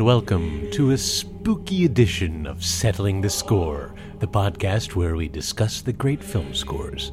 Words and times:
And 0.00 0.06
welcome 0.06 0.70
to 0.70 0.92
a 0.92 0.96
spooky 0.96 1.84
edition 1.84 2.46
of 2.46 2.64
Settling 2.64 3.20
the 3.20 3.28
Score, 3.28 3.94
the 4.18 4.26
podcast 4.26 4.94
where 4.94 5.14
we 5.14 5.28
discuss 5.28 5.82
the 5.82 5.92
great 5.92 6.24
film 6.24 6.54
scores. 6.54 7.12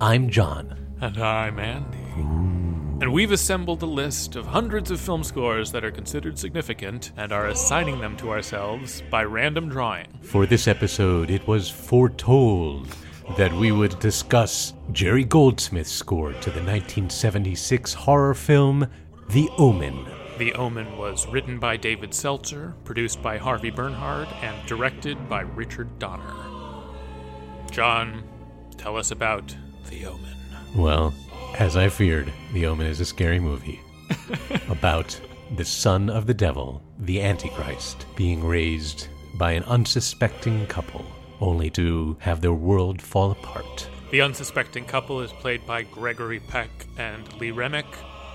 I'm 0.00 0.30
John. 0.30 0.74
And 1.02 1.22
I'm 1.22 1.58
Andy. 1.58 1.98
And 3.02 3.12
we've 3.12 3.32
assembled 3.32 3.82
a 3.82 3.86
list 3.86 4.34
of 4.34 4.46
hundreds 4.46 4.90
of 4.90 4.98
film 4.98 5.22
scores 5.22 5.70
that 5.72 5.84
are 5.84 5.90
considered 5.90 6.38
significant 6.38 7.12
and 7.18 7.32
are 7.32 7.48
assigning 7.48 8.00
them 8.00 8.16
to 8.16 8.30
ourselves 8.30 9.02
by 9.10 9.24
random 9.24 9.68
drawing. 9.68 10.06
For 10.22 10.46
this 10.46 10.66
episode, 10.66 11.28
it 11.28 11.46
was 11.46 11.68
foretold 11.68 12.96
that 13.36 13.52
we 13.52 13.72
would 13.72 13.98
discuss 13.98 14.72
Jerry 14.90 15.24
Goldsmith's 15.24 15.92
score 15.92 16.32
to 16.32 16.50
the 16.50 16.64
1976 16.64 17.92
horror 17.92 18.32
film 18.32 18.86
The 19.28 19.50
Omen. 19.58 20.21
The 20.38 20.54
Omen 20.54 20.96
was 20.96 21.26
written 21.26 21.58
by 21.58 21.76
David 21.76 22.14
Seltzer, 22.14 22.74
produced 22.84 23.22
by 23.22 23.36
Harvey 23.36 23.70
Bernhard, 23.70 24.28
and 24.40 24.66
directed 24.66 25.28
by 25.28 25.42
Richard 25.42 25.98
Donner. 25.98 26.34
John, 27.70 28.24
tell 28.76 28.96
us 28.96 29.10
about 29.10 29.54
The 29.90 30.06
Omen. 30.06 30.36
Well, 30.74 31.14
as 31.58 31.76
I 31.76 31.88
feared, 31.88 32.32
The 32.54 32.66
Omen 32.66 32.86
is 32.86 33.00
a 33.00 33.04
scary 33.04 33.40
movie 33.40 33.80
about 34.68 35.20
the 35.56 35.64
son 35.64 36.08
of 36.08 36.26
the 36.26 36.34
devil, 36.34 36.82
the 36.98 37.20
Antichrist, 37.20 38.06
being 38.16 38.42
raised 38.42 39.08
by 39.34 39.52
an 39.52 39.64
unsuspecting 39.64 40.66
couple, 40.66 41.04
only 41.40 41.68
to 41.70 42.16
have 42.20 42.40
their 42.40 42.54
world 42.54 43.02
fall 43.02 43.32
apart. 43.32 43.88
The 44.10 44.22
unsuspecting 44.22 44.86
couple 44.86 45.20
is 45.20 45.32
played 45.32 45.66
by 45.66 45.82
Gregory 45.82 46.40
Peck 46.40 46.70
and 46.96 47.30
Lee 47.38 47.50
Remick. 47.50 47.86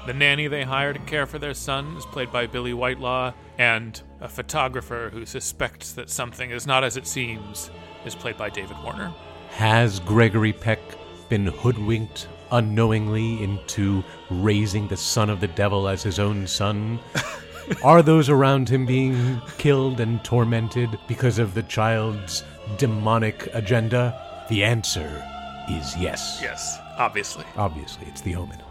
The 0.07 0.13
nanny 0.13 0.47
they 0.47 0.63
hire 0.63 0.93
to 0.93 0.99
care 0.99 1.25
for 1.25 1.37
their 1.37 1.53
son 1.53 1.97
is 1.97 2.05
played 2.05 2.31
by 2.31 2.47
Billie 2.47 2.73
Whitelaw, 2.73 3.33
and 3.57 4.01
a 4.21 4.29
photographer 4.29 5.09
who 5.11 5.25
suspects 5.25 5.91
that 5.91 6.09
something 6.09 6.49
is 6.49 6.65
not 6.65 6.85
as 6.85 6.95
it 6.95 7.05
seems 7.05 7.69
is 8.05 8.15
played 8.15 8.37
by 8.37 8.49
David 8.49 8.77
Warner. 8.85 9.13
Has 9.49 9.99
Gregory 9.99 10.53
Peck 10.53 10.79
been 11.27 11.47
hoodwinked 11.47 12.29
unknowingly 12.53 13.43
into 13.43 14.01
raising 14.29 14.87
the 14.87 14.95
son 14.95 15.29
of 15.29 15.41
the 15.41 15.49
devil 15.49 15.89
as 15.89 16.03
his 16.03 16.19
own 16.19 16.47
son? 16.47 16.99
Are 17.83 18.01
those 18.01 18.29
around 18.29 18.69
him 18.69 18.85
being 18.85 19.41
killed 19.57 19.99
and 19.99 20.23
tormented 20.23 20.97
because 21.09 21.37
of 21.37 21.53
the 21.53 21.63
child's 21.63 22.45
demonic 22.77 23.49
agenda? 23.53 24.45
The 24.47 24.63
answer 24.63 25.21
is 25.69 25.97
yes. 25.97 26.39
Yes, 26.41 26.79
obviously. 26.97 27.43
Obviously, 27.57 28.07
it's 28.07 28.21
the 28.21 28.35
omen. 28.35 28.61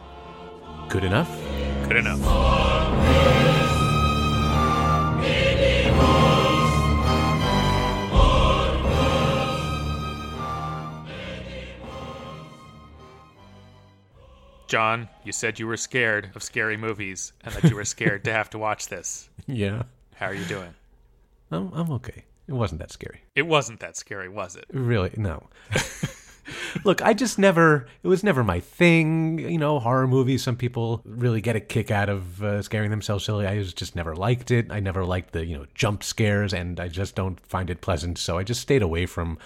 Good 0.89 1.05
enough? 1.05 1.29
Good 1.89 1.97
enough. 1.97 2.21
John, 14.69 15.09
you 15.25 15.33
said 15.33 15.59
you 15.61 15.67
were 15.67 15.77
scared 15.77 16.31
of 16.35 16.43
scary 16.43 16.77
movies 16.77 17.33
and 17.45 17.55
that 17.55 17.71
you 17.71 17.77
were 17.77 17.85
scared 17.85 18.25
to 18.25 18.33
have 18.33 18.51
to 18.51 18.59
watch 18.59 18.89
this. 18.89 19.29
Yeah. 19.49 19.85
How 20.17 20.27
are 20.27 20.35
you 20.35 20.45
doing? 20.47 20.75
I'm, 21.53 21.71
I'm 21.73 21.93
okay. 21.93 22.25
It 22.49 22.53
wasn't 22.53 22.81
that 22.81 22.91
scary. 22.91 23.21
It 23.37 23.47
wasn't 23.47 23.79
that 23.79 23.97
scary, 23.97 24.29
was 24.29 24.57
it? 24.57 24.65
Really, 24.73 25.13
no. 25.17 25.47
Look, 26.85 27.03
I 27.03 27.15
just 27.15 27.39
never, 27.39 27.87
it 28.03 28.09
was 28.09 28.23
never 28.23 28.45
my 28.45 28.61
thing. 28.61 29.39
You 29.39 29.59
know, 29.59 29.79
horror 29.79 30.07
movies, 30.07 30.43
some 30.43 30.57
people 30.57 31.03
really 31.05 31.41
get 31.41 31.57
a 31.57 31.61
kick 31.61 31.91
out 31.91 32.09
of 32.09 32.43
uh, 32.43 32.63
scaring 32.63 32.91
themselves 32.91 33.25
silly. 33.25 33.47
I 33.47 33.63
just 33.63 33.97
never 33.97 34.15
liked 34.15 34.51
it. 34.51 34.67
I 34.71 34.81
never 34.81 35.05
liked 35.05 35.33
the, 35.33 35.45
you 35.45 35.57
know, 35.57 35.67
jump 35.75 36.03
scares, 36.03 36.53
and 36.53 36.79
I 36.81 36.89
just 36.89 37.15
don't 37.15 37.41
find 37.47 37.71
it 37.71 37.81
pleasant. 37.81 38.19
So 38.19 38.39
I 38.39 38.43
just 38.43 38.61
stayed 38.61 38.83
away 38.83 39.07
from 39.07 39.39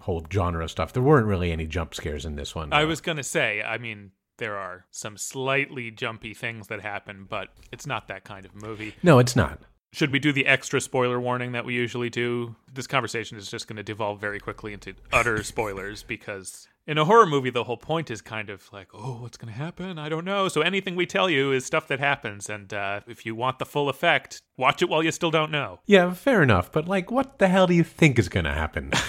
whole 0.00 0.24
genre 0.32 0.68
stuff. 0.68 0.92
There 0.92 1.02
weren't 1.02 1.26
really 1.26 1.52
any 1.52 1.66
jump 1.66 1.94
scares 1.94 2.24
in 2.24 2.36
this 2.36 2.54
one. 2.54 2.72
I 2.72 2.84
was 2.84 3.00
going 3.00 3.18
to 3.18 3.22
say, 3.22 3.62
I 3.62 3.78
mean, 3.78 4.12
there 4.38 4.56
are 4.56 4.86
some 4.90 5.16
slightly 5.16 5.90
jumpy 5.90 6.34
things 6.34 6.68
that 6.68 6.80
happen, 6.80 7.26
but 7.28 7.48
it's 7.70 7.86
not 7.86 8.08
that 8.08 8.24
kind 8.24 8.44
of 8.44 8.54
movie. 8.54 8.94
No, 9.02 9.18
it's 9.18 9.36
not. 9.36 9.60
Should 9.92 10.10
we 10.10 10.18
do 10.18 10.32
the 10.32 10.46
extra 10.46 10.80
spoiler 10.80 11.20
warning 11.20 11.52
that 11.52 11.64
we 11.64 11.74
usually 11.74 12.08
do? 12.08 12.56
This 12.72 12.86
conversation 12.86 13.36
is 13.36 13.50
just 13.50 13.68
going 13.68 13.76
to 13.76 13.82
devolve 13.82 14.20
very 14.20 14.40
quickly 14.40 14.72
into 14.72 14.94
utter 15.12 15.42
spoilers 15.42 16.02
because 16.02 16.66
in 16.86 16.96
a 16.96 17.04
horror 17.04 17.26
movie, 17.26 17.50
the 17.50 17.64
whole 17.64 17.76
point 17.76 18.10
is 18.10 18.22
kind 18.22 18.48
of 18.48 18.72
like, 18.72 18.88
oh, 18.94 19.18
what's 19.20 19.36
going 19.36 19.52
to 19.52 19.58
happen? 19.58 19.98
I 19.98 20.08
don't 20.08 20.24
know. 20.24 20.48
So 20.48 20.62
anything 20.62 20.96
we 20.96 21.04
tell 21.04 21.28
you 21.28 21.52
is 21.52 21.66
stuff 21.66 21.88
that 21.88 22.00
happens. 22.00 22.48
And 22.48 22.72
uh, 22.72 23.00
if 23.06 23.26
you 23.26 23.34
want 23.34 23.58
the 23.58 23.66
full 23.66 23.90
effect, 23.90 24.40
watch 24.56 24.80
it 24.80 24.88
while 24.88 25.02
you 25.02 25.12
still 25.12 25.30
don't 25.30 25.50
know. 25.50 25.80
Yeah, 25.84 26.14
fair 26.14 26.42
enough. 26.42 26.72
But, 26.72 26.88
like, 26.88 27.10
what 27.10 27.38
the 27.38 27.48
hell 27.48 27.66
do 27.66 27.74
you 27.74 27.84
think 27.84 28.18
is 28.18 28.28
going 28.30 28.44
to 28.46 28.52
happen? 28.52 28.92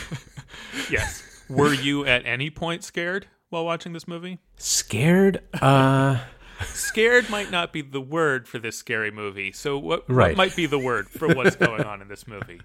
Yes. 0.89 1.23
Were 1.49 1.73
you 1.73 2.05
at 2.05 2.25
any 2.25 2.49
point 2.49 2.83
scared 2.83 3.27
while 3.49 3.65
watching 3.65 3.93
this 3.93 4.07
movie? 4.07 4.39
Scared? 4.57 5.41
Uh. 5.61 6.19
Scared 6.63 7.29
might 7.29 7.51
not 7.51 7.71
be 7.73 7.81
the 7.81 8.01
word 8.01 8.47
for 8.47 8.59
this 8.59 8.77
scary 8.77 9.11
movie. 9.11 9.51
So 9.51 9.77
what, 9.77 10.03
Right. 10.09 10.29
what 10.29 10.37
might 10.37 10.55
be 10.55 10.65
the 10.65 10.79
word 10.79 11.09
for 11.09 11.27
what's 11.27 11.55
going 11.55 11.83
on 11.83 12.01
in 12.01 12.07
this 12.07 12.27
movie? 12.27 12.61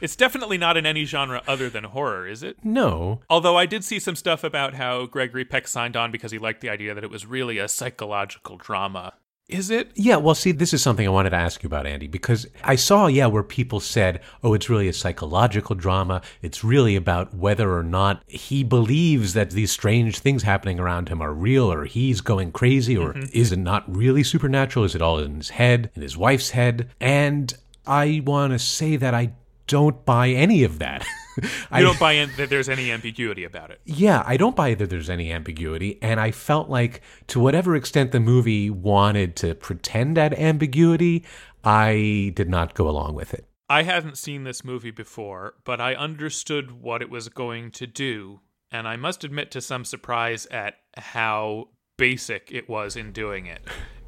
It's 0.00 0.16
definitely 0.16 0.58
not 0.58 0.76
in 0.76 0.84
any 0.84 1.04
genre 1.04 1.42
other 1.46 1.70
than 1.70 1.84
horror, 1.84 2.26
is 2.26 2.42
it? 2.42 2.56
No. 2.64 3.20
Although 3.30 3.56
I 3.56 3.66
did 3.66 3.84
see 3.84 3.98
some 4.00 4.16
stuff 4.16 4.42
about 4.42 4.74
how 4.74 5.06
Gregory 5.06 5.44
Peck 5.44 5.68
signed 5.68 5.96
on 5.96 6.10
because 6.10 6.32
he 6.32 6.38
liked 6.38 6.60
the 6.60 6.70
idea 6.70 6.92
that 6.94 7.04
it 7.04 7.10
was 7.10 7.24
really 7.24 7.58
a 7.58 7.68
psychological 7.68 8.56
drama. 8.56 9.12
Is 9.52 9.70
it? 9.70 9.90
Yeah, 9.94 10.16
well, 10.16 10.34
see, 10.34 10.52
this 10.52 10.72
is 10.72 10.82
something 10.82 11.06
I 11.06 11.10
wanted 11.10 11.30
to 11.30 11.36
ask 11.36 11.62
you 11.62 11.66
about, 11.66 11.86
Andy, 11.86 12.06
because 12.06 12.46
I 12.64 12.74
saw, 12.74 13.06
yeah, 13.06 13.26
where 13.26 13.42
people 13.42 13.80
said, 13.80 14.20
oh, 14.42 14.54
it's 14.54 14.70
really 14.70 14.88
a 14.88 14.92
psychological 14.94 15.76
drama. 15.76 16.22
It's 16.40 16.64
really 16.64 16.96
about 16.96 17.34
whether 17.34 17.76
or 17.76 17.82
not 17.82 18.22
he 18.26 18.64
believes 18.64 19.34
that 19.34 19.50
these 19.50 19.70
strange 19.70 20.20
things 20.20 20.42
happening 20.42 20.80
around 20.80 21.10
him 21.10 21.20
are 21.20 21.34
real, 21.34 21.70
or 21.70 21.84
he's 21.84 22.22
going 22.22 22.52
crazy, 22.52 22.96
or 22.96 23.12
mm-hmm. 23.12 23.28
is 23.32 23.52
it 23.52 23.58
not 23.58 23.84
really 23.94 24.22
supernatural? 24.22 24.86
Is 24.86 24.94
it 24.94 25.02
all 25.02 25.18
in 25.18 25.36
his 25.36 25.50
head, 25.50 25.90
in 25.94 26.00
his 26.00 26.16
wife's 26.16 26.50
head? 26.50 26.90
And 26.98 27.52
I 27.86 28.22
want 28.24 28.54
to 28.54 28.58
say 28.58 28.96
that 28.96 29.12
I 29.12 29.32
don't 29.72 30.04
buy 30.04 30.28
any 30.28 30.64
of 30.64 30.78
that. 30.80 31.06
I 31.70 31.80
You 31.80 31.86
don't 31.86 31.98
buy 31.98 32.12
in 32.12 32.30
that 32.36 32.50
there's 32.50 32.68
any 32.68 32.92
ambiguity 32.92 33.44
about 33.44 33.70
it. 33.70 33.80
yeah, 33.86 34.22
I 34.26 34.36
don't 34.36 34.54
buy 34.54 34.74
that 34.74 34.90
there's 34.90 35.08
any 35.08 35.32
ambiguity, 35.32 35.98
and 36.02 36.20
I 36.20 36.30
felt 36.30 36.68
like 36.68 37.00
to 37.28 37.40
whatever 37.40 37.74
extent 37.74 38.12
the 38.12 38.20
movie 38.20 38.68
wanted 38.68 39.34
to 39.36 39.54
pretend 39.54 40.18
at 40.18 40.34
ambiguity, 40.38 41.24
I 41.64 42.32
did 42.34 42.50
not 42.50 42.74
go 42.74 42.86
along 42.86 43.14
with 43.14 43.32
it. 43.32 43.46
I 43.70 43.84
hadn't 43.84 44.18
seen 44.18 44.44
this 44.44 44.62
movie 44.62 44.90
before, 44.90 45.54
but 45.64 45.80
I 45.80 45.94
understood 45.94 46.72
what 46.72 47.00
it 47.00 47.08
was 47.08 47.30
going 47.30 47.70
to 47.72 47.86
do, 47.86 48.40
and 48.70 48.86
I 48.86 48.96
must 48.96 49.24
admit 49.24 49.50
to 49.52 49.62
some 49.62 49.86
surprise 49.86 50.44
at 50.50 50.74
how 50.98 51.68
basic 51.96 52.50
it 52.52 52.68
was 52.68 52.94
in 52.94 53.12
doing 53.12 53.46
it. 53.46 53.62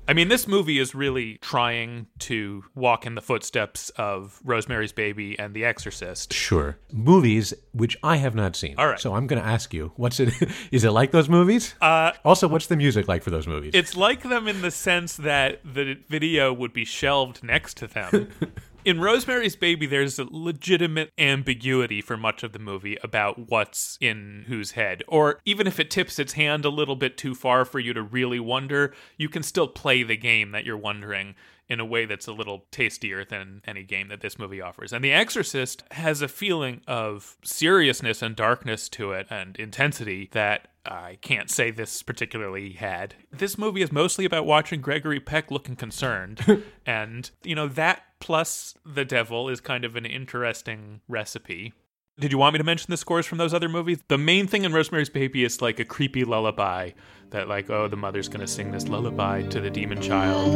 I 0.06 0.12
mean, 0.12 0.28
this 0.28 0.47
movie 0.47 0.78
is 0.78 0.94
really 0.94 1.38
trying 1.38 2.09
to 2.20 2.65
walk 2.75 3.06
in 3.06 3.15
the 3.15 3.22
footsteps 3.22 3.88
of 3.91 4.38
Rosemary's 4.44 4.92
Baby 4.92 5.38
and 5.38 5.54
The 5.54 5.65
Exorcist. 5.65 6.32
Sure, 6.32 6.76
movies 6.92 7.54
which 7.72 7.97
I 8.03 8.16
have 8.16 8.34
not 8.34 8.54
seen. 8.54 8.75
All 8.76 8.87
right. 8.87 9.00
so 9.00 9.15
I'm 9.15 9.26
going 9.26 9.41
to 9.41 9.48
ask 9.48 9.72
you, 9.72 9.92
what's 9.97 10.20
it? 10.20 10.34
Is 10.70 10.84
it 10.84 10.91
like 10.91 11.10
those 11.10 11.31
movies? 11.31 11.75
Uh, 11.81 12.12
also, 12.22 12.47
what's 12.48 12.66
the 12.66 12.76
music 12.76 13.09
like 13.09 13.22
for 13.22 13.31
those 13.31 13.47
movies? 13.47 13.71
It's 13.74 13.97
like 13.97 14.22
them 14.22 14.47
in 14.47 14.60
the 14.60 14.71
sense 14.71 15.16
that 15.16 15.60
the 15.65 15.97
video 16.09 16.53
would 16.53 16.74
be 16.74 16.84
shelved 16.84 17.42
next 17.42 17.78
to 17.78 17.86
them. 17.86 18.28
in 18.84 19.01
Rosemary's 19.01 19.57
Baby, 19.57 19.86
there's 19.86 20.19
a 20.19 20.27
legitimate 20.31 21.10
ambiguity 21.19 22.01
for 22.01 22.16
much 22.16 22.42
of 22.42 22.53
the 22.53 22.59
movie 22.59 22.98
about 23.03 23.51
what's 23.51 23.97
in 24.01 24.45
whose 24.47 24.72
head. 24.72 25.03
Or 25.09 25.41
even 25.45 25.66
if 25.66 25.81
it 25.81 25.91
tips 25.91 26.19
its 26.19 26.34
hand 26.34 26.65
a 26.65 26.71
little 26.71 26.97
bit 26.97 27.16
too 27.16 27.34
far 27.34 27.65
for 27.65 27.78
you 27.78 27.92
to 27.95 28.03
really 28.03 28.41
wonder, 28.41 28.95
you 29.16 29.28
can 29.28 29.42
still 29.42 29.69
play 29.69 30.03
the 30.03 30.16
game 30.16 30.53
that 30.53 30.65
you're 30.65 30.77
wondering 30.77 31.34
in 31.69 31.81
a 31.81 31.84
way 31.84 32.05
that's 32.05 32.27
a 32.27 32.33
little 32.33 32.66
tastier 32.71 33.25
than 33.25 33.63
any 33.66 33.83
game 33.83 34.09
that 34.09 34.21
this 34.21 34.39
movie 34.39 34.61
offers. 34.61 34.93
And 34.93 35.05
The 35.05 35.13
Exorcist 35.13 35.83
has 35.93 36.21
a 36.21 36.28
feeling 36.28 36.83
of 36.87 37.37
seriousness 37.43 38.22
and 38.22 38.37
darkness 38.37 38.89
to 38.91 39.13
it 39.13 39.27
and 39.31 39.57
intensity 39.57 40.28
that 40.33 40.69
I 40.84 41.16
can't 41.22 41.51
say 41.51 41.71
this 41.71 42.03
particularly 42.03 42.72
had. 42.72 43.15
This 43.33 43.57
movie 43.57 43.83
is 43.83 43.91
mostly 43.91 44.25
about 44.25 44.45
watching 44.45 44.83
Gregory 44.83 45.21
Peck 45.21 45.51
looking 45.51 45.77
concerned. 45.77 46.65
and, 46.87 47.31
you 47.43 47.55
know, 47.55 47.69
that 47.69 48.03
plus 48.21 48.75
the 48.84 49.05
devil 49.05 49.49
is 49.49 49.61
kind 49.61 49.84
of 49.84 49.97
an 49.97 50.05
interesting 50.05 51.01
recipe. 51.09 51.72
Did 52.16 52.31
you 52.31 52.39
want 52.39 52.53
me 52.53 52.59
to 52.59 52.65
mention 52.65 52.93
the 52.93 52.97
scores 52.97 53.27
from 53.27 53.39
those 53.39 53.53
other 53.53 53.69
movies? 53.69 53.99
The 54.07 54.16
main 54.16 54.47
thing 54.47 54.63
in 54.63 54.72
Rosemary's 54.72 55.09
Baby 55.09 55.43
is 55.43 55.61
like 55.61 55.81
a 55.81 55.84
creepy 55.84 56.22
lullaby 56.22 56.93
that, 57.31 57.49
like, 57.49 57.69
oh, 57.71 57.89
the 57.89 57.97
mother's 57.97 58.28
gonna 58.28 58.47
sing 58.47 58.71
this 58.71 58.87
lullaby 58.87 59.43
to 59.43 59.61
the 59.61 59.69
demon 59.69 60.01
child. 60.01 60.55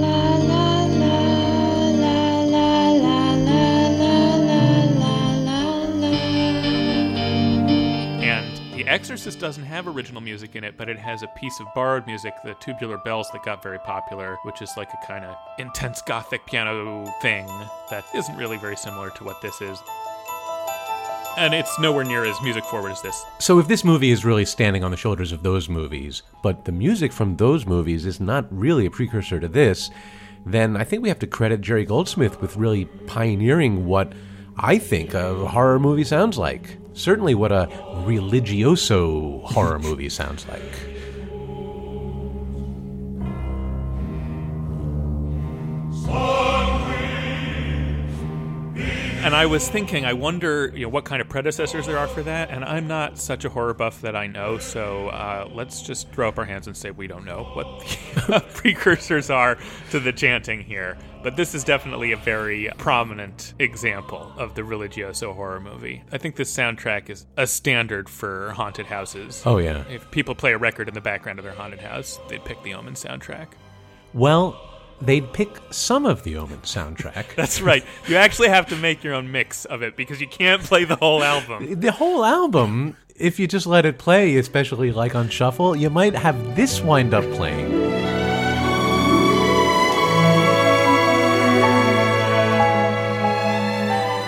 And 8.23 8.79
the 8.79 8.87
Exorcist 8.87 9.41
doesn't 9.41 9.65
have 9.65 9.89
original 9.89 10.21
music 10.21 10.55
in 10.55 10.63
it, 10.63 10.77
but 10.77 10.89
it 10.89 10.97
has 11.01 11.25
a 11.25 11.29
piece 11.37 11.59
of 11.59 11.67
borrowed 11.75 12.07
music, 12.07 12.35
the 12.45 12.55
Tubular 12.61 12.99
Bells, 12.99 13.29
that 13.33 13.43
got 13.43 13.65
very 13.65 13.81
popular, 13.81 14.37
which 14.45 14.63
is 14.63 14.71
like 14.77 14.91
a 14.91 15.05
kind 15.05 15.25
of 15.25 15.37
intense 15.59 16.03
gothic 16.03 16.47
piano 16.47 17.05
thing 17.21 17.49
that 17.91 18.05
isn't 18.15 18.37
really 18.37 18.59
very 18.59 18.77
similar 18.77 19.11
to 19.11 19.25
what 19.25 19.43
this 19.43 19.61
is. 19.61 19.83
And 21.39 21.55
it's 21.55 21.79
nowhere 21.79 22.05
near 22.05 22.25
as 22.25 22.43
music 22.43 22.65
forward 22.65 22.91
as 22.91 23.01
this. 23.01 23.25
So 23.39 23.61
if 23.61 23.69
this 23.69 23.85
movie 23.85 24.11
is 24.11 24.25
really 24.25 24.45
standing 24.45 24.83
on 24.83 24.91
the 24.91 24.97
shoulders 24.97 25.31
of 25.31 25.45
those 25.45 25.69
movies, 25.69 26.23
but 26.43 26.65
the 26.65 26.73
music 26.73 27.13
from 27.13 27.37
those 27.37 27.65
movies 27.65 28.07
is 28.07 28.19
not 28.19 28.47
really 28.51 28.87
a 28.87 28.91
precursor 28.91 29.39
to 29.39 29.47
this, 29.47 29.89
then 30.45 30.77
I 30.77 30.83
think 30.83 31.03
we 31.03 31.09
have 31.09 31.21
to 31.21 31.29
credit 31.29 31.61
Jerry 31.61 31.85
Goldsmith 31.85 32.41
with 32.41 32.57
really 32.57 32.87
pioneering 33.07 33.87
what 33.87 34.13
I 34.57 34.79
think 34.79 35.15
a 35.15 35.47
horror 35.47 35.79
movie 35.79 36.03
sounds 36.03 36.39
like. 36.39 36.77
Certainly 36.93 37.37
what 37.37 37.53
a 37.53 37.69
religioso 38.05 39.45
horror 39.45 39.79
movie 39.79 40.09
sounds 40.09 40.45
like. 40.49 40.89
And 49.29 49.37
I 49.37 49.45
was 49.45 49.69
thinking, 49.69 50.07
I 50.07 50.15
wonder, 50.15 50.73
you 50.75 50.85
know, 50.85 50.89
what 50.89 51.05
kind 51.05 51.21
of 51.21 51.29
predecessors 51.29 51.85
there 51.85 51.99
are 51.99 52.09
for 52.09 52.23
that. 52.23 52.49
And 52.49 52.65
I'm 52.65 52.89
not 52.89 53.19
such 53.19 53.45
a 53.45 53.51
horror 53.51 53.75
buff 53.75 54.01
that 54.01 54.17
I 54.17 54.27
know, 54.27 54.57
so 54.57 55.09
uh, 55.09 55.47
let's 55.53 55.83
just 55.83 56.11
throw 56.13 56.29
up 56.29 56.39
our 56.39 56.47
hands 56.47 56.67
and 56.67 56.75
say 56.75 56.93
we 56.93 57.09
don't 57.09 57.27
know 57.27 57.45
what 57.53 57.67
the 58.27 58.43
precursors 58.55 59.29
are 59.29 59.59
to 59.91 60.01
the 60.01 60.15
chanting 60.15 60.63
here. 60.63 60.97
But 61.23 61.37
this 61.37 61.55
is 61.55 61.63
definitely 61.63 62.13
a 62.13 62.17
very 62.17 62.71
prominent 62.79 63.53
example 63.59 64.33
of 64.39 64.55
the 64.55 64.63
religioso 64.63 65.35
horror 65.35 65.61
movie. 65.61 66.03
I 66.11 66.17
think 66.17 66.37
this 66.37 66.51
soundtrack 66.51 67.11
is 67.11 67.27
a 67.37 67.47
standard 67.47 68.09
for 68.09 68.53
haunted 68.53 68.87
houses. 68.87 69.43
Oh 69.45 69.59
yeah. 69.59 69.85
If 69.91 70.11
people 70.11 70.37
play 70.37 70.55
a 70.55 70.59
record 70.59 70.89
in 70.89 70.95
the 70.95 71.03
background 71.03 71.39
of 71.39 71.45
their 71.45 71.53
haunted 71.53 71.81
house, 71.81 72.19
they'd 72.31 72.47
pick 72.47 72.63
the 72.63 72.73
Omen 72.73 72.95
soundtrack. 72.95 73.49
Well, 74.15 74.59
they'd 75.01 75.33
pick 75.33 75.49
some 75.71 76.07
of 76.07 76.23
the 76.25 76.37
Omen 76.37 76.59
soundtrack. 76.61 77.27
That's 77.37 77.61
right. 77.61 77.85
You 78.07 78.17
actually 78.17 78.49
have 78.49 78.67
to 78.69 78.77
make 78.77 79.05
your 79.05 79.15
own 79.15 79.31
mix 79.31 79.65
of 79.65 79.83
it 79.83 79.97
because 79.97 80.21
you 80.21 80.29
can't 80.29 80.63
play 80.63 80.85
the 80.85 80.97
whole 80.97 81.23
album. 81.23 81.81
the 81.81 81.93
whole 81.93 82.25
album, 82.25 82.97
if 83.17 83.39
you 83.39 83.47
just 83.47 83.67
let 83.67 83.87
it 83.87 83.99
play, 83.99 84.37
especially 84.37 84.93
like 84.93 85.15
on 85.15 85.29
shuffle, 85.29 85.77
you 85.77 85.91
might 85.91 86.15
have 86.15 86.57
this 86.57 86.81
wind 86.81 87.15
up 87.15 87.25
playing. 87.35 87.73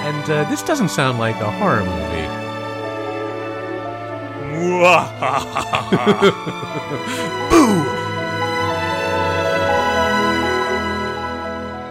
And 0.07 0.31
uh, 0.31 0.51
this 0.51 0.63
doesn't 0.63 0.91
sound 0.91 1.19
like 1.19 1.37
a 1.37 1.51
horror 1.51 1.85
movie. 1.85 2.29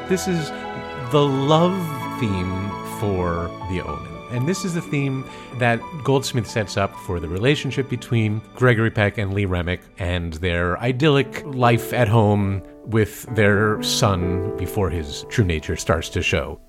This 0.10 0.28
is 0.28 0.50
the 1.12 1.24
love 1.24 1.78
theme 2.20 2.70
for 3.00 3.48
The 3.70 3.82
Omen. 3.82 4.12
And 4.32 4.50
this 4.50 4.66
is 4.66 4.74
the 4.74 4.82
theme 4.82 5.24
that 5.60 5.80
Goldsmith 6.04 6.50
sets 6.50 6.78
up 6.78 6.96
for 6.96 7.20
the 7.20 7.30
relationship 7.30 7.88
between 7.88 8.42
Gregory 8.56 8.90
Peck 8.90 9.20
and 9.20 9.36
Lee 9.36 9.46
Remick 9.46 9.82
and 10.00 10.34
their 10.34 10.80
idyllic 10.80 11.44
life 11.46 11.94
at 11.94 12.08
home 12.08 12.64
with 12.86 13.24
their 13.36 13.84
son 13.84 14.58
before 14.58 14.90
his 14.90 15.26
true 15.30 15.46
nature 15.46 15.76
starts 15.76 16.10
to 16.10 16.24
show. 16.24 16.60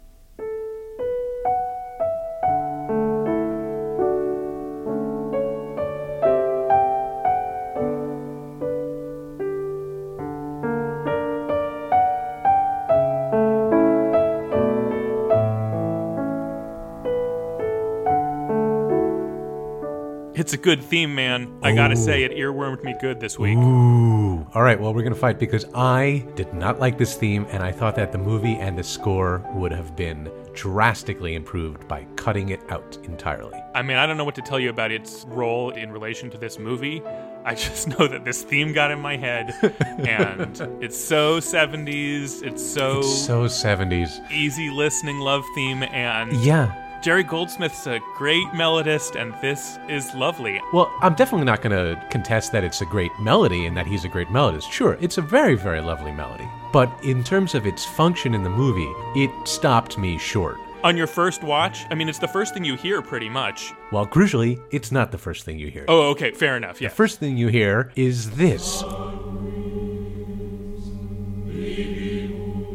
It's 20.51 20.59
a 20.59 20.61
good 20.61 20.83
theme, 20.83 21.15
man. 21.15 21.61
I 21.63 21.73
gotta 21.73 21.95
say, 21.95 22.25
it 22.25 22.33
earwormed 22.33 22.83
me 22.83 22.97
good 23.01 23.21
this 23.21 23.39
week. 23.39 23.57
Ooh. 23.57 24.45
All 24.53 24.63
right, 24.63 24.81
well, 24.81 24.93
we're 24.93 25.03
going 25.05 25.15
to 25.15 25.19
fight 25.21 25.39
because 25.39 25.65
I 25.77 26.27
did 26.35 26.53
not 26.53 26.81
like 26.81 26.99
this 26.99 27.17
theme, 27.17 27.47
and 27.51 27.63
I 27.63 27.71
thought 27.71 27.95
that 27.95 28.11
the 28.11 28.19
movie 28.19 28.57
and 28.57 28.77
the 28.77 28.83
score 28.83 29.49
would 29.55 29.71
have 29.71 29.95
been 29.95 30.29
drastically 30.53 31.37
improved 31.37 31.87
by 31.87 32.05
cutting 32.17 32.49
it 32.49 32.59
out 32.69 32.99
entirely. 33.05 33.63
I 33.77 33.83
mean, 33.83 33.97
I 33.97 34.07
don't 34.07 34.17
know 34.17 34.25
what 34.25 34.35
to 34.35 34.43
tell 34.43 34.59
you 34.59 34.71
about 34.71 34.91
its 34.91 35.25
role 35.29 35.71
in 35.71 35.93
relation 35.93 36.31
to 36.31 36.37
this 36.37 36.59
movie. 36.59 37.01
I 37.45 37.55
just 37.69 37.87
know 37.87 38.09
that 38.09 38.25
this 38.25 38.43
theme 38.43 38.73
got 38.73 38.91
in 38.91 38.99
my 38.99 39.17
head, 39.17 39.55
and 40.01 40.61
it's 40.83 40.99
so 40.99 41.39
70s. 41.39 42.43
It's 42.43 42.61
so, 42.61 42.99
It's 42.99 43.25
so 43.25 43.45
70s. 43.45 44.29
easy 44.33 44.69
listening 44.71 45.21
love 45.21 45.45
theme, 45.55 45.85
and 45.85 46.33
Yeah. 46.45 46.75
Jerry 47.01 47.23
Goldsmith's 47.23 47.87
a 47.87 47.99
great 48.15 48.47
melodist, 48.49 49.19
and 49.19 49.33
this 49.41 49.79
is 49.89 50.15
lovely. 50.15 50.61
Well, 50.71 50.93
I'm 51.01 51.15
definitely 51.15 51.47
not 51.47 51.63
going 51.63 51.73
to 51.73 51.99
contest 52.11 52.53
that 52.53 52.63
it's 52.63 52.83
a 52.83 52.85
great 52.85 53.11
melody 53.19 53.65
and 53.65 53.75
that 53.75 53.87
he's 53.87 54.05
a 54.05 54.09
great 54.09 54.29
melodist. 54.29 54.71
Sure, 54.71 54.99
it's 55.01 55.17
a 55.17 55.23
very, 55.23 55.55
very 55.55 55.81
lovely 55.81 56.13
melody. 56.13 56.47
But 56.75 56.93
in 57.03 57.25
terms 57.25 57.55
of 57.55 57.67
its 57.67 57.87
function 57.87 58.35
in 58.35 58.43
the 58.43 58.51
movie, 58.51 58.93
it 59.19 59.31
stopped 59.49 59.97
me 59.97 60.19
short. 60.19 60.59
On 60.85 60.95
your 60.95 61.07
first 61.07 61.43
watch, 61.43 61.87
I 61.91 61.95
mean, 61.95 62.09
it's 62.11 62.19
the 62.19 62.29
first 62.29 62.53
thing 62.53 62.65
you 62.65 62.77
hear 62.77 63.01
pretty 63.01 63.31
much. 63.31 63.73
Well, 63.93 64.07
crucially, 64.07 64.61
it's 64.71 64.93
not 64.93 65.11
the 65.11 65.19
first 65.19 65.45
thing 65.45 65.59
you 65.59 65.71
hear. 65.71 65.87
Oh, 65.89 66.11
okay, 66.11 66.33
fair 66.33 66.59
enough. 66.59 66.83
Yeah. 66.83 66.89
The 66.91 66.95
first 66.95 67.19
thing 67.19 67.39
you 67.39 67.49
hear 67.49 67.93
is 67.97 68.31
this. 68.33 68.83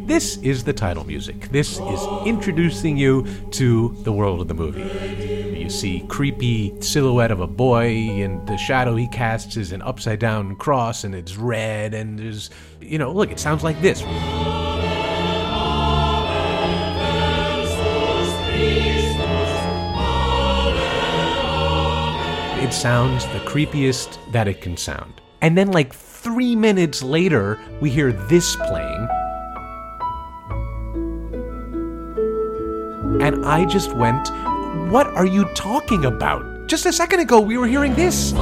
This 0.06 0.38
is 0.38 0.64
the 0.64 0.72
title 0.72 1.04
music. 1.04 1.50
This 1.50 1.80
is 1.80 2.08
introducing 2.28 2.96
you 2.96 3.26
to 3.50 3.90
the 4.04 4.12
world 4.12 4.40
of 4.40 4.48
the 4.48 4.54
movie. 4.54 5.60
You 5.60 5.68
see 5.68 6.06
creepy 6.08 6.80
silhouette 6.80 7.32
of 7.32 7.40
a 7.40 7.48
boy, 7.48 7.88
and 8.22 8.48
the 8.48 8.56
shadow 8.56 8.96
he 8.96 9.08
casts 9.08 9.58
is 9.58 9.72
an 9.72 9.82
upside 9.82 10.20
down 10.20 10.58
cross, 10.58 11.06
and 11.06 11.16
it's 11.16 11.38
red, 11.38 11.96
and 11.96 12.20
there's, 12.20 12.52
you 12.80 13.00
know, 13.00 13.12
look, 13.12 13.32
it 13.32 13.40
sounds 13.40 13.64
like 13.64 13.82
this. 13.82 14.02
It 22.64 22.72
sounds 22.72 23.26
the 23.26 23.40
creepiest 23.40 24.20
that 24.34 24.48
it 24.48 24.62
can 24.62 24.78
sound. 24.78 25.20
And 25.42 25.58
then, 25.58 25.72
like 25.72 25.96
three 25.96 26.56
minutes 26.56 27.02
later, 27.02 27.60
we 27.82 27.90
hear 27.90 28.12
this 28.12 28.56
playing. 28.56 28.95
And 33.22 33.46
I 33.46 33.66
just 33.66 33.94
went, 33.94 34.30
What 34.92 35.08
are 35.08 35.26
you 35.26 35.46
talking 35.56 36.06
about? 36.06 36.68
Just 36.68 36.86
a 36.86 36.94
second 36.94 37.20
ago, 37.20 37.40
we 37.40 37.58
were 37.58 37.68
hearing 37.68 37.96
this. 37.96 38.34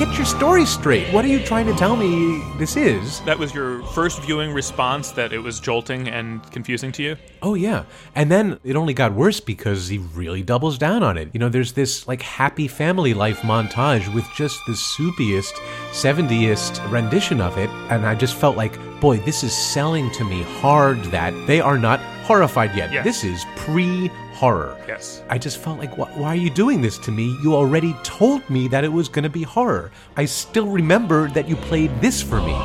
Get 0.00 0.16
your 0.16 0.24
story 0.24 0.64
straight. 0.64 1.12
What 1.12 1.26
are 1.26 1.28
you 1.28 1.44
trying 1.44 1.66
to 1.66 1.74
tell 1.74 1.94
me 1.94 2.42
this 2.56 2.74
is? 2.74 3.20
That 3.24 3.38
was 3.38 3.52
your 3.52 3.82
first 3.88 4.22
viewing 4.22 4.50
response 4.50 5.10
that 5.10 5.30
it 5.30 5.40
was 5.40 5.60
jolting 5.60 6.08
and 6.08 6.42
confusing 6.52 6.90
to 6.92 7.02
you? 7.02 7.16
Oh, 7.42 7.52
yeah. 7.52 7.84
And 8.14 8.32
then 8.32 8.58
it 8.64 8.76
only 8.76 8.94
got 8.94 9.12
worse 9.12 9.40
because 9.40 9.88
he 9.88 9.98
really 9.98 10.42
doubles 10.42 10.78
down 10.78 11.02
on 11.02 11.18
it. 11.18 11.28
You 11.34 11.38
know, 11.38 11.50
there's 11.50 11.74
this 11.74 12.08
like 12.08 12.22
happy 12.22 12.66
family 12.66 13.12
life 13.12 13.40
montage 13.40 14.10
with 14.14 14.24
just 14.34 14.58
the 14.66 14.72
soupiest, 14.72 15.52
70ist 15.90 16.90
rendition 16.90 17.42
of 17.42 17.58
it. 17.58 17.68
And 17.90 18.06
I 18.06 18.14
just 18.14 18.36
felt 18.36 18.56
like, 18.56 18.78
boy, 19.02 19.18
this 19.18 19.44
is 19.44 19.54
selling 19.54 20.10
to 20.12 20.24
me 20.24 20.44
hard 20.62 20.96
that 21.10 21.34
they 21.46 21.60
are 21.60 21.76
not 21.76 22.00
horrified 22.24 22.74
yet. 22.74 23.04
This 23.04 23.22
is 23.22 23.44
pre 23.54 24.10
horror. 24.40 24.74
Yes. 24.88 25.22
I 25.28 25.36
just 25.36 25.58
felt 25.58 25.78
like, 25.78 25.92
wh- 25.92 26.16
why 26.18 26.28
are 26.28 26.42
you 26.46 26.48
doing 26.48 26.80
this 26.80 26.96
to 27.00 27.10
me? 27.10 27.36
You 27.42 27.54
already 27.54 27.94
told 28.02 28.48
me 28.48 28.68
that 28.68 28.84
it 28.84 28.92
was 28.92 29.06
going 29.06 29.24
to 29.24 29.28
be 29.28 29.42
horror. 29.42 29.92
I 30.16 30.24
still 30.24 30.66
remember 30.66 31.28
that 31.30 31.46
you 31.46 31.56
played 31.56 31.90
this 32.00 32.22
for 32.22 32.40
me. 32.40 32.56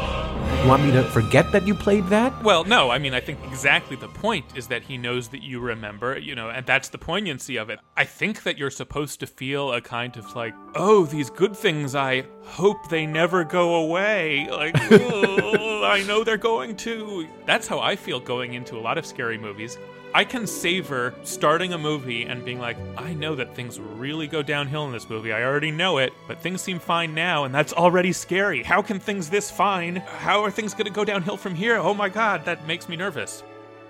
You 0.62 0.70
want 0.70 0.86
me 0.86 0.92
to 0.94 1.04
forget 1.04 1.52
that 1.52 1.68
you 1.68 1.76
played 1.76 2.08
that? 2.08 2.32
Well, 2.44 2.64
no, 2.64 2.92
I 2.92 2.98
mean, 2.98 3.14
I 3.14 3.20
think 3.20 3.40
exactly 3.44 3.98
the 3.98 4.08
point 4.08 4.46
is 4.56 4.68
that 4.68 4.84
he 4.84 4.98
knows 4.98 5.28
that 5.30 5.44
you 5.44 5.60
remember, 5.60 6.18
you 6.18 6.34
know, 6.34 6.50
and 6.50 6.66
that's 6.66 6.88
the 6.88 6.98
poignancy 6.98 7.58
of 7.58 7.70
it. 7.70 7.80
I 7.98 8.06
think 8.06 8.44
that 8.44 8.58
you're 8.58 8.72
supposed 8.72 9.20
to 9.20 9.28
feel 9.28 9.74
a 9.74 9.82
kind 9.82 10.16
of 10.16 10.34
like, 10.34 10.54
oh, 10.76 11.06
these 11.06 11.30
good 11.30 11.58
things, 11.58 11.94
I 11.94 12.24
hope 12.44 12.88
they 12.88 13.06
never 13.06 13.44
go 13.44 13.76
away. 13.76 14.48
Like, 14.50 14.76
oh, 14.92 15.84
I 15.84 16.04
know 16.08 16.24
they're 16.24 16.38
going 16.38 16.78
to. 16.78 17.28
That's 17.46 17.68
how 17.68 17.80
I 17.80 17.98
feel 17.98 18.22
going 18.22 18.54
into 18.54 18.78
a 18.78 18.82
lot 18.82 18.98
of 18.98 19.06
scary 19.06 19.38
movies. 19.38 19.78
I 20.16 20.24
can 20.24 20.48
savor 20.48 21.14
starting 21.24 21.74
a 21.74 21.78
movie 21.78 22.24
and 22.24 22.46
being 22.46 22.58
like, 22.58 22.78
I 22.96 23.14
know 23.14 23.36
that 23.36 23.54
things 23.54 23.82
really 23.82 24.28
go 24.28 24.42
downhill 24.42 24.86
in 24.86 24.94
this 24.94 25.10
movie. 25.10 25.34
I 25.34 25.44
already 25.44 25.72
know 25.72 25.98
it, 25.98 26.14
but 26.26 26.40
things 26.40 26.62
seem 26.62 26.80
fine 26.80 27.14
now, 27.14 27.44
and 27.44 27.54
that's 27.54 27.74
already 27.74 28.14
scary. 28.14 28.64
How 28.64 28.82
can 28.82 28.98
things 28.98 29.30
this 29.30 29.52
fine? 29.52 29.98
How 29.98 30.42
are 30.42 30.52
things 30.52 30.74
going 30.74 30.86
to 30.86 30.90
go 30.90 31.04
downhill 31.04 31.36
from 31.36 31.54
here? 31.54 31.76
Oh 31.76 31.94
my 31.94 32.08
god, 32.08 32.46
that 32.46 32.66
makes 32.66 32.88
me 32.88 32.96
nervous. 32.96 33.44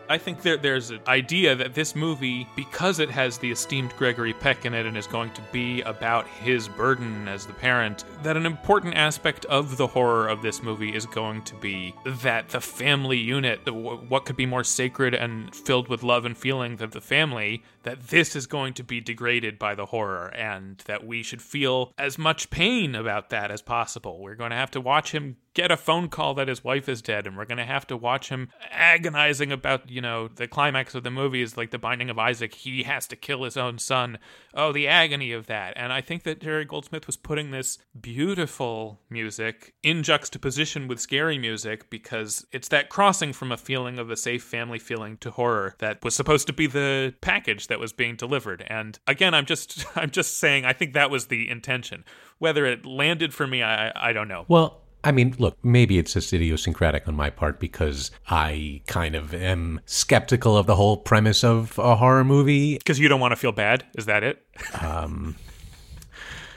I 0.07 0.19
think 0.19 0.43
there, 0.43 0.57
there's 0.57 0.91
an 0.91 0.99
idea 1.07 1.55
that 1.55 1.73
this 1.73 1.95
movie, 1.95 2.47
because 2.55 2.99
it 2.99 3.09
has 3.09 3.39
the 3.39 3.49
esteemed 3.49 3.95
Gregory 3.97 4.33
Peck 4.33 4.65
in 4.65 4.73
it 4.73 4.85
and 4.85 4.95
is 4.95 5.07
going 5.07 5.31
to 5.31 5.41
be 5.51 5.81
about 5.81 6.27
his 6.27 6.67
burden 6.67 7.27
as 7.27 7.45
the 7.45 7.53
parent, 7.53 8.05
that 8.21 8.37
an 8.37 8.45
important 8.45 8.95
aspect 8.95 9.45
of 9.45 9.77
the 9.77 9.87
horror 9.87 10.27
of 10.27 10.41
this 10.43 10.61
movie 10.61 10.93
is 10.95 11.07
going 11.07 11.41
to 11.43 11.55
be 11.55 11.93
that 12.05 12.49
the 12.49 12.61
family 12.61 13.17
unit, 13.17 13.59
what 13.73 14.25
could 14.25 14.35
be 14.35 14.45
more 14.45 14.63
sacred 14.63 15.15
and 15.15 15.55
filled 15.55 15.87
with 15.87 16.03
love 16.03 16.25
and 16.25 16.37
feeling 16.37 16.75
than 16.75 16.91
the 16.91 17.01
family, 17.01 17.63
that 17.81 18.07
this 18.09 18.35
is 18.35 18.45
going 18.45 18.73
to 18.73 18.83
be 18.83 19.01
degraded 19.01 19.57
by 19.57 19.73
the 19.73 19.87
horror 19.87 20.27
and 20.35 20.83
that 20.85 21.05
we 21.05 21.23
should 21.23 21.41
feel 21.41 21.91
as 21.97 22.17
much 22.17 22.49
pain 22.51 22.93
about 22.93 23.31
that 23.31 23.49
as 23.49 23.61
possible. 23.61 24.19
We're 24.19 24.35
going 24.35 24.51
to 24.51 24.57
have 24.57 24.71
to 24.71 24.81
watch 24.81 25.11
him 25.11 25.37
get 25.55 25.71
a 25.71 25.77
phone 25.77 26.09
call 26.09 26.33
that 26.35 26.49
his 26.49 26.63
wife 26.63 26.87
is 26.87 27.01
dead 27.01 27.25
and 27.25 27.35
we're 27.35 27.45
going 27.45 27.57
to 27.57 27.65
have 27.65 27.87
to 27.87 27.97
watch 27.97 28.29
him 28.29 28.49
agonizing 28.69 29.51
about, 29.51 29.89
you 29.89 30.01
know, 30.01 30.27
the 30.27 30.47
climax 30.47 30.93
of 30.93 31.03
the 31.03 31.09
movie 31.09 31.41
is 31.41 31.57
like 31.57 31.71
the 31.71 31.79
binding 31.79 32.09
of 32.09 32.19
Isaac. 32.19 32.53
He 32.53 32.83
has 32.83 33.07
to 33.07 33.15
kill 33.15 33.43
his 33.43 33.55
own 33.55 33.79
son. 33.79 34.19
Oh, 34.53 34.73
the 34.73 34.87
agony 34.87 35.31
of 35.31 35.47
that. 35.47 35.73
And 35.77 35.93
I 35.93 36.01
think 36.01 36.23
that 36.23 36.41
Jerry 36.41 36.65
Goldsmith 36.65 37.07
was 37.07 37.15
putting 37.15 37.51
this 37.51 37.77
beautiful 37.99 38.99
music 39.09 39.73
in 39.81 40.03
juxtaposition 40.03 40.89
with 40.89 40.99
scary 40.99 41.37
music 41.37 41.89
because 41.89 42.45
it's 42.51 42.67
that 42.67 42.89
crossing 42.89 43.31
from 43.31 43.51
a 43.51 43.57
feeling 43.57 43.97
of 43.97 44.11
a 44.11 44.17
safe 44.17 44.43
family 44.43 44.77
feeling 44.77 45.17
to 45.17 45.31
horror 45.31 45.75
that 45.79 46.03
was 46.03 46.15
supposed 46.15 46.47
to 46.47 46.53
be 46.53 46.67
the 46.67 47.15
package 47.21 47.67
that 47.67 47.79
was 47.79 47.93
being 47.93 48.17
delivered. 48.17 48.65
And 48.67 48.99
again, 49.07 49.33
I'm 49.33 49.45
just 49.45 49.85
I'm 49.95 50.11
just 50.11 50.37
saying 50.37 50.65
I 50.65 50.73
think 50.73 50.93
that 50.93 51.09
was 51.09 51.27
the 51.27 51.49
intention. 51.49 52.03
Whether 52.39 52.65
it 52.65 52.85
landed 52.85 53.33
for 53.33 53.47
me, 53.47 53.63
I 53.63 53.93
I 53.95 54.11
don't 54.11 54.27
know. 54.27 54.43
Well, 54.49 54.81
I 55.05 55.11
mean, 55.11 55.35
look, 55.37 55.63
maybe 55.63 55.99
it's 55.99 56.13
just 56.13 56.33
idiosyncratic 56.33 57.07
on 57.07 57.15
my 57.15 57.29
part 57.29 57.59
because 57.59 58.09
I 58.27 58.81
kind 58.87 59.13
of 59.13 59.35
am 59.35 59.79
skeptical 59.85 60.57
of 60.57 60.65
the 60.65 60.75
whole 60.75 60.97
premise 60.97 61.43
of 61.43 61.77
a 61.77 61.95
horror 61.95 62.23
movie. 62.23 62.79
Because 62.79 62.99
you 62.99 63.07
don't 63.07 63.19
want 63.19 63.31
to 63.31 63.35
feel 63.35 63.51
bad? 63.51 63.85
Is 63.95 64.07
that 64.07 64.23
it? 64.23 64.43
Um, 64.81 65.35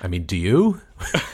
I 0.00 0.08
mean, 0.08 0.24
do 0.24 0.36
you? 0.36 0.80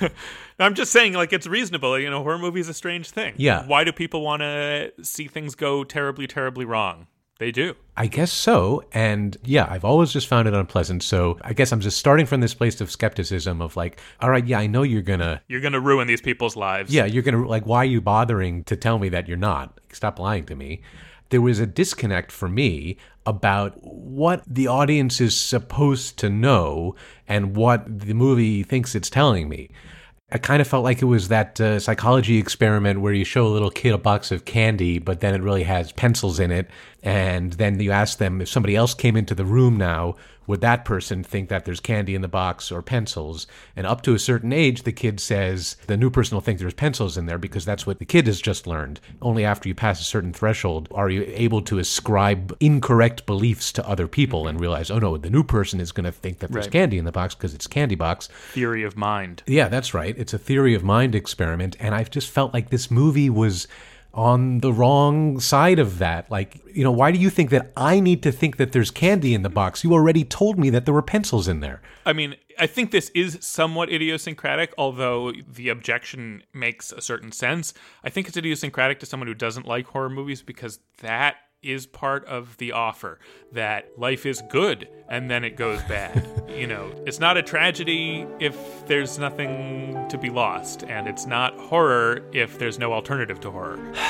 I'm 0.59 0.75
just 0.75 0.91
saying, 0.91 1.13
like, 1.13 1.33
it's 1.33 1.47
reasonable. 1.47 1.97
You 1.99 2.11
know, 2.11 2.23
horror 2.25 2.39
movie 2.39 2.61
is 2.61 2.69
a 2.69 2.75
strange 2.75 3.11
thing. 3.11 3.35
Yeah. 3.37 3.65
Why 3.65 3.85
do 3.85 3.93
people 3.93 4.23
want 4.23 4.41
to 4.43 4.93
see 5.03 5.29
things 5.29 5.55
go 5.55 5.85
terribly, 5.85 6.27
terribly 6.27 6.65
wrong? 6.65 7.07
They 7.39 7.51
do. 7.51 7.75
I 7.97 8.07
guess 8.07 8.33
so. 8.33 8.85
And 8.93 9.37
yeah, 9.45 9.67
I've 9.69 9.85
always 9.85 10.13
just 10.13 10.29
found 10.29 10.47
it 10.47 10.55
unpleasant. 10.55 11.03
So 11.03 11.37
I 11.43 11.53
guess 11.53 11.73
I'm 11.73 11.81
just 11.81 11.99
starting 11.99 12.27
from 12.27 12.41
this 12.41 12.55
place 12.55 12.81
of 12.81 12.91
skepticism 12.91 13.61
of 13.61 13.77
like, 13.77 14.01
all 14.21 14.31
right, 14.31 14.47
yeah, 14.47 14.61
I 14.61 14.69
know 14.69 14.83
you're 14.83 15.03
going 15.03 15.21
to. 15.21 15.41
You're 15.49 15.61
going 15.61 15.73
to 15.73 15.81
ruin 15.81 16.07
these 16.07 16.21
people's 16.21 16.55
lives. 16.55 16.95
Yeah, 16.95 17.07
you're 17.07 17.25
going 17.25 17.35
to, 17.35 17.47
like, 17.47 17.67
why 17.67 17.79
are 17.79 17.85
you 17.85 18.01
bothering 18.01 18.65
to 18.65 18.77
tell 18.77 18.99
me 18.99 19.09
that 19.09 19.27
you're 19.27 19.37
not? 19.37 19.81
Stop 19.93 20.21
lying 20.21 20.45
to 20.47 20.55
me. 20.55 20.83
There 21.31 21.41
was 21.41 21.59
a 21.59 21.67
disconnect 21.67 22.31
for 22.31 22.49
me 22.49 22.99
about 23.27 23.83
what 23.83 24.45
the 24.47 24.69
audience 24.69 25.21
is 25.21 25.37
supposed 25.37 26.19
to 26.19 26.31
know 26.31 26.95
and 27.27 27.57
what 27.57 28.01
the 28.01 28.15
movie 28.15 28.63
thinks 28.63 28.95
it's 28.95 29.11
telling 29.11 29.49
me. 29.49 29.71
I 30.33 30.39
kind 30.39 30.61
of 30.61 30.67
felt 30.67 30.85
like 30.85 31.03
it 31.03 31.05
was 31.05 31.29
that 31.29 31.61
uh, 31.61 31.79
psychology 31.79 32.39
experiment 32.39 33.01
where 33.01 33.13
you 33.13 33.25
show 33.25 33.47
a 33.47 33.49
little 33.49 33.71
kid 33.71 33.93
a 33.93 33.99
box 33.99 34.33
of 34.33 34.45
candy, 34.47 34.99
but 34.99 35.21
then 35.21 35.35
it 35.35 35.43
really 35.43 35.65
has 35.65 35.93
pencils 35.93 36.41
in 36.41 36.51
it. 36.51 36.69
And 37.03 37.53
then 37.53 37.79
you 37.79 37.93
ask 37.93 38.19
them 38.19 38.41
if 38.41 38.49
somebody 38.49 38.75
else 38.75 38.95
came 38.95 39.17
into 39.17 39.35
the 39.35 39.45
room 39.45 39.77
now, 39.77 40.17
would 40.47 40.61
that 40.61 40.85
person 40.85 41.23
think 41.25 41.49
that 41.49 41.65
there's 41.65 41.81
candy 41.81 42.15
in 42.15 42.23
the 42.23 42.29
box 42.29 42.71
or 42.71 42.83
pencils? 42.83 43.47
And 43.77 43.87
up 43.87 44.03
to 44.03 44.15
a 44.15 44.19
certain 44.19 44.53
age, 44.53 44.83
the 44.83 44.93
kid 44.93 45.21
says 45.21 45.77
the 45.87 45.97
new 45.97 46.11
person 46.11 46.37
will 46.37 46.41
think 46.43 46.59
there's 46.59 46.75
pencils 46.75 47.17
in 47.17 47.27
there 47.27 47.39
because 47.39 47.65
that's 47.65 47.87
what 47.87 47.99
the 47.99 48.05
kid 48.05 48.27
has 48.27 48.41
just 48.41 48.67
learned. 48.67 49.01
Only 49.23 49.45
after 49.45 49.69
you 49.69 49.75
pass 49.75 50.01
a 50.01 50.05
certain 50.05 50.33
threshold 50.33 50.89
are 50.93 51.09
you 51.11 51.23
able 51.27 51.63
to 51.63 51.79
ascribe 51.79 52.57
incorrect 52.61 53.27
beliefs 53.27 53.73
to 53.73 53.89
other 53.89 54.07
people 54.09 54.47
and 54.47 54.61
realize, 54.61 54.91
oh 54.91 54.99
no, 54.99 55.17
the 55.17 55.31
new 55.31 55.43
person 55.45 55.81
is 55.81 55.93
going 55.93 56.05
to 56.05 56.13
think 56.13 56.39
that 56.41 56.51
there's 56.53 56.67
Right. 56.67 56.73
candy 56.73 56.99
in 56.99 57.05
the 57.05 57.13
box 57.13 57.35
because 57.35 57.55
it's 57.55 57.67
candy 57.67 57.95
box. 57.95 58.29
Theory 58.53 58.83
of 58.85 58.97
mind. 58.97 59.43
Yeah, 59.47 59.69
that's 59.69 59.95
right. 59.95 60.15
It's 60.19 60.33
a 60.35 60.39
theory 60.39 60.75
of 60.75 60.85
mind 60.85 61.15
experiment. 61.15 61.77
And 61.81 61.95
I've 61.95 62.11
just 62.11 62.31
felt 62.31 62.53
like 62.55 62.71
this 62.71 62.91
movie 62.91 63.31
was 63.31 63.67
on 64.15 64.61
the 64.61 64.73
wrong 64.73 65.41
side 65.41 65.79
of 65.79 65.99
that. 65.99 66.31
Like, 66.31 66.61
you 66.73 66.85
know, 66.85 66.93
why 66.93 67.11
do 67.11 67.19
you 67.19 67.31
think 67.31 67.51
that 67.51 67.73
I 67.77 68.01
need 68.01 68.23
to 68.23 68.33
think 68.33 68.57
that 68.57 68.73
there's 68.73 68.91
candy 68.91 69.35
in 69.35 69.43
the 69.43 69.51
box? 69.51 69.85
You 69.85 69.93
already 69.93 70.25
told 70.25 70.59
me 70.59 70.71
that 70.71 70.85
there 70.85 70.95
were 70.95 71.03
pencils 71.03 71.49
in 71.49 71.61
there. 71.61 71.83
I 72.07 72.13
mean, 72.13 72.37
I 72.59 72.67
think 72.67 72.93
this 72.93 73.11
is 73.11 73.39
somewhat 73.41 73.93
idiosyncratic, 73.93 74.73
although 74.79 75.33
the 75.33 75.69
objection 75.69 76.45
makes 76.53 76.93
a 76.93 77.01
certain 77.03 77.33
sense. 77.33 77.75
I 78.05 78.11
think 78.11 78.29
it's 78.29 78.37
idiosyncratic 78.37 79.01
to 79.01 79.07
someone 79.07 79.27
who 79.27 79.35
doesn't 79.35 79.67
like 79.67 79.87
horror 79.87 80.11
movies 80.11 80.43
because 80.43 80.79
that 80.99 81.37
is 81.65 81.87
part 81.87 82.25
of 82.27 82.57
the 82.59 82.73
offer 82.73 83.19
that 83.53 83.99
life 83.99 84.27
is 84.27 84.43
good 84.51 84.89
and 85.09 85.31
then 85.31 85.45
it 85.45 85.57
goes 85.57 85.83
bad. 85.83 86.45
you 86.49 86.67
know, 86.67 86.93
it's 87.07 87.21
not 87.21 87.37
a 87.37 87.43
tragedy 87.43 88.27
if 88.39 88.87
there's 88.87 89.19
nothing 89.19 90.07
to 90.09 90.19
be 90.19 90.31
lost, 90.31 90.85
and 90.85 91.07
it's 91.07 91.27
not 91.27 91.59
horror 91.59 92.23
if 92.33 92.59
there's 92.59 92.79
no 92.79 92.93
alternative 92.93 93.41
to 93.41 93.51
horror. 93.51 93.79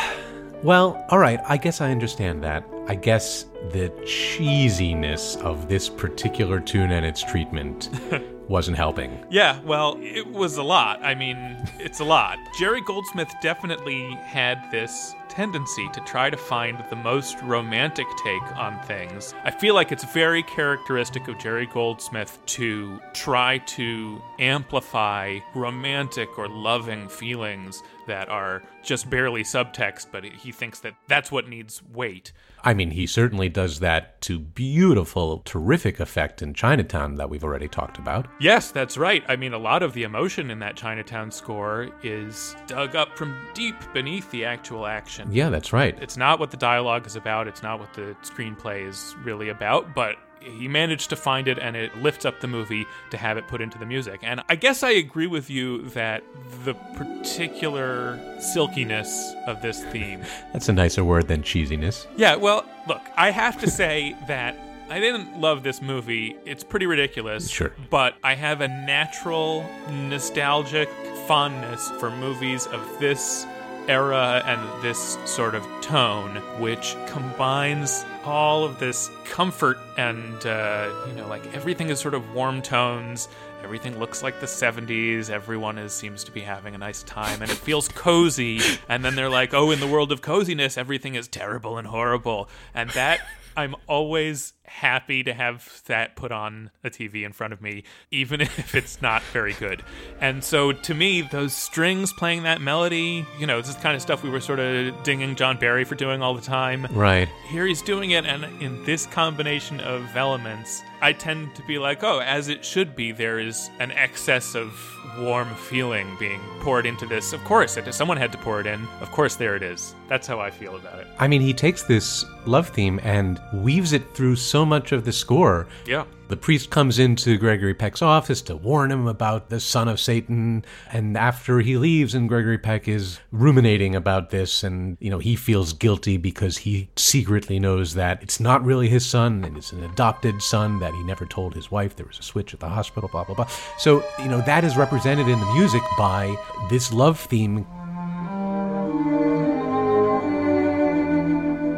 Well, 0.62 1.04
all 1.10 1.18
right, 1.18 1.40
I 1.46 1.58
guess 1.58 1.82
I 1.82 1.90
understand 1.90 2.42
that. 2.42 2.64
I 2.88 2.94
guess 2.94 3.44
the 3.72 3.90
cheesiness 4.06 5.36
of 5.42 5.68
this 5.68 5.90
particular 5.90 6.58
tune 6.58 6.90
and 6.90 7.04
its 7.04 7.22
treatment 7.22 7.90
wasn't 8.48 8.76
helping. 8.76 9.24
Yeah, 9.30 9.60
well, 9.60 9.98
it 10.00 10.26
was 10.26 10.56
a 10.56 10.62
lot. 10.62 11.02
I 11.02 11.14
mean, 11.14 11.56
it's 11.78 12.00
a 12.00 12.04
lot. 12.04 12.38
Jerry 12.58 12.80
Goldsmith 12.82 13.32
definitely 13.40 14.14
had 14.16 14.70
this 14.70 15.14
tendency 15.28 15.88
to 15.92 16.00
try 16.00 16.30
to 16.30 16.36
find 16.36 16.84
the 16.90 16.96
most 16.96 17.40
romantic 17.42 18.06
take 18.22 18.56
on 18.56 18.80
things. 18.82 19.34
I 19.44 19.50
feel 19.50 19.74
like 19.74 19.90
it's 19.90 20.04
very 20.04 20.42
characteristic 20.44 21.26
of 21.26 21.38
Jerry 21.38 21.66
Goldsmith 21.66 22.38
to 22.46 23.00
try 23.12 23.58
to 23.58 24.22
amplify 24.38 25.40
romantic 25.54 26.38
or 26.38 26.48
loving 26.48 27.08
feelings 27.08 27.82
that 28.06 28.28
are 28.28 28.62
just 28.82 29.10
barely 29.10 29.42
subtext, 29.42 30.06
but 30.12 30.24
he 30.24 30.52
thinks 30.52 30.80
that 30.80 30.94
that's 31.08 31.32
what 31.32 31.48
needs 31.48 31.82
weight. 31.92 32.32
I 32.64 32.72
mean, 32.72 32.90
he 32.90 33.06
certainly 33.06 33.50
does 33.50 33.80
that 33.80 34.20
to 34.22 34.38
beautiful, 34.38 35.40
terrific 35.44 36.00
effect 36.00 36.40
in 36.40 36.54
Chinatown 36.54 37.16
that 37.16 37.28
we've 37.28 37.44
already 37.44 37.68
talked 37.68 37.98
about. 37.98 38.26
Yes, 38.40 38.70
that's 38.70 38.96
right. 38.96 39.22
I 39.28 39.36
mean, 39.36 39.52
a 39.52 39.58
lot 39.58 39.82
of 39.82 39.92
the 39.92 40.02
emotion 40.02 40.50
in 40.50 40.58
that 40.60 40.74
Chinatown 40.74 41.30
score 41.30 41.90
is 42.02 42.56
dug 42.66 42.96
up 42.96 43.18
from 43.18 43.36
deep 43.52 43.76
beneath 43.92 44.30
the 44.30 44.46
actual 44.46 44.86
action. 44.86 45.28
Yeah, 45.30 45.50
that's 45.50 45.74
right. 45.74 45.96
It's 46.02 46.16
not 46.16 46.40
what 46.40 46.50
the 46.50 46.56
dialogue 46.56 47.06
is 47.06 47.16
about, 47.16 47.46
it's 47.46 47.62
not 47.62 47.78
what 47.78 47.92
the 47.92 48.16
screenplay 48.22 48.88
is 48.88 49.14
really 49.22 49.50
about, 49.50 49.94
but 49.94 50.16
he 50.40 50.68
managed 50.68 51.10
to 51.10 51.16
find 51.16 51.48
it 51.48 51.58
and 51.58 51.74
it 51.76 51.96
lifts 51.98 52.24
up 52.24 52.40
the 52.40 52.46
movie 52.46 52.86
to 53.10 53.16
have 53.16 53.36
it 53.36 53.46
put 53.48 53.60
into 53.60 53.78
the 53.78 53.86
music. 53.86 54.20
And 54.22 54.42
I 54.48 54.56
guess 54.56 54.82
I 54.82 54.90
agree 54.90 55.26
with 55.26 55.48
you 55.50 55.82
that 55.90 56.22
the 56.64 56.74
particular 56.96 58.18
silkiness 58.40 59.34
of 59.46 59.62
this 59.62 59.82
theme 59.84 60.20
That's 60.52 60.68
a 60.68 60.72
nicer 60.72 61.04
word 61.04 61.28
than 61.28 61.42
cheesiness. 61.42 62.06
yeah, 62.16 62.36
well, 62.36 62.64
look, 62.86 63.02
I 63.16 63.30
have 63.30 63.58
to 63.60 63.70
say 63.70 64.16
that 64.28 64.56
I 64.90 65.00
didn't 65.00 65.40
love 65.40 65.62
this 65.62 65.80
movie. 65.80 66.36
It's 66.44 66.62
pretty 66.62 66.84
ridiculous. 66.86 67.48
Sure. 67.50 67.72
But 67.88 68.16
I 68.22 68.34
have 68.34 68.60
a 68.60 68.68
natural 68.68 69.64
nostalgic 69.90 70.90
fondness 71.26 71.90
for 71.98 72.10
movies 72.10 72.66
of 72.66 72.86
this 73.00 73.46
era 73.88 74.42
and 74.46 74.82
this 74.82 75.18
sort 75.24 75.54
of 75.54 75.66
tone, 75.80 76.36
which 76.58 76.96
combines 77.06 78.04
all 78.24 78.64
of 78.64 78.78
this 78.78 79.10
comfort 79.24 79.78
and, 79.98 80.46
uh, 80.46 80.90
you 81.06 81.12
know, 81.12 81.28
like 81.28 81.54
everything 81.54 81.90
is 81.90 82.00
sort 82.00 82.14
of 82.14 82.32
warm 82.32 82.62
tones. 82.62 83.28
Everything 83.62 83.98
looks 83.98 84.22
like 84.22 84.40
the 84.40 84.46
70s. 84.46 85.30
Everyone 85.30 85.78
is 85.78 85.92
seems 85.92 86.24
to 86.24 86.32
be 86.32 86.40
having 86.40 86.74
a 86.74 86.78
nice 86.78 87.02
time 87.02 87.42
and 87.42 87.50
it 87.50 87.56
feels 87.56 87.88
cozy. 87.88 88.60
And 88.88 89.04
then 89.04 89.14
they're 89.14 89.30
like, 89.30 89.54
"Oh, 89.54 89.70
in 89.70 89.80
the 89.80 89.86
world 89.86 90.12
of 90.12 90.22
coziness, 90.22 90.76
everything 90.78 91.14
is 91.14 91.28
terrible 91.28 91.78
and 91.78 91.86
horrible." 91.86 92.48
And 92.74 92.90
that 92.90 93.20
I'm 93.56 93.74
always 93.86 94.53
happy 94.66 95.22
to 95.22 95.34
have 95.34 95.82
that 95.86 96.16
put 96.16 96.32
on 96.32 96.70
a 96.82 96.90
TV 96.90 97.24
in 97.24 97.32
front 97.32 97.52
of 97.52 97.60
me, 97.60 97.84
even 98.10 98.40
if 98.42 98.74
it's 98.74 99.00
not 99.02 99.22
very 99.22 99.52
good. 99.54 99.82
And 100.20 100.42
so 100.42 100.72
to 100.72 100.94
me, 100.94 101.22
those 101.22 101.52
strings 101.52 102.12
playing 102.12 102.44
that 102.44 102.60
melody, 102.60 103.26
you 103.38 103.46
know, 103.46 103.60
this 103.60 103.70
is 103.70 103.76
the 103.76 103.82
kind 103.82 103.96
of 103.96 104.02
stuff 104.02 104.22
we 104.22 104.30
were 104.30 104.40
sort 104.40 104.60
of 104.60 105.02
dinging 105.02 105.36
John 105.36 105.58
Barry 105.58 105.84
for 105.84 105.94
doing 105.94 106.22
all 106.22 106.34
the 106.34 106.42
time. 106.42 106.86
Right. 106.90 107.28
Here 107.48 107.66
he's 107.66 107.82
doing 107.82 108.12
it, 108.12 108.24
and 108.24 108.44
in 108.62 108.84
this 108.84 109.06
combination 109.06 109.80
of 109.80 110.16
elements, 110.16 110.82
I 111.04 111.12
tend 111.12 111.54
to 111.56 111.62
be 111.64 111.76
like, 111.76 112.02
oh, 112.02 112.20
as 112.20 112.48
it 112.48 112.64
should 112.64 112.96
be, 112.96 113.12
there 113.12 113.38
is 113.38 113.68
an 113.78 113.90
excess 113.92 114.54
of 114.54 114.72
warm 115.18 115.54
feeling 115.54 116.16
being 116.18 116.40
poured 116.60 116.86
into 116.86 117.04
this. 117.04 117.34
Of 117.34 117.44
course, 117.44 117.78
someone 117.90 118.16
had 118.16 118.32
to 118.32 118.38
pour 118.38 118.58
it 118.58 118.66
in, 118.66 118.88
of 119.02 119.10
course, 119.10 119.36
there 119.36 119.54
it 119.54 119.62
is. 119.62 119.94
That's 120.08 120.26
how 120.26 120.40
I 120.40 120.50
feel 120.50 120.76
about 120.76 121.00
it. 121.00 121.06
I 121.18 121.28
mean, 121.28 121.42
he 121.42 121.52
takes 121.52 121.82
this 121.82 122.24
love 122.46 122.70
theme 122.70 123.00
and 123.02 123.38
weaves 123.52 123.92
it 123.92 124.14
through 124.14 124.36
so 124.36 124.64
much 124.64 124.92
of 124.92 125.04
the 125.04 125.12
score. 125.12 125.66
Yeah. 125.84 126.06
The 126.34 126.40
priest 126.40 126.68
comes 126.70 126.98
into 126.98 127.38
Gregory 127.38 127.74
Peck's 127.74 128.02
office 128.02 128.42
to 128.42 128.56
warn 128.56 128.90
him 128.90 129.06
about 129.06 129.50
the 129.50 129.60
son 129.60 129.86
of 129.86 130.00
Satan. 130.00 130.64
And 130.90 131.16
after 131.16 131.60
he 131.60 131.76
leaves, 131.76 132.12
and 132.12 132.28
Gregory 132.28 132.58
Peck 132.58 132.88
is 132.88 133.20
ruminating 133.30 133.94
about 133.94 134.30
this, 134.30 134.64
and, 134.64 134.96
you 134.98 135.10
know, 135.10 135.20
he 135.20 135.36
feels 135.36 135.72
guilty 135.72 136.16
because 136.16 136.56
he 136.56 136.88
secretly 136.96 137.60
knows 137.60 137.94
that 137.94 138.20
it's 138.20 138.40
not 138.40 138.64
really 138.64 138.88
his 138.88 139.06
son 139.06 139.44
and 139.44 139.56
it's 139.56 139.70
an 139.70 139.84
adopted 139.84 140.42
son 140.42 140.80
that 140.80 140.92
he 140.92 141.04
never 141.04 141.24
told 141.24 141.54
his 141.54 141.70
wife. 141.70 141.94
There 141.94 142.04
was 142.04 142.18
a 142.18 142.24
switch 142.24 142.52
at 142.52 142.58
the 142.58 142.68
hospital, 142.68 143.08
blah, 143.08 143.22
blah, 143.22 143.36
blah. 143.36 143.46
So, 143.78 144.04
you 144.18 144.26
know, 144.26 144.40
that 144.40 144.64
is 144.64 144.76
represented 144.76 145.28
in 145.28 145.38
the 145.38 145.52
music 145.52 145.82
by 145.96 146.34
this 146.68 146.92
love 146.92 147.20
theme 147.20 147.64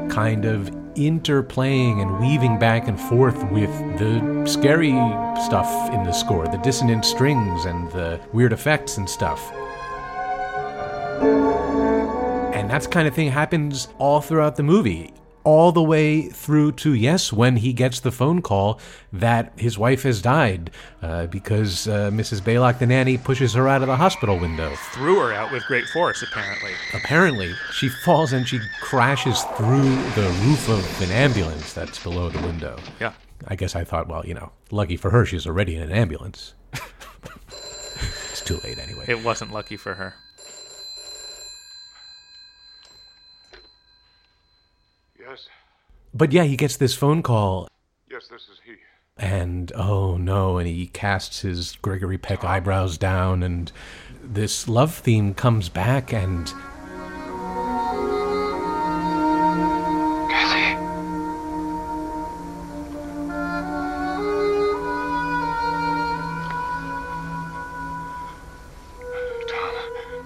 kind 0.09 0.47
of 0.47 0.86
interplaying 0.97 2.03
and 2.03 2.19
weaving 2.19 2.59
back 2.59 2.89
and 2.89 3.01
forth 3.01 3.43
with 3.51 3.71
the 3.99 4.45
scary 4.47 4.93
stuff 5.45 5.93
in 5.93 6.03
the 6.05 6.13
score, 6.13 6.47
the 6.49 6.59
dissonant 6.59 7.05
strings 7.05 7.65
and 7.65 7.91
the 7.93 8.21
weird 8.33 8.53
effects 8.53 8.97
and 8.97 9.09
stuff. 9.09 9.53
And 12.55 12.71
that 12.71 12.91
kind 12.91 13.07
of 13.07 13.15
thing 13.15 13.31
happens 13.31 13.89
all 13.99 14.21
throughout 14.21 14.57
the 14.57 14.63
movie. 14.63 15.13
All 15.47 15.71
the 15.71 15.83
way 15.83 16.23
through 16.23 16.73
to, 16.73 16.93
yes, 16.93 17.33
when 17.33 17.59
he 17.59 17.73
gets 17.73 18.01
the 18.01 18.11
phone 18.11 18.43
call 18.43 18.81
that 19.13 19.53
his 19.57 19.79
wife 19.79 20.03
has 20.03 20.21
died 20.21 20.73
uh, 21.03 21.27
because 21.27 21.87
uh, 21.87 22.11
Mrs. 22.11 22.41
Baylock, 22.41 22.81
the 22.81 22.87
nanny, 22.87 23.17
pushes 23.17 23.55
her 23.55 23.69
out 23.69 23.81
of 23.81 23.87
the 23.87 23.95
hospital 23.95 24.41
window. 24.41 24.75
Threw 24.93 25.21
her 25.21 25.33
out 25.33 25.53
with 25.53 25.65
great 25.67 25.87
force, 25.87 26.21
apparently. 26.21 26.73
Apparently, 26.93 27.53
she 27.73 27.89
falls 27.89 28.33
and 28.33 28.49
she 28.49 28.59
crashes 28.81 29.41
through 29.57 29.95
the 30.17 30.37
roof 30.43 30.69
of 30.69 31.03
an 31.03 31.13
ambulance 31.13 31.73
that's 31.73 32.03
below 32.03 32.29
the 32.29 32.45
window. 32.45 32.77
Yeah. 32.99 33.13
I 33.47 33.55
guess 33.55 33.77
I 33.77 33.85
thought, 33.85 34.09
well, 34.09 34.27
you 34.27 34.35
know, 34.35 34.51
lucky 34.73 34.97
for 34.97 35.11
her, 35.11 35.25
she's 35.25 35.47
already 35.47 35.77
in 35.77 35.83
an 35.83 35.93
ambulance. 35.93 36.55
it's 36.73 38.41
too 38.41 38.59
late 38.65 38.79
anyway. 38.79 39.05
It 39.07 39.23
wasn't 39.23 39.53
lucky 39.53 39.77
for 39.77 39.95
her. 39.95 40.15
Yes, 45.29 45.49
But 46.15 46.33
yeah, 46.33 46.45
he 46.45 46.57
gets 46.57 46.77
this 46.77 46.95
phone 46.95 47.23
call, 47.23 47.69
yes, 48.11 48.29
this 48.29 48.43
is 48.43 48.61
he. 48.65 48.75
and 49.17 49.73
oh 49.75 50.17
no, 50.17 50.59
and 50.59 50.67
he 50.69 50.87
casts 50.87 51.41
his 51.41 51.77
Gregory 51.83 52.19
Peck 52.19 52.45
eyebrows 52.45 52.97
down, 52.99 53.43
and 53.43 53.73
this 54.23 54.69
love 54.69 54.95
theme 54.95 55.35
comes 55.35 55.69
back, 55.69 56.13
and 56.13 56.53
Kathy. 60.31 60.77
Tom. 69.49 69.75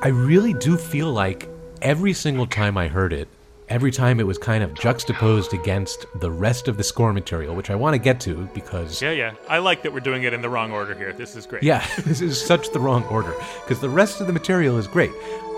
I 0.02 0.08
really 0.08 0.54
do 0.54 0.76
feel 0.76 1.12
like 1.12 1.48
every 1.82 2.12
single 2.12 2.46
time 2.46 2.76
I 2.76 2.88
heard 2.88 3.12
it, 3.12 3.28
every 3.70 3.92
time 3.92 4.18
it 4.20 4.26
was 4.26 4.36
kind 4.36 4.62
of 4.62 4.74
juxtaposed 4.74 5.54
against 5.54 6.04
the 6.16 6.30
rest 6.30 6.68
of 6.68 6.76
the 6.76 6.82
score 6.82 7.12
material, 7.12 7.54
which 7.54 7.70
I 7.70 7.76
want 7.76 7.94
to 7.94 7.98
get 7.98 8.20
to 8.20 8.48
because 8.52 9.00
Yeah, 9.00 9.12
yeah. 9.12 9.34
I 9.48 9.58
like 9.58 9.82
that 9.82 9.92
we're 9.92 10.00
doing 10.00 10.24
it 10.24 10.34
in 10.34 10.42
the 10.42 10.50
wrong 10.50 10.72
order 10.72 10.94
here. 10.94 11.12
This 11.12 11.36
is 11.36 11.46
great. 11.46 11.62
Yeah, 11.62 11.86
this 12.04 12.20
is 12.20 12.40
such 12.44 12.70
the 12.72 12.80
wrong 12.80 13.04
order 13.04 13.34
because 13.62 13.80
the 13.80 13.88
rest 13.88 14.20
of 14.20 14.26
the 14.26 14.32
material 14.32 14.76
is 14.76 14.86
great, 14.86 15.12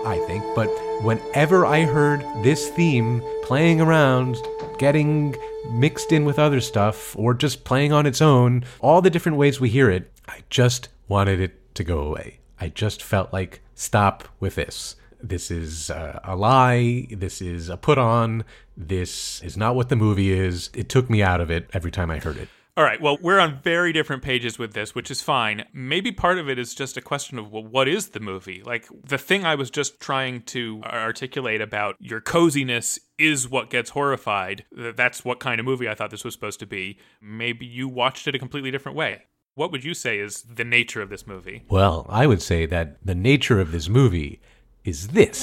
I 0.05 0.23
think. 0.27 0.43
But 0.55 0.67
whenever 1.03 1.65
I 1.65 1.81
heard 1.81 2.21
this 2.43 2.69
theme 2.69 3.21
playing 3.43 3.81
around, 3.81 4.37
getting 4.77 5.35
mixed 5.71 6.11
in 6.11 6.23
with 6.23 6.37
other 6.37 6.61
stuff, 6.61 7.17
or 7.17 7.33
just 7.33 7.63
playing 7.63 7.91
on 7.91 8.05
its 8.05 8.21
own, 8.21 8.63
all 8.79 9.01
the 9.01 9.09
different 9.09 9.37
ways 9.37 9.59
we 9.59 9.69
hear 9.69 9.89
it, 9.89 10.11
I 10.27 10.43
just 10.49 10.89
wanted 11.07 11.39
it 11.39 11.75
to 11.75 11.83
go 11.83 11.99
away. 11.99 12.39
I 12.59 12.69
just 12.69 13.01
felt 13.01 13.33
like, 13.33 13.61
stop 13.75 14.27
with 14.39 14.55
this. 14.55 14.95
This 15.23 15.49
is 15.49 15.89
uh, 15.89 16.19
a 16.25 16.35
lie. 16.35 17.07
This 17.09 17.41
is 17.41 17.69
a 17.69 17.77
put 17.77 17.97
on. 17.97 18.43
This 18.75 19.41
is 19.41 19.55
not 19.55 19.75
what 19.75 19.87
the 19.87 19.95
movie 19.95 20.33
is. 20.33 20.69
It 20.75 20.89
took 20.89 21.09
me 21.09 21.23
out 21.23 21.39
of 21.39 21.49
it 21.49 21.69
every 21.73 21.91
time 21.91 22.11
I 22.11 22.19
heard 22.19 22.37
it. 22.37 22.49
All 22.75 22.83
right. 22.83 22.99
Well, 22.99 23.17
we're 23.21 23.39
on 23.39 23.61
very 23.61 23.93
different 23.93 24.23
pages 24.23 24.57
with 24.57 24.73
this, 24.73 24.95
which 24.95 25.11
is 25.11 25.21
fine. 25.21 25.63
Maybe 25.73 26.11
part 26.11 26.39
of 26.39 26.49
it 26.49 26.57
is 26.57 26.73
just 26.73 26.97
a 26.97 27.01
question 27.01 27.37
of, 27.37 27.51
well, 27.51 27.63
what 27.63 27.87
is 27.87 28.09
the 28.09 28.19
movie? 28.19 28.63
Like, 28.65 28.87
the 29.07 29.19
thing 29.19 29.45
I 29.45 29.55
was 29.55 29.69
just 29.69 29.99
trying 29.99 30.41
to 30.43 30.81
articulate 30.83 31.61
about 31.61 31.95
your 31.99 32.19
coziness 32.19 32.99
is 33.19 33.47
what 33.47 33.69
gets 33.69 33.91
horrified. 33.91 34.65
That's 34.71 35.23
what 35.23 35.39
kind 35.39 35.59
of 35.59 35.65
movie 35.65 35.87
I 35.87 35.93
thought 35.93 36.09
this 36.09 36.25
was 36.25 36.33
supposed 36.33 36.59
to 36.61 36.65
be. 36.65 36.97
Maybe 37.21 37.65
you 37.65 37.87
watched 37.87 38.27
it 38.27 38.35
a 38.35 38.39
completely 38.39 38.71
different 38.71 38.97
way. 38.97 39.21
What 39.55 39.71
would 39.71 39.83
you 39.83 39.93
say 39.93 40.17
is 40.17 40.41
the 40.41 40.63
nature 40.63 41.03
of 41.03 41.09
this 41.09 41.27
movie? 41.27 41.63
Well, 41.69 42.07
I 42.09 42.25
would 42.25 42.41
say 42.41 42.65
that 42.65 42.97
the 43.05 43.13
nature 43.13 43.59
of 43.59 43.71
this 43.71 43.87
movie 43.87 44.41
is 44.85 45.07
this. 45.07 45.41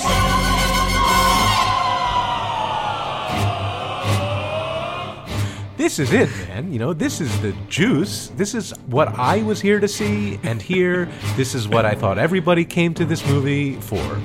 This 5.79 5.99
is 5.99 6.13
it, 6.13 6.29
man. 6.49 6.71
You 6.71 6.79
know, 6.79 6.93
this 6.93 7.23
is 7.23 7.41
the 7.41 7.53
juice. 7.69 8.29
This 8.37 8.55
is 8.55 8.73
what 8.87 9.09
I 9.19 9.43
was 9.43 9.61
here 9.61 9.81
to 9.81 9.89
see 9.89 10.39
and 10.43 10.61
hear. 10.61 11.07
This 11.37 11.55
is 11.55 11.69
what 11.69 11.87
I 11.87 11.95
thought 11.95 12.19
everybody 12.19 12.67
came 12.67 12.93
to 12.95 13.07
this 13.07 13.27
movie 13.27 13.77
for. 13.77 14.21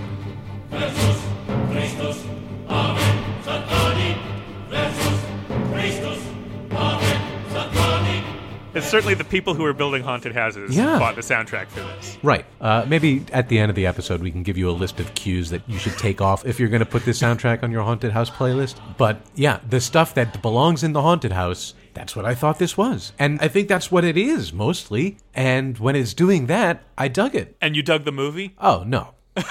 It's 8.75 8.85
certainly 8.87 9.13
the 9.13 9.23
people 9.23 9.53
who 9.53 9.63
are 9.63 9.71
building 9.73 10.03
haunted 10.03 10.33
houses 10.35 10.75
Yeah. 10.75 10.99
bought 10.99 11.15
the 11.15 11.21
soundtrack 11.21 11.67
for 11.67 11.79
this. 11.79 12.17
Right. 12.21 12.45
Uh, 12.59 12.85
maybe 12.87 13.23
at 13.31 13.47
the 13.47 13.57
end 13.57 13.69
of 13.69 13.75
the 13.75 13.85
episode, 13.85 14.21
we 14.21 14.31
can 14.31 14.43
give 14.43 14.57
you 14.57 14.69
a 14.69 14.71
list 14.71 14.99
of 14.99 15.13
cues 15.15 15.49
that 15.51 15.61
you 15.67 15.79
should 15.79 15.97
take 15.97 16.19
off 16.19 16.45
if 16.45 16.59
you're 16.59 16.67
going 16.69 16.81
to 16.81 16.85
put 16.85 17.05
this 17.05 17.19
soundtrack 17.21 17.63
on 17.63 17.71
your 17.71 17.83
haunted 17.83 18.11
house 18.11 18.29
playlist. 18.29 18.75
But 18.97 19.21
yeah, 19.33 19.59
the 19.67 19.79
stuff 19.79 20.13
that 20.15 20.41
belongs 20.41 20.83
in 20.83 20.91
the 20.91 21.01
haunted 21.01 21.31
house, 21.31 21.73
that's 21.93 22.15
what 22.17 22.25
I 22.25 22.35
thought 22.35 22.59
this 22.59 22.75
was. 22.75 23.13
And 23.17 23.39
I 23.41 23.47
think 23.47 23.69
that's 23.69 23.89
what 23.91 24.03
it 24.03 24.17
is 24.17 24.51
mostly. 24.51 25.17
And 25.33 25.77
when 25.77 25.95
it's 25.95 26.13
doing 26.13 26.47
that, 26.47 26.83
I 26.97 27.07
dug 27.07 27.33
it. 27.33 27.55
And 27.61 27.75
you 27.77 27.81
dug 27.81 28.03
the 28.03 28.11
movie? 28.11 28.55
Oh, 28.59 28.83
no. 28.85 29.13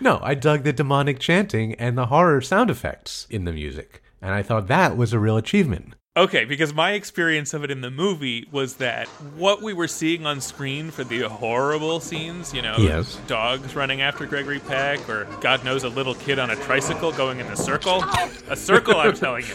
no, 0.00 0.20
I 0.22 0.34
dug 0.34 0.62
the 0.62 0.72
demonic 0.72 1.18
chanting 1.18 1.74
and 1.74 1.98
the 1.98 2.06
horror 2.06 2.40
sound 2.40 2.70
effects 2.70 3.26
in 3.30 3.44
the 3.44 3.52
music. 3.52 4.02
And 4.20 4.32
I 4.32 4.42
thought 4.42 4.68
that 4.68 4.96
was 4.96 5.12
a 5.12 5.18
real 5.18 5.36
achievement. 5.36 5.94
Okay, 6.14 6.44
because 6.44 6.74
my 6.74 6.92
experience 6.92 7.54
of 7.54 7.64
it 7.64 7.70
in 7.70 7.80
the 7.80 7.90
movie 7.90 8.46
was 8.52 8.74
that 8.74 9.08
what 9.34 9.62
we 9.62 9.72
were 9.72 9.88
seeing 9.88 10.26
on 10.26 10.42
screen 10.42 10.90
for 10.90 11.04
the 11.04 11.22
horrible 11.22 12.00
scenes, 12.00 12.52
you 12.52 12.60
know, 12.60 12.76
Yes. 12.76 13.18
dogs 13.26 13.74
running 13.74 14.02
after 14.02 14.26
Gregory 14.26 14.58
Peck, 14.58 15.08
or 15.08 15.24
God 15.40 15.64
knows, 15.64 15.84
a 15.84 15.88
little 15.88 16.14
kid 16.14 16.38
on 16.38 16.50
a 16.50 16.56
tricycle 16.56 17.12
going 17.12 17.40
in 17.40 17.46
a 17.46 17.56
circle. 17.56 18.00
Oh. 18.04 18.30
A 18.50 18.56
circle, 18.56 18.96
I'm 18.98 19.14
telling 19.14 19.46
you. 19.46 19.54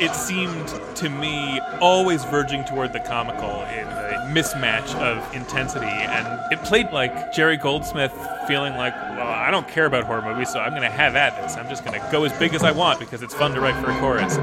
It 0.00 0.14
seemed 0.14 0.68
to 0.96 1.10
me 1.10 1.60
always 1.78 2.24
verging 2.24 2.64
toward 2.64 2.94
the 2.94 3.00
comical 3.00 3.64
in 3.64 3.86
the 3.86 4.40
mismatch 4.40 4.94
of 4.94 5.34
intensity, 5.34 5.84
and 5.84 6.52
it 6.52 6.64
played 6.64 6.90
like 6.90 7.34
Jerry 7.34 7.58
Goldsmith 7.58 8.14
feeling 8.48 8.74
like, 8.76 8.94
well, 8.94 9.28
I 9.28 9.50
don't 9.50 9.68
care 9.68 9.84
about 9.84 10.04
horror 10.04 10.22
movies, 10.22 10.48
so 10.50 10.58
I'm 10.58 10.70
going 10.70 10.82
to 10.82 10.88
have 10.88 11.16
at 11.16 11.36
this. 11.42 11.56
I'm 11.56 11.68
just 11.68 11.84
going 11.84 12.00
to 12.00 12.08
go 12.10 12.24
as 12.24 12.32
big 12.38 12.54
as 12.54 12.62
I 12.62 12.72
want 12.72 12.98
because 12.98 13.22
it's 13.22 13.34
fun 13.34 13.52
to 13.52 13.60
write 13.60 13.76
for 13.84 13.90
a 13.90 13.98
chorus. 13.98 14.38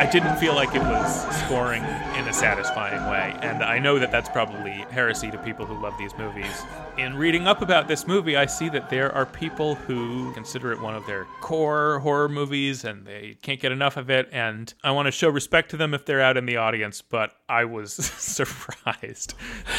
I 0.00 0.06
didn't 0.10 0.38
feel 0.38 0.54
like 0.54 0.74
it 0.74 0.80
was 0.80 1.36
scoring 1.44 1.82
in 2.16 2.26
a 2.26 2.32
satisfying 2.32 3.10
way, 3.10 3.36
and 3.42 3.62
I 3.62 3.78
know 3.78 3.98
that 3.98 4.10
that's 4.10 4.30
probably 4.30 4.70
heresy 4.90 5.30
to 5.30 5.36
people 5.36 5.66
who 5.66 5.78
love 5.78 5.92
these 5.98 6.16
movies. 6.16 6.62
In 6.96 7.14
reading 7.16 7.46
up 7.46 7.60
about 7.60 7.86
this 7.86 8.06
movie, 8.06 8.34
I 8.34 8.46
see 8.46 8.70
that 8.70 8.88
there 8.88 9.14
are 9.14 9.26
people 9.26 9.74
who 9.74 10.32
consider 10.32 10.72
it 10.72 10.80
one 10.80 10.94
of 10.94 11.04
their 11.06 11.26
core 11.42 11.98
horror 11.98 12.30
movies 12.30 12.84
and 12.84 13.06
they 13.06 13.36
can't 13.42 13.60
get 13.60 13.72
enough 13.72 13.98
of 13.98 14.08
it, 14.08 14.30
and 14.32 14.72
I 14.82 14.90
want 14.92 15.04
to 15.04 15.12
show 15.12 15.28
respect 15.28 15.70
to 15.72 15.76
them 15.76 15.92
if 15.92 16.06
they're 16.06 16.22
out 16.22 16.38
in 16.38 16.46
the 16.46 16.56
audience, 16.56 17.02
but 17.02 17.32
I 17.46 17.66
was 17.66 17.92
surprised. 17.94 19.34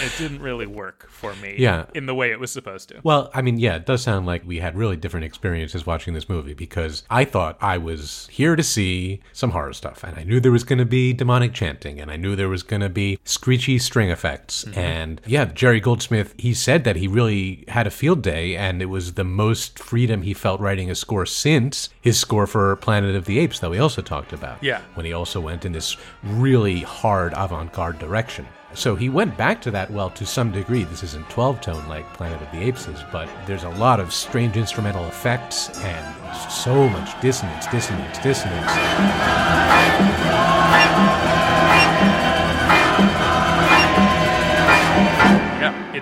It 0.06 0.14
didn't 0.20 0.44
really 0.44 0.68
work 0.68 1.10
for 1.10 1.34
me 1.38 1.56
Yeah. 1.58 1.86
in 1.96 2.06
the 2.06 2.14
way 2.14 2.30
it 2.30 2.40
was 2.40 2.52
supposed 2.52 2.90
to. 2.90 3.00
Well, 3.04 3.32
I 3.34 3.42
mean, 3.42 3.58
yeah, 3.58 3.76
it 3.78 3.88
does 3.88 4.04
sound 4.04 4.28
like 4.28 4.46
we 4.46 4.60
had 4.60 4.76
really 4.78 4.98
different 4.98 5.26
experiences 5.26 5.88
watching 5.88 6.14
this 6.14 6.30
movie 6.30 6.54
because 6.54 7.04
I 7.10 7.26
thought 7.26 7.58
I 7.60 7.80
was 7.80 8.28
here 8.32 8.56
to 8.56 8.64
see 8.64 9.22
some 9.34 9.50
horror 9.50 9.74
stuff, 9.74 10.04
and 10.12 10.20
I 10.20 10.24
knew 10.24 10.40
there 10.40 10.52
was 10.52 10.64
going 10.64 10.80
to 10.80 10.86
be 10.86 11.14
demonic 11.14 11.54
chanting, 11.54 12.02
and 12.02 12.12
I 12.12 12.18
knew 12.18 12.36
there 12.36 12.50
was 12.50 12.64
going 12.64 12.82
to 12.82 12.90
be 12.90 13.18
screechy 13.24 13.80
string 13.80 14.10
effects. 14.10 14.66
Mm-hmm. 14.66 14.80
And 14.80 15.22
yeah, 15.26 15.46
Jerry 15.46 15.80
Goldsmith, 15.80 16.36
he 16.38 16.54
said 16.54 16.84
that 16.84 16.98
he 16.98 17.08
really 17.08 17.64
had 17.70 17.88
a 17.88 17.92
field 17.92 18.22
day, 18.22 18.56
and 18.58 18.82
it 18.82 18.88
was 18.88 19.14
the 19.14 19.24
most 19.24 19.80
freedom 19.80 20.24
he 20.24 20.34
felt 20.34 20.60
writing 20.60 20.92
a 20.92 20.96
score 20.96 21.26
since 21.26 21.90
his 22.02 22.20
score 22.20 22.46
for 22.46 22.76
Planet 22.78 23.16
of 23.16 23.26
the 23.26 23.40
Apes 23.40 23.60
that 23.60 23.72
we 23.72 23.80
also 23.80 24.02
talked 24.02 24.34
about. 24.34 24.62
Yeah. 24.62 24.82
When 24.96 25.06
he 25.06 25.14
also 25.14 25.40
went 25.40 25.66
in 25.66 25.72
this 25.72 25.96
really 26.24 26.82
hard 26.82 27.34
avant 27.36 27.72
garde 27.72 28.00
direction. 28.00 28.48
So 28.74 28.96
he 28.96 29.10
went 29.10 29.36
back 29.38 29.62
to 29.62 29.72
that 29.72 29.92
well 29.92 30.10
to 30.12 30.26
some 30.26 30.52
degree. 30.52 30.84
This 30.86 31.04
isn't 31.04 31.30
12 31.30 31.62
tone 31.62 31.88
like 31.88 32.12
Planet 32.14 32.42
of 32.42 32.52
the 32.52 32.64
Apes 32.64 32.88
is, 32.88 33.04
but 33.12 33.30
there's 33.46 33.64
a 33.64 33.70
lot 33.70 34.00
of 34.00 34.14
strange 34.14 34.56
instrumental 34.56 35.06
effects 35.06 35.70
and 35.80 36.52
so 36.52 36.88
much 36.90 37.20
dissonance, 37.22 37.68
dissonance, 37.68 38.18
dissonance. 38.20 38.72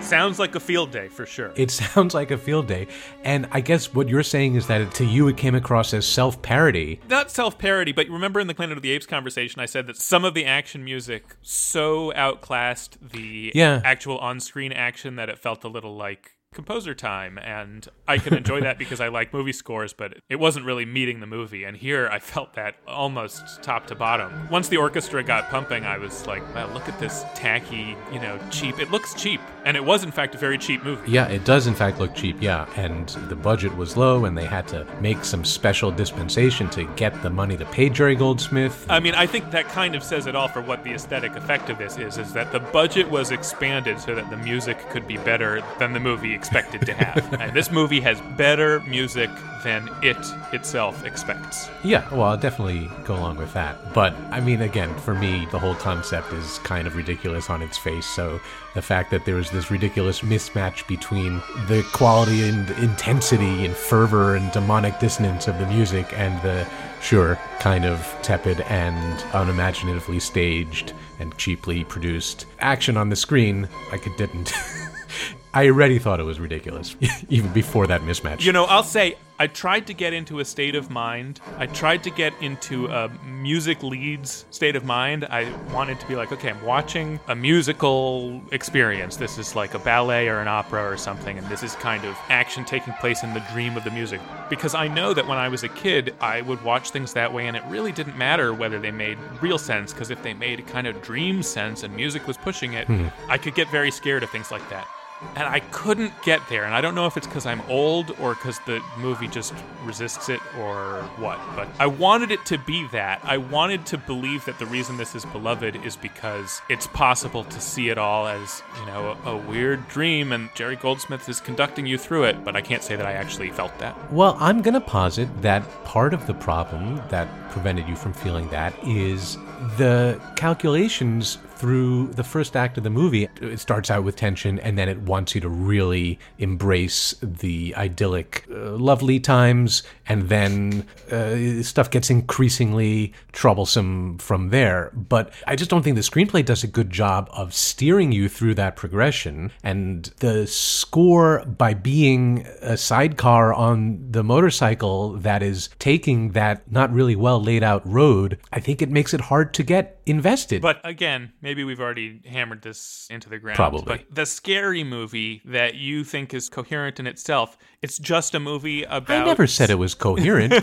Sounds 0.09 0.39
like 0.39 0.55
a 0.55 0.59
field 0.59 0.91
day 0.91 1.07
for 1.07 1.25
sure. 1.25 1.51
It 1.55 1.71
sounds 1.81 2.13
like 2.13 2.31
a 2.31 2.37
field 2.37 2.67
day. 2.67 2.87
And 3.23 3.47
I 3.51 3.61
guess 3.61 3.93
what 3.93 4.09
you're 4.09 4.23
saying 4.23 4.55
is 4.55 4.67
that 4.67 4.93
to 4.95 5.05
you 5.05 5.27
it 5.27 5.37
came 5.37 5.55
across 5.55 5.93
as 5.93 6.05
self 6.07 6.41
parody. 6.41 6.99
not 7.07 7.31
self 7.31 7.57
parody, 7.57 7.91
but 7.91 8.07
remember 8.09 8.39
in 8.39 8.47
the 8.47 8.55
Planet 8.55 8.77
of 8.77 8.81
the 8.83 8.91
Apes 8.91 9.05
conversation, 9.05 9.61
I 9.61 9.65
said 9.65 9.87
that 9.87 9.97
some 9.97 10.25
of 10.25 10.33
the 10.33 10.45
action 10.45 10.83
music 10.83 11.35
so 11.41 12.13
outclassed 12.15 12.97
the 13.11 13.51
Yeah. 13.55 13.81
actual 13.85 14.17
on 14.17 14.39
screen 14.39 14.71
action 14.71 15.15
that 15.15 15.29
it 15.29 15.37
felt 15.39 15.63
a 15.63 15.67
little 15.67 15.95
like 15.95 16.31
composer 16.53 16.95
time. 16.95 17.37
And 17.37 17.87
I 18.07 18.17
can 18.17 18.33
enjoy 18.33 18.61
that 18.61 18.77
because 18.77 18.99
I 18.99 19.07
like 19.19 19.33
movie 19.33 19.53
scores, 19.53 19.93
but 19.93 20.17
it 20.29 20.37
wasn't 20.37 20.65
really 20.65 20.85
meeting 20.85 21.19
the 21.19 21.27
movie. 21.27 21.63
And 21.63 21.77
here 21.77 22.09
I 22.11 22.19
felt 22.19 22.53
that 22.55 22.75
almost 22.87 23.61
top 23.61 23.87
to 23.87 23.95
bottom. 23.95 24.49
Once 24.49 24.67
the 24.67 24.77
orchestra 24.77 25.23
got 25.23 25.49
pumping, 25.49 25.85
I 25.85 25.97
was 25.97 26.25
like, 26.25 26.43
wow, 26.55 26.71
look 26.73 26.87
at 26.87 26.99
this 26.99 27.23
tacky, 27.35 27.95
you 28.11 28.19
know, 28.19 28.39
cheap. 28.49 28.79
It 28.79 28.91
looks 28.91 29.13
cheap. 29.13 29.41
And 29.65 29.77
it 29.77 29.83
was, 29.83 30.03
in 30.03 30.11
fact, 30.11 30.35
a 30.35 30.37
very 30.37 30.57
cheap 30.57 30.83
movie. 30.83 31.11
Yeah, 31.11 31.27
it 31.27 31.45
does 31.45 31.67
in 31.67 31.75
fact 31.75 31.99
look 31.99 32.15
cheap, 32.15 32.37
yeah. 32.41 32.67
And 32.75 33.09
the 33.29 33.35
budget 33.35 33.75
was 33.75 33.95
low 33.95 34.25
and 34.25 34.37
they 34.37 34.45
had 34.45 34.67
to 34.69 34.87
make 35.01 35.23
some 35.23 35.45
special 35.45 35.91
dispensation 35.91 36.69
to 36.71 36.85
get 36.95 37.21
the 37.21 37.29
money 37.29 37.57
to 37.57 37.65
pay 37.65 37.89
Jerry 37.89 38.15
Goldsmith. 38.15 38.85
I 38.89 38.99
mean, 38.99 39.13
I 39.13 39.27
think 39.27 39.51
that 39.51 39.67
kind 39.67 39.95
of 39.95 40.03
says 40.03 40.25
it 40.25 40.35
all 40.35 40.47
for 40.47 40.61
what 40.61 40.83
the 40.83 40.93
aesthetic 40.93 41.35
effect 41.35 41.69
of 41.69 41.77
this 41.77 41.97
is, 41.97 42.17
is 42.17 42.33
that 42.33 42.51
the 42.51 42.59
budget 42.59 43.09
was 43.09 43.31
expanded 43.31 43.99
so 43.99 44.15
that 44.15 44.29
the 44.29 44.37
music 44.37 44.79
could 44.89 45.07
be 45.07 45.17
better 45.17 45.63
than 45.77 45.93
the 45.93 45.99
movie 45.99 46.38
expected 46.39 46.85
to 46.85 46.93
have. 46.93 47.33
and 47.41 47.53
this 47.53 47.69
movie 47.69 47.99
has 47.99 48.21
better 48.37 48.79
music 48.81 49.29
than 49.63 49.89
it 50.01 50.17
itself 50.53 51.05
expects. 51.05 51.69
Yeah, 51.83 52.07
well, 52.13 52.23
I'll 52.23 52.37
definitely 52.37 52.89
go 53.03 53.13
along 53.13 53.35
with 53.37 53.53
that. 53.53 53.93
But 53.93 54.13
I 54.31 54.39
mean, 54.39 54.61
again, 54.61 54.95
for 54.99 55.13
me, 55.13 55.47
the 55.51 55.59
whole 55.59 55.75
concept 55.75 56.31
is 56.31 56.59
kind 56.59 56.87
of 56.87 56.95
ridiculous 56.95 57.49
on 57.49 57.61
its 57.61 57.77
face. 57.77 58.05
So 58.05 58.39
the 58.73 58.81
fact 58.81 59.11
that 59.11 59.25
there 59.25 59.35
was 59.35 59.51
this 59.51 59.69
ridiculous 59.69 60.21
mismatch 60.21 60.87
between 60.87 61.41
the 61.67 61.85
quality 61.91 62.47
and 62.47 62.69
intensity 62.71 63.65
and 63.65 63.75
fervor 63.75 64.37
and 64.37 64.49
demonic 64.53 64.97
dissonance 64.99 65.49
of 65.49 65.59
the 65.59 65.67
music 65.67 66.07
and 66.15 66.41
the, 66.41 66.65
sure, 67.01 67.37
kind 67.59 67.83
of 67.83 68.17
tepid 68.21 68.61
and 68.61 69.19
unimaginatively 69.33 70.21
staged 70.21 70.93
and 71.19 71.37
cheaply 71.37 71.83
produced 71.83 72.45
action 72.59 72.95
on 72.95 73.09
the 73.09 73.15
screen, 73.17 73.67
like 73.91 74.07
it 74.07 74.17
didn't. 74.17 74.53
I 75.53 75.67
already 75.67 75.97
thought 75.97 76.19
it 76.19 76.23
was 76.23 76.39
ridiculous, 76.39 76.95
even 77.29 77.51
before 77.53 77.87
that 77.87 78.01
mismatch. 78.01 78.41
You 78.41 78.51
know, 78.51 78.65
I'll 78.65 78.83
say 78.83 79.15
I 79.39 79.47
tried 79.47 79.87
to 79.87 79.93
get 79.93 80.13
into 80.13 80.41
a 80.41 80.45
state 80.45 80.75
of 80.75 80.91
mind. 80.91 81.39
I 81.57 81.65
tried 81.65 82.03
to 82.03 82.11
get 82.11 82.33
into 82.39 82.87
a 82.87 83.09
music 83.25 83.81
leads 83.81 84.45
state 84.51 84.75
of 84.75 84.85
mind. 84.85 85.25
I 85.25 85.51
wanted 85.73 85.99
to 86.01 86.07
be 86.07 86.15
like, 86.15 86.31
okay, 86.33 86.49
I'm 86.49 86.63
watching 86.63 87.19
a 87.29 87.35
musical 87.35 88.43
experience. 88.51 89.15
This 89.15 89.39
is 89.39 89.55
like 89.55 89.73
a 89.73 89.79
ballet 89.79 90.27
or 90.27 90.39
an 90.39 90.47
opera 90.47 90.83
or 90.83 90.97
something, 90.97 91.37
and 91.37 91.47
this 91.47 91.63
is 91.63 91.73
kind 91.75 92.05
of 92.05 92.15
action 92.27 92.63
taking 92.63 92.93
place 92.95 93.23
in 93.23 93.33
the 93.33 93.39
dream 93.51 93.75
of 93.75 93.83
the 93.83 93.91
music. 93.91 94.21
Because 94.49 94.75
I 94.75 94.87
know 94.87 95.15
that 95.15 95.25
when 95.25 95.39
I 95.39 95.47
was 95.47 95.63
a 95.63 95.69
kid, 95.69 96.13
I 96.21 96.41
would 96.41 96.61
watch 96.63 96.91
things 96.91 97.13
that 97.13 97.33
way, 97.33 97.47
and 97.47 97.57
it 97.57 97.63
really 97.69 97.91
didn't 97.91 98.17
matter 98.17 98.53
whether 98.53 98.77
they 98.77 98.91
made 98.91 99.17
real 99.41 99.57
sense, 99.57 99.93
because 99.93 100.11
if 100.11 100.21
they 100.21 100.33
made 100.33 100.67
kind 100.67 100.85
of 100.85 101.01
dream 101.01 101.41
sense 101.41 101.81
and 101.81 101.95
music 101.95 102.27
was 102.27 102.37
pushing 102.37 102.73
it, 102.73 102.85
hmm. 102.85 103.07
I 103.29 103.39
could 103.39 103.55
get 103.55 103.67
very 103.71 103.89
scared 103.89 104.21
of 104.21 104.29
things 104.29 104.51
like 104.51 104.69
that. 104.69 104.87
And 105.35 105.47
I 105.47 105.59
couldn't 105.59 106.13
get 106.23 106.41
there. 106.49 106.63
And 106.63 106.73
I 106.73 106.81
don't 106.81 106.95
know 106.95 107.05
if 107.05 107.17
it's 107.17 107.27
because 107.27 107.45
I'm 107.45 107.61
old 107.69 108.15
or 108.19 108.35
because 108.35 108.59
the 108.59 108.81
movie 108.97 109.27
just 109.27 109.53
resists 109.83 110.29
it 110.29 110.39
or 110.57 111.01
what. 111.17 111.39
But 111.55 111.67
I 111.79 111.87
wanted 111.87 112.31
it 112.31 112.45
to 112.47 112.57
be 112.57 112.87
that. 112.87 113.19
I 113.23 113.37
wanted 113.37 113.85
to 113.87 113.97
believe 113.97 114.45
that 114.45 114.59
the 114.59 114.65
reason 114.65 114.97
this 114.97 115.15
is 115.15 115.25
beloved 115.25 115.75
is 115.85 115.95
because 115.95 116.61
it's 116.69 116.87
possible 116.87 117.43
to 117.43 117.61
see 117.61 117.89
it 117.89 117.97
all 117.97 118.27
as, 118.27 118.63
you 118.79 118.85
know, 118.85 119.17
a, 119.25 119.31
a 119.31 119.37
weird 119.37 119.87
dream 119.89 120.31
and 120.31 120.49
Jerry 120.55 120.75
Goldsmith 120.75 121.27
is 121.27 121.41
conducting 121.41 121.85
you 121.85 121.97
through 121.97 122.23
it. 122.23 122.43
But 122.43 122.55
I 122.55 122.61
can't 122.61 122.83
say 122.83 122.95
that 122.95 123.05
I 123.05 123.13
actually 123.13 123.49
felt 123.49 123.77
that. 123.79 124.11
Well, 124.11 124.37
I'm 124.39 124.61
going 124.61 124.73
to 124.73 124.81
posit 124.81 125.41
that 125.41 125.67
part 125.83 126.13
of 126.13 126.27
the 126.27 126.33
problem 126.33 127.01
that 127.09 127.27
prevented 127.49 127.87
you 127.87 127.95
from 127.95 128.13
feeling 128.13 128.47
that 128.49 128.73
is 128.87 129.35
the 129.77 130.21
calculations 130.35 131.37
through 131.59 132.07
the 132.07 132.23
first 132.23 132.55
act 132.55 132.77
of 132.77 132.83
the 132.83 132.89
movie. 132.89 133.27
It 133.41 133.59
starts 133.59 133.91
out 133.91 134.05
with 134.05 134.15
tension 134.15 134.59
and 134.59 134.77
then 134.77 134.87
it 134.87 134.99
wants 134.99 135.35
you 135.35 135.41
to 135.41 135.49
really 135.49 136.17
embrace 136.37 137.13
the 137.21 137.75
idyllic, 137.75 138.45
uh, 138.49 138.71
lovely 138.77 139.19
times, 139.19 139.83
and 140.07 140.29
then 140.29 140.85
uh, 141.11 141.61
stuff 141.61 141.91
gets 141.91 142.09
increasingly 142.09 143.13
troublesome 143.33 144.17
from 144.19 144.49
there. 144.49 144.91
But 144.93 145.33
I 145.45 145.57
just 145.57 145.69
don't 145.69 145.83
think 145.83 145.97
the 145.97 146.01
screenplay 146.01 146.45
does 146.45 146.63
a 146.63 146.67
good 146.67 146.89
job 146.89 147.29
of 147.33 147.53
steering 147.53 148.13
you 148.13 148.29
through 148.29 148.55
that 148.55 148.77
progression. 148.77 149.51
And 149.61 150.05
the 150.19 150.47
score, 150.47 151.43
by 151.45 151.73
being 151.73 152.47
a 152.61 152.77
sidecar 152.77 153.53
on 153.53 154.11
the 154.11 154.23
motorcycle 154.23 155.11
that 155.17 155.43
is 155.43 155.69
taking 155.77 156.31
that 156.31 156.71
not 156.71 156.91
really 156.93 157.17
well 157.17 157.43
laid 157.43 157.63
out 157.63 157.85
road, 157.85 158.39
I 158.53 158.61
think 158.61 158.81
it 158.81 158.89
makes 158.89 159.13
it 159.13 159.21
hard 159.21 159.53
to 159.55 159.63
get 159.63 159.99
invested. 160.05 160.61
But 160.61 160.79
again, 160.83 161.33
we've 161.55 161.79
already 161.79 162.21
hammered 162.25 162.61
this 162.61 163.07
into 163.09 163.29
the 163.29 163.39
ground. 163.39 163.55
Probably. 163.55 163.97
But 163.97 164.13
the 164.13 164.25
scary 164.25 164.83
movie 164.83 165.41
that 165.45 165.75
you 165.75 166.03
think 166.03 166.33
is 166.33 166.49
coherent 166.49 166.99
in 166.99 167.07
itself, 167.07 167.57
it's 167.81 167.97
just 167.97 168.35
a 168.35 168.39
movie 168.39 168.83
about. 168.83 169.09
I 169.09 169.25
never 169.25 169.47
said 169.47 169.69
it 169.69 169.75
was 169.75 169.95
coherent. 169.95 170.53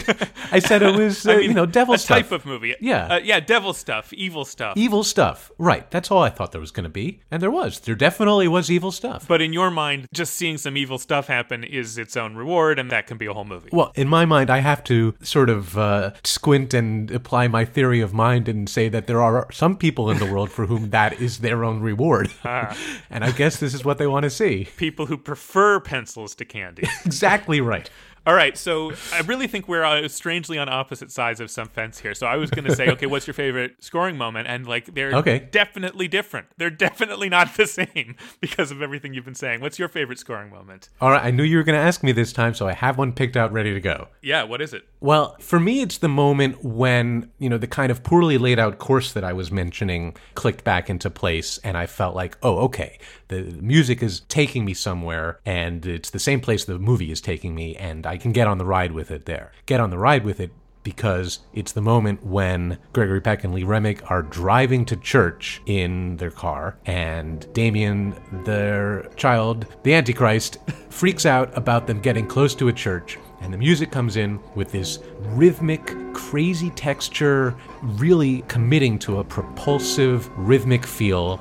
I 0.53 0.59
said 0.59 0.83
it 0.83 0.97
was, 0.97 1.27
uh, 1.27 1.33
I 1.33 1.37
mean, 1.37 1.51
you 1.51 1.55
know, 1.55 1.67
devil 1.67 1.95
a 1.95 1.99
stuff. 1.99 2.19
type 2.19 2.33
of 2.33 2.45
movie. 2.47 2.75
Yeah. 2.81 3.15
Uh, 3.15 3.21
yeah, 3.23 3.41
devil 3.41 3.73
stuff, 3.73 4.13
evil 4.13 4.45
stuff. 4.45 4.77
evil 4.77 5.05
stuff. 5.05 5.51
Right. 5.59 5.91
That's 5.91 6.11
all 6.11 6.23
I 6.23 6.31
thought 6.31 6.53
there 6.53 6.61
was 6.61 6.71
going 6.71 6.85
to 6.85 6.91
be. 6.91 7.23
And 7.31 7.43
there 7.43 7.51
was. 7.51 7.81
There 7.81 7.95
definitely 7.95 8.49
was 8.49 8.71
evil 8.71 8.93
stuff. 8.93 9.27
But 9.27 9.41
in 9.41 9.53
your 9.53 9.71
mind, 9.71 10.09
just 10.13 10.35
seeing 10.35 10.59
some 10.59 10.77
evil 10.77 10.99
stuff 10.99 11.27
happen 11.27 11.65
is 11.65 11.99
its 11.99 12.17
own 12.17 12.37
reward, 12.37 12.79
and 12.79 12.91
that 12.91 13.07
can 13.07 13.19
be 13.19 13.27
a 13.27 13.33
whole 13.33 13.45
movie. 13.45 13.71
Well, 13.73 13.93
in 13.95 14.09
my 14.09 14.25
mind, 14.25 14.51
I 14.51 14.59
have 14.59 14.85
to 14.85 15.15
sort 15.23 15.51
of 15.51 15.79
uh, 15.79 16.13
squint 16.25 16.75
and 16.75 17.11
apply 17.11 17.49
my 17.49 17.65
theory 17.65 18.01
of 18.01 18.13
mind 18.13 18.49
and 18.49 18.69
say 18.69 18.89
that 18.89 19.07
there 19.07 19.23
are 19.23 19.51
some 19.53 19.77
people 19.77 20.11
in 20.11 20.19
the 20.19 20.27
world 20.27 20.51
for 20.51 20.67
whom 20.67 20.76
that 20.79 21.21
is 21.21 21.39
their 21.39 21.65
own 21.65 21.81
reward. 21.81 22.31
Ah. 22.45 22.77
and 23.11 23.25
I 23.25 23.33
guess 23.33 23.59
this 23.59 23.75
is 23.75 23.85
what 23.85 23.99
they 23.99 24.07
want 24.07 24.25
to 24.25 24.31
see. 24.31 24.69
People 24.77 25.07
who 25.07 25.17
prefer 25.17 25.81
pencils 25.81 26.35
to 26.37 26.45
candy. 26.45 26.89
Exactly 27.07 27.61
right. 27.61 27.89
All 28.27 28.35
right, 28.35 28.59
so 28.59 28.93
I 29.13 29.21
really 29.21 29.47
think 29.47 29.69
we're 29.69 29.85
uh, 29.85 30.09
strangely 30.09 30.59
on 30.59 30.69
opposite 30.69 31.13
sides 31.13 31.39
of 31.39 31.49
some 31.49 31.69
fence 31.69 32.01
here. 32.01 32.13
So 32.13 32.27
I 32.27 32.35
was 32.37 32.51
going 32.51 32.65
to 32.65 32.75
say, 32.75 32.89
okay, 32.91 33.07
what's 33.07 33.25
your 33.29 33.35
favorite 33.35 33.77
scoring 33.85 34.17
moment? 34.19 34.49
And 34.49 34.67
like, 34.67 34.93
they're 34.95 35.15
Okay. 35.15 35.47
definitely 35.53 36.09
different. 36.09 36.49
They're 36.57 36.69
definitely 36.69 37.29
not 37.29 37.57
the 37.57 37.69
same 37.69 38.17
because 38.41 38.73
of 38.73 38.83
everything 38.83 39.15
you've 39.15 39.25
been 39.25 39.37
saying. 39.37 39.61
What's 39.61 39.79
your 39.79 39.87
favorite 39.89 40.19
scoring 40.19 40.51
moment? 40.51 40.89
All 41.01 41.11
right. 41.13 41.25
I 41.25 41.31
knew 41.31 41.45
you 41.45 41.57
were 41.57 41.63
going 41.63 41.79
to 41.79 41.85
ask 41.85 42.03
me 42.03 42.11
this 42.11 42.33
time, 42.33 42.53
so 42.55 42.67
I 42.67 42.73
have 42.73 42.99
one 42.99 43.13
picked 43.13 43.37
out 43.37 43.53
ready 43.53 43.73
to 43.73 43.81
go. 43.81 44.09
Yeah, 44.23 44.43
what 44.43 44.61
is 44.61 44.75
it? 44.75 44.89
Well, 44.99 45.37
for 45.39 45.61
me, 45.61 45.81
it's 45.83 45.99
the 45.99 46.09
moment 46.09 46.65
when, 46.65 47.31
you 47.39 47.49
know, 47.49 47.59
the 47.59 47.69
kind 47.69 47.93
of 47.93 48.03
poorly 48.03 48.39
laid 48.39 48.59
out 48.59 48.79
course 48.81 49.13
that 49.13 49.23
I 49.23 49.33
was 49.35 49.53
mentioning 49.53 50.17
clicked 50.35 50.65
back 50.65 50.91
into 50.91 51.11
place, 51.11 51.59
and 51.59 51.77
I 51.77 51.87
felt 51.87 52.17
like, 52.17 52.37
oh, 52.43 52.57
okay, 52.65 52.99
the 53.29 53.43
music 53.61 54.03
is 54.03 54.21
taking 54.29 54.65
me 54.65 54.75
somewhere, 54.75 55.41
and 55.45 55.85
it's 55.85 56.11
the 56.11 56.19
same 56.19 56.41
place 56.41 56.65
the 56.65 56.79
movie 56.79 57.11
is 57.11 57.21
taking 57.21 57.55
me, 57.55 57.77
and 57.77 58.07
I 58.07 58.17
can 58.17 58.33
get 58.33 58.47
on 58.47 58.59
the 58.59 58.65
ride 58.65 58.93
with 58.93 59.11
it 59.11 59.27
there. 59.27 59.53
Get 59.67 59.81
on 59.81 59.91
the 59.91 59.99
ride 59.99 60.25
with 60.25 60.41
it 60.41 60.53
because 60.87 61.41
it's 61.53 61.73
the 61.73 61.81
moment 61.81 62.25
when 62.25 62.79
Gregory 62.93 63.21
Peck 63.21 63.43
and 63.43 63.53
Lee 63.53 63.65
Remick 63.65 64.09
are 64.09 64.23
driving 64.23 64.85
to 64.85 64.95
church 64.95 65.61
in 65.67 66.17
their 66.19 66.31
car, 66.31 66.77
and 66.87 67.53
Damien, 67.53 68.15
their 68.45 69.09
child, 69.17 69.67
the 69.83 69.95
Antichrist, 69.95 70.59
freaks 70.89 71.27
out 71.27 71.57
about 71.59 71.89
them 71.89 72.01
getting 72.01 72.27
close 72.27 72.55
to 72.55 72.69
a 72.69 72.73
church. 72.73 73.19
And 73.47 73.53
the 73.53 73.59
music 73.59 73.93
comes 73.93 74.17
in 74.17 74.41
with 74.57 74.73
this 74.73 74.99
rhythmic, 75.21 75.95
crazy 76.13 76.71
texture, 76.71 77.55
really 77.81 78.43
committing 78.49 78.99
to 78.99 79.21
a 79.21 79.25
propulsive, 79.25 80.29
rhythmic 80.37 80.85
feel. 80.85 81.37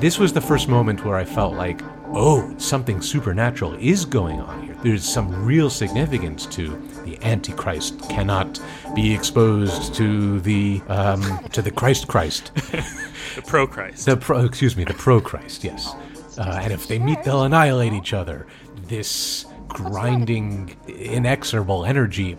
This 0.00 0.16
was 0.16 0.32
the 0.32 0.40
first 0.40 0.68
moment 0.68 1.04
where 1.04 1.16
I 1.16 1.24
felt 1.24 1.54
like, 1.54 1.80
oh, 2.12 2.54
something 2.56 3.02
supernatural 3.02 3.74
is 3.74 4.04
going 4.04 4.40
on 4.40 4.62
here. 4.62 4.76
There's 4.84 5.04
some 5.04 5.44
real 5.44 5.68
significance 5.68 6.46
to 6.46 6.80
the 7.18 7.26
Antichrist 7.26 7.98
cannot 8.08 8.60
be 8.94 9.14
exposed 9.14 9.94
to 9.94 10.40
the 10.40 10.80
um, 10.88 11.22
to 11.52 11.62
the 11.62 11.70
Christ 11.70 12.08
Christ, 12.08 12.52
The 13.34 13.42
Pro 13.46 13.66
Christ. 13.66 14.06
the 14.06 14.16
pro, 14.16 14.44
excuse 14.44 14.76
me, 14.76 14.84
the 14.84 14.94
pro 14.94 15.20
Christ. 15.20 15.64
Yes, 15.64 15.94
uh, 16.38 16.60
and 16.62 16.72
if 16.72 16.88
they 16.88 16.98
meet, 16.98 17.22
they'll 17.22 17.42
annihilate 17.44 17.92
each 17.92 18.12
other. 18.12 18.46
This 18.88 19.46
grinding, 19.68 20.76
inexorable 20.88 21.84
energy. 21.84 22.36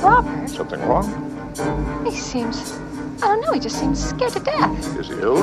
Robert, 0.00 0.48
Something 0.48 0.80
wrong? 0.82 2.04
he 2.04 2.12
seems. 2.16 2.72
I 3.22 3.26
don't 3.28 3.40
know, 3.42 3.52
he 3.52 3.60
just 3.60 3.78
seems 3.78 4.02
scared 4.02 4.32
to 4.32 4.40
death. 4.40 4.96
Is 4.98 5.08
he 5.08 5.14
ill? 5.20 5.36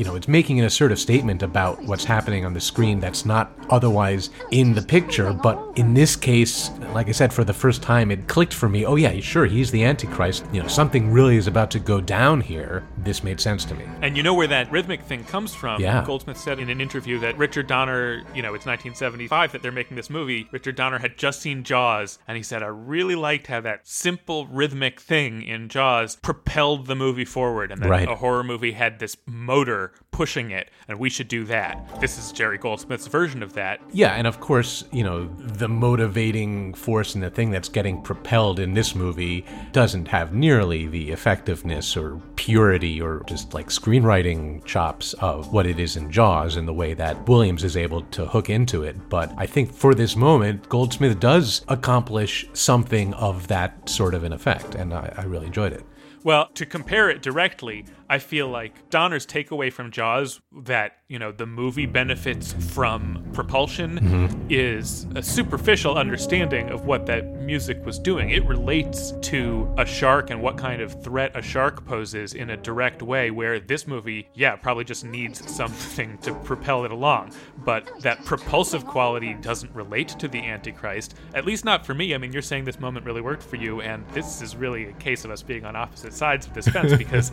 You 0.00 0.06
know, 0.06 0.16
it's 0.16 0.28
making 0.28 0.58
an 0.58 0.64
assertive 0.64 0.98
statement 0.98 1.42
about 1.42 1.82
what's 1.82 2.04
happening 2.06 2.46
on 2.46 2.54
the 2.54 2.60
screen 2.60 3.00
that's 3.00 3.26
not 3.26 3.52
otherwise 3.68 4.30
in 4.50 4.72
the 4.72 4.80
picture. 4.80 5.30
But 5.34 5.60
in 5.76 5.92
this 5.92 6.16
case, 6.16 6.70
like 6.94 7.08
I 7.08 7.12
said, 7.12 7.34
for 7.34 7.44
the 7.44 7.52
first 7.52 7.82
time, 7.82 8.10
it 8.10 8.26
clicked 8.26 8.54
for 8.54 8.66
me. 8.66 8.86
Oh 8.86 8.96
yeah, 8.96 9.20
sure, 9.20 9.44
he's 9.44 9.70
the 9.70 9.84
Antichrist. 9.84 10.46
You 10.54 10.62
know, 10.62 10.68
something 10.68 11.10
really 11.10 11.36
is 11.36 11.46
about 11.46 11.70
to 11.72 11.78
go 11.78 12.00
down 12.00 12.40
here. 12.40 12.82
This 12.96 13.22
made 13.22 13.42
sense 13.42 13.66
to 13.66 13.74
me. 13.74 13.84
And 14.00 14.16
you 14.16 14.22
know 14.22 14.32
where 14.32 14.46
that 14.46 14.72
rhythmic 14.72 15.02
thing 15.02 15.22
comes 15.24 15.54
from. 15.54 15.82
Yeah. 15.82 16.02
Goldsmith 16.06 16.38
said 16.38 16.58
in 16.60 16.70
an 16.70 16.80
interview 16.80 17.18
that 17.18 17.36
Richard 17.36 17.66
Donner, 17.66 18.22
you 18.34 18.40
know, 18.40 18.54
it's 18.54 18.64
1975 18.64 19.52
that 19.52 19.60
they're 19.60 19.70
making 19.70 19.98
this 19.98 20.08
movie. 20.08 20.48
Richard 20.50 20.76
Donner 20.76 20.98
had 20.98 21.18
just 21.18 21.42
seen 21.42 21.62
Jaws, 21.62 22.18
and 22.26 22.38
he 22.38 22.42
said, 22.42 22.62
I 22.62 22.68
really 22.68 23.16
liked 23.16 23.48
how 23.48 23.60
that 23.60 23.86
simple 23.86 24.46
rhythmic 24.46 24.98
thing 24.98 25.42
in 25.42 25.68
Jaws 25.68 26.16
propelled 26.16 26.86
the 26.86 26.96
movie 26.96 27.26
forward, 27.26 27.70
and 27.70 27.82
that 27.82 27.90
Right. 27.90 28.08
a 28.08 28.14
horror 28.14 28.42
movie 28.42 28.72
had 28.72 28.98
this 28.98 29.18
motor 29.26 29.89
pushing 30.10 30.50
it, 30.50 30.70
and 30.88 30.98
we 30.98 31.08
should 31.08 31.28
do 31.28 31.44
that. 31.44 32.00
This 32.00 32.18
is 32.18 32.32
Jerry 32.32 32.58
Goldsmith's 32.58 33.06
version 33.06 33.42
of 33.42 33.52
that. 33.54 33.80
Yeah, 33.92 34.14
and 34.14 34.26
of 34.26 34.40
course, 34.40 34.84
you 34.92 35.02
know, 35.02 35.26
the 35.38 35.68
motivating 35.68 36.74
force 36.74 37.14
and 37.14 37.22
the 37.22 37.30
thing 37.30 37.50
that's 37.50 37.68
getting 37.68 38.02
propelled 38.02 38.58
in 38.58 38.74
this 38.74 38.94
movie 38.94 39.44
doesn't 39.72 40.08
have 40.08 40.34
nearly 40.34 40.86
the 40.86 41.10
effectiveness 41.10 41.96
or 41.96 42.20
purity 42.36 43.00
or 43.00 43.22
just 43.26 43.54
like 43.54 43.68
screenwriting 43.68 44.64
chops 44.64 45.14
of 45.14 45.52
what 45.52 45.66
it 45.66 45.78
is 45.78 45.96
in 45.96 46.10
Jaws 46.10 46.56
in 46.56 46.66
the 46.66 46.74
way 46.74 46.94
that 46.94 47.28
Williams 47.28 47.64
is 47.64 47.76
able 47.76 48.02
to 48.02 48.26
hook 48.26 48.50
into 48.50 48.82
it. 48.82 49.08
But 49.08 49.32
I 49.36 49.46
think 49.46 49.72
for 49.72 49.94
this 49.94 50.16
moment, 50.16 50.68
Goldsmith 50.68 51.20
does 51.20 51.64
accomplish 51.68 52.46
something 52.52 53.14
of 53.14 53.48
that 53.48 53.88
sort 53.88 54.14
of 54.14 54.24
an 54.24 54.32
effect, 54.32 54.74
and 54.74 54.92
I, 54.92 55.14
I 55.16 55.24
really 55.24 55.46
enjoyed 55.46 55.72
it. 55.72 55.84
Well, 56.22 56.50
to 56.54 56.66
compare 56.66 57.08
it 57.08 57.22
directly, 57.22 57.86
I 58.10 58.18
feel 58.18 58.48
like 58.48 58.90
Donner's 58.90 59.24
takeaway 59.24 59.72
from 59.72 59.92
Jaws 59.92 60.40
that, 60.62 60.96
you 61.06 61.20
know, 61.20 61.30
the 61.30 61.46
movie 61.46 61.86
benefits 61.86 62.52
from 62.52 63.24
propulsion 63.32 64.00
mm-hmm. 64.00 64.46
is 64.50 65.06
a 65.14 65.22
superficial 65.22 65.96
understanding 65.96 66.70
of 66.70 66.86
what 66.86 67.06
that 67.06 67.24
music 67.36 67.86
was 67.86 68.00
doing. 68.00 68.30
It 68.30 68.44
relates 68.46 69.12
to 69.12 69.72
a 69.78 69.86
shark 69.86 70.30
and 70.30 70.42
what 70.42 70.58
kind 70.58 70.82
of 70.82 71.00
threat 71.04 71.36
a 71.36 71.40
shark 71.40 71.84
poses 71.86 72.34
in 72.34 72.50
a 72.50 72.56
direct 72.56 73.00
way, 73.00 73.30
where 73.30 73.60
this 73.60 73.86
movie, 73.86 74.28
yeah, 74.34 74.56
probably 74.56 74.82
just 74.82 75.04
needs 75.04 75.48
something 75.48 76.18
to 76.18 76.34
propel 76.34 76.84
it 76.84 76.90
along. 76.90 77.32
But 77.58 78.00
that 78.00 78.24
propulsive 78.24 78.84
quality 78.86 79.34
doesn't 79.34 79.72
relate 79.72 80.08
to 80.08 80.26
the 80.26 80.40
Antichrist, 80.40 81.14
at 81.32 81.44
least 81.44 81.64
not 81.64 81.86
for 81.86 81.94
me. 81.94 82.12
I 82.12 82.18
mean, 82.18 82.32
you're 82.32 82.42
saying 82.42 82.64
this 82.64 82.80
moment 82.80 83.06
really 83.06 83.20
worked 83.20 83.44
for 83.44 83.54
you, 83.54 83.82
and 83.82 84.04
this 84.08 84.42
is 84.42 84.56
really 84.56 84.86
a 84.86 84.92
case 84.94 85.24
of 85.24 85.30
us 85.30 85.42
being 85.42 85.64
on 85.64 85.76
opposite 85.76 86.12
sides 86.12 86.48
of 86.48 86.54
this 86.54 86.66
fence 86.66 86.92
because 86.98 87.30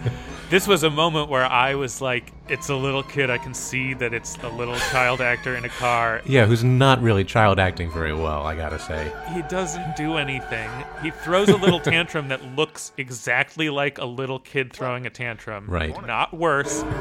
this 0.51 0.66
was 0.67 0.84
a 0.84 0.89
moment 0.89 1.30
where 1.30 1.45
I 1.45 1.75
was 1.75 2.01
like, 2.01 2.32
it's 2.49 2.69
a 2.69 2.75
little 2.75 3.03
kid. 3.03 3.30
I 3.30 3.38
can 3.38 3.53
see 3.53 3.93
that 3.95 4.13
it's 4.13 4.36
a 4.43 4.49
little 4.49 4.75
child 4.91 5.21
actor 5.21 5.56
in 5.56 5.63
a 5.65 5.69
car. 5.69 6.21
Yeah, 6.25 6.45
who's 6.45 6.63
not 6.63 7.01
really 7.01 7.23
child 7.23 7.60
acting 7.60 7.89
very 7.91 8.13
well, 8.13 8.43
I 8.43 8.56
gotta 8.56 8.80
say. 8.80 9.12
He 9.34 9.41
doesn't 9.43 9.95
do 9.95 10.17
anything. 10.17 10.69
He 11.01 11.12
throws 11.12 11.49
a 11.49 11.56
little 11.56 11.80
tantrum 11.93 12.27
that 12.30 12.43
looks 12.56 12.91
exactly 12.97 13.69
like 13.69 13.97
a 13.97 14.06
little 14.06 14.39
kid 14.39 14.73
throwing 14.73 15.06
a 15.06 15.10
tantrum. 15.10 15.65
Right. 15.67 15.95
Not 16.06 16.34
worse. 16.34 16.84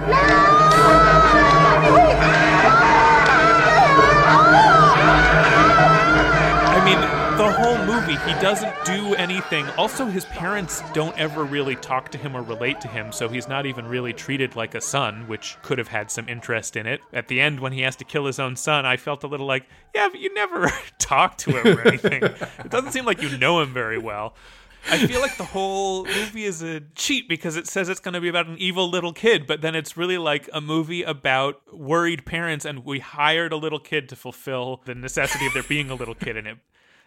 I 6.76 6.84
mean, 6.84 7.25
the 7.36 7.52
whole 7.52 7.76
movie, 7.84 8.16
he 8.16 8.32
doesn't 8.40 8.74
do 8.86 9.14
anything. 9.14 9.66
Also, 9.76 10.06
his 10.06 10.24
parents 10.26 10.82
don't 10.94 11.16
ever 11.18 11.44
really 11.44 11.76
talk 11.76 12.10
to 12.12 12.18
him 12.18 12.34
or 12.34 12.40
relate 12.40 12.80
to 12.80 12.88
him, 12.88 13.12
so 13.12 13.28
he's 13.28 13.46
not 13.46 13.66
even 13.66 13.86
really 13.86 14.14
treated 14.14 14.56
like 14.56 14.74
a 14.74 14.80
son, 14.80 15.28
which 15.28 15.58
could 15.60 15.76
have 15.76 15.88
had 15.88 16.10
some 16.10 16.26
interest 16.30 16.76
in 16.76 16.86
it. 16.86 17.02
At 17.12 17.28
the 17.28 17.42
end, 17.42 17.60
when 17.60 17.72
he 17.72 17.82
has 17.82 17.94
to 17.96 18.04
kill 18.04 18.24
his 18.24 18.38
own 18.38 18.56
son, 18.56 18.86
I 18.86 18.96
felt 18.96 19.22
a 19.22 19.26
little 19.26 19.46
like, 19.46 19.68
yeah, 19.94 20.08
but 20.10 20.18
you 20.18 20.32
never 20.32 20.72
talk 20.98 21.36
to 21.38 21.50
him 21.50 21.78
or 21.78 21.86
anything. 21.86 22.22
it 22.24 22.70
doesn't 22.70 22.92
seem 22.92 23.04
like 23.04 23.20
you 23.20 23.36
know 23.36 23.60
him 23.60 23.74
very 23.74 23.98
well. 23.98 24.34
I 24.88 25.06
feel 25.06 25.20
like 25.20 25.36
the 25.36 25.44
whole 25.44 26.06
movie 26.06 26.44
is 26.44 26.62
a 26.62 26.80
cheat 26.94 27.28
because 27.28 27.56
it 27.56 27.66
says 27.66 27.90
it's 27.90 28.00
going 28.00 28.14
to 28.14 28.20
be 28.20 28.28
about 28.28 28.46
an 28.46 28.56
evil 28.56 28.88
little 28.88 29.12
kid, 29.12 29.46
but 29.46 29.60
then 29.60 29.74
it's 29.74 29.94
really 29.94 30.16
like 30.16 30.48
a 30.54 30.62
movie 30.62 31.02
about 31.02 31.60
worried 31.70 32.24
parents, 32.24 32.64
and 32.64 32.82
we 32.82 33.00
hired 33.00 33.52
a 33.52 33.56
little 33.56 33.80
kid 33.80 34.08
to 34.08 34.16
fulfill 34.16 34.80
the 34.86 34.94
necessity 34.94 35.46
of 35.46 35.52
there 35.52 35.64
being 35.64 35.90
a 35.90 35.94
little 35.94 36.14
kid 36.14 36.38
in 36.38 36.46
it. 36.46 36.58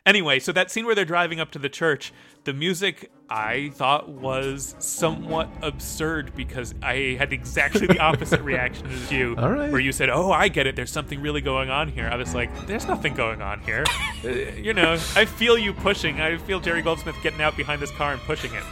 Anyway, 0.06 0.40
so 0.40 0.52
that 0.52 0.72
scene 0.72 0.86
where 0.86 0.96
they're 0.96 1.06
driving 1.06 1.40
up 1.40 1.52
to 1.52 1.60
the 1.60 1.70
church, 1.70 2.14
the 2.46 2.54
music 2.54 3.12
I 3.30 3.70
thought 3.76 4.10
was 4.10 4.76
somewhat 4.80 5.50
absurd 5.62 6.36
because 6.36 6.74
I 6.82 7.16
had 7.20 7.32
exactly 7.32 7.86
the 7.86 8.00
opposite 8.00 8.42
reaction 8.44 8.88
as 8.88 9.12
you. 9.12 9.36
All 9.38 9.52
right. 9.52 9.72
Where 9.72 9.82
you 9.82 9.92
said, 9.92 10.10
Oh, 10.10 10.32
I 10.32 10.48
get 10.48 10.66
it. 10.66 10.76
There's 10.76 10.92
something 10.92 11.22
really 11.22 11.42
going 11.42 11.70
on 11.70 11.90
here. 11.90 12.08
I 12.08 12.16
was 12.16 12.34
like, 12.34 12.50
There's 12.66 12.88
nothing 12.88 13.14
going 13.14 13.42
on 13.42 13.60
here. 13.62 13.84
Uh, 14.24 14.30
you 14.58 14.74
know, 14.74 14.94
I 15.16 15.26
feel 15.26 15.58
you 15.58 15.74
pushing. 15.74 16.22
I 16.22 16.38
feel 16.38 16.60
Jerry 16.60 16.82
Goldsmith 16.82 17.16
getting 17.22 17.42
out 17.42 17.56
behind 17.56 17.82
this 17.82 17.92
car 17.92 18.14
and 18.14 18.22
pushing 18.22 18.54
it. 18.54 18.64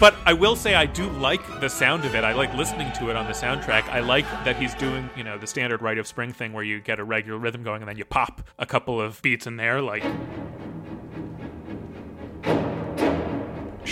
But 0.00 0.14
I 0.26 0.32
will 0.32 0.56
say 0.56 0.74
I 0.74 0.86
do 0.86 1.08
like 1.10 1.60
the 1.60 1.68
sound 1.68 2.04
of 2.04 2.14
it. 2.14 2.24
I 2.24 2.32
like 2.32 2.52
listening 2.54 2.92
to 2.94 3.10
it 3.10 3.16
on 3.16 3.26
the 3.26 3.32
soundtrack. 3.32 3.88
I 3.88 4.00
like 4.00 4.24
that 4.44 4.56
he's 4.56 4.74
doing, 4.74 5.08
you 5.16 5.22
know, 5.22 5.38
the 5.38 5.46
standard 5.46 5.80
Rite 5.80 5.98
of 5.98 6.06
Spring 6.06 6.32
thing 6.32 6.52
where 6.52 6.64
you 6.64 6.80
get 6.80 6.98
a 6.98 7.04
regular 7.04 7.38
rhythm 7.38 7.62
going 7.62 7.82
and 7.82 7.88
then 7.88 7.96
you 7.96 8.04
pop 8.04 8.42
a 8.58 8.66
couple 8.66 9.00
of 9.00 9.20
beats 9.22 9.46
in 9.46 9.56
there, 9.56 9.80
like 9.80 10.04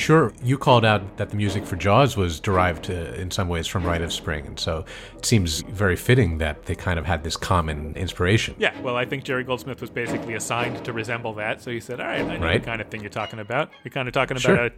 Sure, 0.00 0.32
you 0.42 0.56
called 0.56 0.84
out 0.84 1.18
that 1.18 1.28
the 1.28 1.36
music 1.36 1.66
for 1.66 1.76
Jaws 1.76 2.16
was 2.16 2.40
derived 2.40 2.90
uh, 2.90 2.94
in 2.94 3.30
some 3.30 3.48
ways 3.48 3.66
from 3.66 3.84
Rite 3.84 4.00
of 4.00 4.12
Spring, 4.12 4.46
and 4.46 4.58
so 4.58 4.86
it 5.16 5.26
seems 5.26 5.60
very 5.60 5.94
fitting 5.94 6.38
that 6.38 6.64
they 6.64 6.74
kind 6.74 6.98
of 6.98 7.04
had 7.04 7.22
this 7.22 7.36
common 7.36 7.94
inspiration. 7.96 8.54
Yeah, 8.58 8.78
well, 8.80 8.96
I 8.96 9.04
think 9.04 9.24
Jerry 9.24 9.44
Goldsmith 9.44 9.80
was 9.82 9.90
basically 9.90 10.34
assigned 10.34 10.82
to 10.86 10.94
resemble 10.94 11.34
that, 11.34 11.60
so 11.60 11.70
he 11.70 11.80
said, 11.80 12.00
"All 12.00 12.06
right, 12.06 12.20
I 12.20 12.38
know 12.38 12.46
right? 12.46 12.62
the 12.62 12.66
kind 12.66 12.80
of 12.80 12.88
thing 12.88 13.02
you're 13.02 13.10
talking 13.10 13.40
about. 13.40 13.70
You're 13.84 13.92
kind 13.92 14.08
of 14.08 14.14
talking 14.14 14.38
about 14.38 14.58
a 14.58 14.72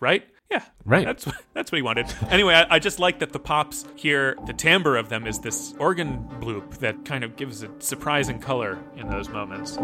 right." 0.00 0.26
Yeah, 0.50 0.64
right. 0.84 1.04
That's 1.04 1.28
that's 1.54 1.72
what 1.72 1.76
he 1.76 1.82
wanted. 1.82 2.06
anyway, 2.30 2.54
I, 2.54 2.76
I, 2.76 2.78
just 2.78 2.98
like 2.98 3.18
that 3.20 3.32
the 3.32 3.40
pops 3.40 3.84
here, 3.96 4.36
the 4.46 4.52
timbre 4.52 4.96
of 4.96 5.08
them 5.08 5.26
is 5.26 5.38
this 5.40 5.74
organ 5.78 6.28
bloop 6.40 6.78
that 6.78 7.04
kind 7.04 7.24
of 7.24 7.36
gives 7.36 7.62
a 7.62 7.70
surprising 7.78 8.40
color 8.40 8.78
in 8.96 9.08
those 9.08 9.28
moments. 9.28 9.76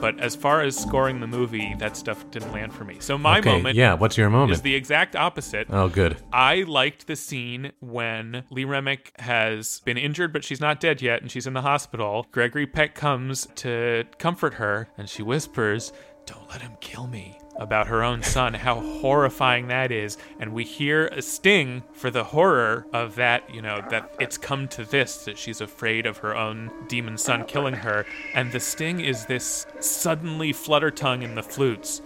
But 0.00 0.18
as 0.18 0.34
far 0.34 0.62
as 0.62 0.76
scoring 0.76 1.20
the 1.20 1.26
movie, 1.26 1.74
that 1.78 1.96
stuff 1.96 2.28
didn't 2.30 2.52
land 2.52 2.72
for 2.72 2.84
me. 2.84 2.96
So 3.00 3.18
my 3.18 3.40
okay, 3.40 3.52
moment 3.52 3.76
yeah. 3.76 3.94
What's 3.94 4.16
your 4.16 4.30
moment? 4.30 4.52
is 4.52 4.62
the 4.62 4.74
exact 4.74 5.14
opposite. 5.14 5.66
oh, 5.70 5.88
good. 5.88 6.16
I 6.32 6.62
liked 6.62 7.06
the 7.06 7.16
scene 7.16 7.72
when 7.80 8.44
Lee 8.50 8.64
Remick 8.64 9.12
has 9.18 9.80
been 9.80 9.98
injured, 9.98 10.32
but 10.32 10.42
she's 10.42 10.60
not 10.60 10.80
dead 10.80 11.02
yet, 11.02 11.20
and 11.20 11.30
she's 11.30 11.46
in 11.46 11.52
the 11.52 11.62
hospital. 11.62 12.26
Gregory 12.32 12.66
Peck 12.66 12.94
comes 12.94 13.46
to 13.56 14.04
comfort 14.18 14.54
her, 14.54 14.88
and 14.96 15.08
she 15.08 15.22
whispers, 15.22 15.92
Don't 16.24 16.48
let 16.48 16.62
him 16.62 16.72
kill 16.80 17.06
me. 17.06 17.39
About 17.60 17.88
her 17.88 18.02
own 18.02 18.22
son, 18.22 18.54
how 18.54 18.80
horrifying 18.80 19.68
that 19.68 19.92
is. 19.92 20.16
And 20.38 20.54
we 20.54 20.64
hear 20.64 21.08
a 21.08 21.20
sting 21.20 21.82
for 21.92 22.10
the 22.10 22.24
horror 22.24 22.86
of 22.90 23.16
that, 23.16 23.54
you 23.54 23.60
know, 23.60 23.82
that 23.90 24.14
it's 24.18 24.38
come 24.38 24.66
to 24.68 24.82
this, 24.82 25.26
that 25.26 25.36
she's 25.36 25.60
afraid 25.60 26.06
of 26.06 26.16
her 26.18 26.34
own 26.34 26.70
demon 26.88 27.18
son 27.18 27.44
killing 27.44 27.74
her. 27.74 28.06
And 28.34 28.50
the 28.50 28.60
sting 28.60 29.00
is 29.00 29.26
this 29.26 29.66
suddenly 29.78 30.54
flutter 30.54 30.90
tongue 30.90 31.20
in 31.20 31.34
the 31.34 31.42
flutes. 31.42 32.00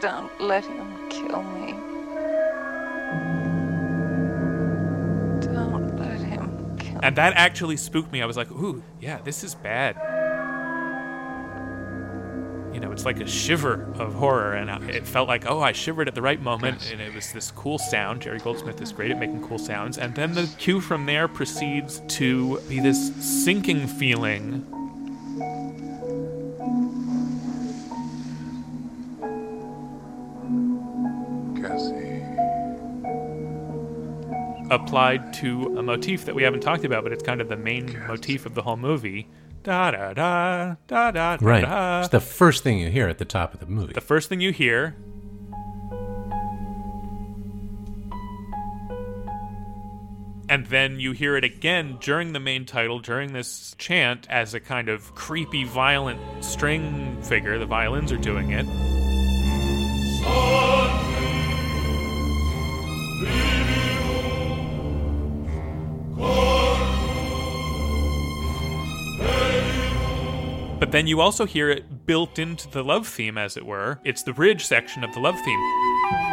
Don't 0.00 0.40
let 0.40 0.64
him 0.64 1.08
kill 1.10 1.44
me. 1.44 1.74
Don't 5.42 5.96
let 5.96 6.20
him 6.20 6.76
kill 6.76 6.94
me. 6.94 7.00
And 7.04 7.14
that 7.14 7.34
actually 7.36 7.76
spooked 7.76 8.10
me. 8.10 8.20
I 8.20 8.26
was 8.26 8.36
like, 8.36 8.50
ooh, 8.50 8.82
yeah, 9.00 9.20
this 9.22 9.44
is 9.44 9.54
bad. 9.54 9.94
You 12.72 12.78
know, 12.78 12.92
it's 12.92 13.04
like 13.04 13.20
a 13.20 13.26
shiver 13.26 13.92
of 13.98 14.14
horror, 14.14 14.54
and 14.54 14.70
it 14.88 15.06
felt 15.06 15.26
like, 15.28 15.44
oh, 15.50 15.60
I 15.60 15.72
shivered 15.72 16.06
at 16.06 16.14
the 16.14 16.22
right 16.22 16.40
moment, 16.40 16.90
and 16.92 17.00
it 17.00 17.12
was 17.14 17.32
this 17.32 17.50
cool 17.50 17.78
sound. 17.78 18.22
Jerry 18.22 18.38
Goldsmith 18.38 18.80
is 18.80 18.92
great 18.92 19.10
at 19.10 19.18
making 19.18 19.46
cool 19.46 19.58
sounds. 19.58 19.98
And 19.98 20.14
then 20.14 20.34
the 20.34 20.48
cue 20.58 20.80
from 20.80 21.06
there 21.06 21.26
proceeds 21.26 22.00
to 22.08 22.60
be 22.68 22.78
this 22.78 23.14
sinking 23.44 23.88
feeling. 23.88 24.66
Cassie. 31.60 32.10
applied 34.70 35.32
to 35.34 35.76
a 35.76 35.82
motif 35.82 36.24
that 36.24 36.34
we 36.34 36.44
haven't 36.44 36.60
talked 36.60 36.84
about, 36.84 37.02
but 37.02 37.12
it's 37.12 37.24
kind 37.24 37.40
of 37.40 37.48
the 37.48 37.56
main 37.56 37.98
motif 38.06 38.46
of 38.46 38.54
the 38.54 38.62
whole 38.62 38.76
movie. 38.76 39.26
Da 39.62 39.90
da 39.90 40.14
da 40.14 40.76
da 40.86 41.10
da 41.10 41.36
da. 41.36 41.38
Right. 41.40 41.64
da. 41.64 42.00
It's 42.00 42.08
the 42.08 42.20
first 42.20 42.62
thing 42.62 42.78
you 42.78 42.90
hear 42.90 43.08
at 43.08 43.18
the 43.18 43.24
top 43.24 43.52
of 43.52 43.60
the 43.60 43.66
movie. 43.66 43.92
The 43.92 44.00
first 44.00 44.28
thing 44.28 44.40
you 44.40 44.52
hear 44.52 44.96
And 50.50 50.66
then 50.66 50.98
you 50.98 51.12
hear 51.12 51.36
it 51.36 51.44
again 51.44 51.98
during 52.00 52.32
the 52.32 52.40
main 52.40 52.66
title, 52.66 52.98
during 52.98 53.32
this 53.32 53.76
chant, 53.78 54.26
as 54.28 54.52
a 54.52 54.58
kind 54.58 54.88
of 54.88 55.14
creepy, 55.14 55.62
violent 55.62 56.20
string 56.44 57.22
figure. 57.22 57.56
The 57.56 57.66
violins 57.66 58.10
are 58.10 58.18
doing 58.18 58.50
it. 58.50 58.66
But 70.90 70.96
then 70.96 71.06
you 71.06 71.20
also 71.20 71.46
hear 71.46 71.70
it 71.70 72.04
built 72.04 72.40
into 72.40 72.68
the 72.68 72.82
love 72.82 73.06
theme, 73.06 73.38
as 73.38 73.56
it 73.56 73.64
were. 73.64 74.00
It's 74.02 74.24
the 74.24 74.32
bridge 74.32 74.64
section 74.64 75.04
of 75.04 75.14
the 75.14 75.20
love 75.20 75.36
theme. 75.44 76.29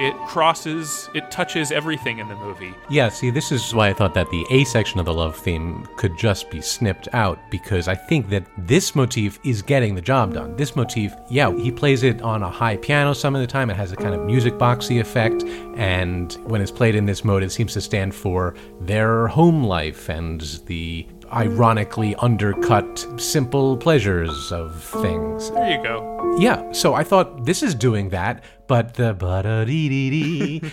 It 0.00 0.16
crosses, 0.26 1.10
it 1.14 1.30
touches 1.30 1.70
everything 1.70 2.18
in 2.18 2.28
the 2.28 2.34
movie. 2.36 2.74
Yeah, 2.88 3.10
see, 3.10 3.28
this 3.30 3.52
is 3.52 3.74
why 3.74 3.88
I 3.88 3.92
thought 3.92 4.14
that 4.14 4.30
the 4.30 4.46
A 4.50 4.64
section 4.64 4.98
of 4.98 5.04
the 5.04 5.12
love 5.12 5.36
theme 5.36 5.86
could 5.96 6.16
just 6.16 6.50
be 6.50 6.62
snipped 6.62 7.06
out 7.12 7.38
because 7.50 7.86
I 7.86 7.94
think 7.94 8.30
that 8.30 8.46
this 8.56 8.94
motif 8.94 9.38
is 9.44 9.60
getting 9.60 9.94
the 9.94 10.00
job 10.00 10.32
done. 10.32 10.56
This 10.56 10.74
motif, 10.74 11.12
yeah, 11.28 11.54
he 11.54 11.70
plays 11.70 12.02
it 12.02 12.22
on 12.22 12.42
a 12.42 12.50
high 12.50 12.78
piano 12.78 13.12
some 13.12 13.34
of 13.34 13.42
the 13.42 13.46
time. 13.46 13.68
It 13.68 13.76
has 13.76 13.92
a 13.92 13.96
kind 13.96 14.14
of 14.14 14.24
music 14.24 14.54
boxy 14.54 15.00
effect, 15.00 15.42
and 15.76 16.32
when 16.44 16.62
it's 16.62 16.70
played 16.70 16.94
in 16.94 17.04
this 17.04 17.22
mode, 17.22 17.42
it 17.42 17.52
seems 17.52 17.74
to 17.74 17.80
stand 17.82 18.14
for 18.14 18.54
their 18.80 19.26
home 19.28 19.62
life 19.62 20.08
and 20.08 20.40
the 20.66 21.06
ironically 21.32 22.14
undercut 22.16 23.06
simple 23.16 23.76
pleasures 23.76 24.52
of 24.52 24.82
things. 24.82 25.50
There 25.50 25.70
you 25.76 25.82
go. 25.82 26.36
Yeah, 26.38 26.70
so 26.72 26.94
I 26.94 27.02
thought 27.04 27.44
this 27.44 27.62
is 27.62 27.74
doing 27.74 28.10
that, 28.10 28.44
but 28.68 28.94
the 28.94 29.14
ba 29.14 29.64
dee 29.66 29.88
dee 29.88 30.10
dee. 30.10 30.70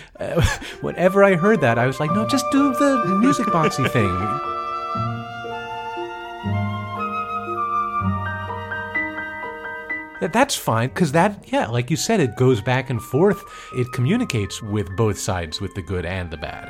Whenever 0.80 1.24
I 1.24 1.34
heard 1.34 1.60
that, 1.62 1.78
I 1.78 1.86
was 1.86 1.98
like, 2.00 2.12
no, 2.12 2.26
just 2.26 2.44
do 2.52 2.72
the 2.74 3.18
music 3.20 3.46
boxy 3.46 3.90
thing. 3.90 4.14
That- 10.20 10.32
That's 10.32 10.56
fine, 10.56 10.88
because 10.88 11.12
that, 11.12 11.44
yeah, 11.46 11.66
like 11.68 11.90
you 11.90 11.96
said, 11.96 12.18
it 12.18 12.34
goes 12.36 12.60
back 12.60 12.90
and 12.90 13.00
forth. 13.00 13.44
It 13.72 13.86
communicates 13.92 14.60
with 14.60 14.88
both 14.96 15.16
sides, 15.18 15.60
with 15.60 15.72
the 15.74 15.82
good 15.82 16.04
and 16.04 16.28
the 16.30 16.36
bad. 16.36 16.68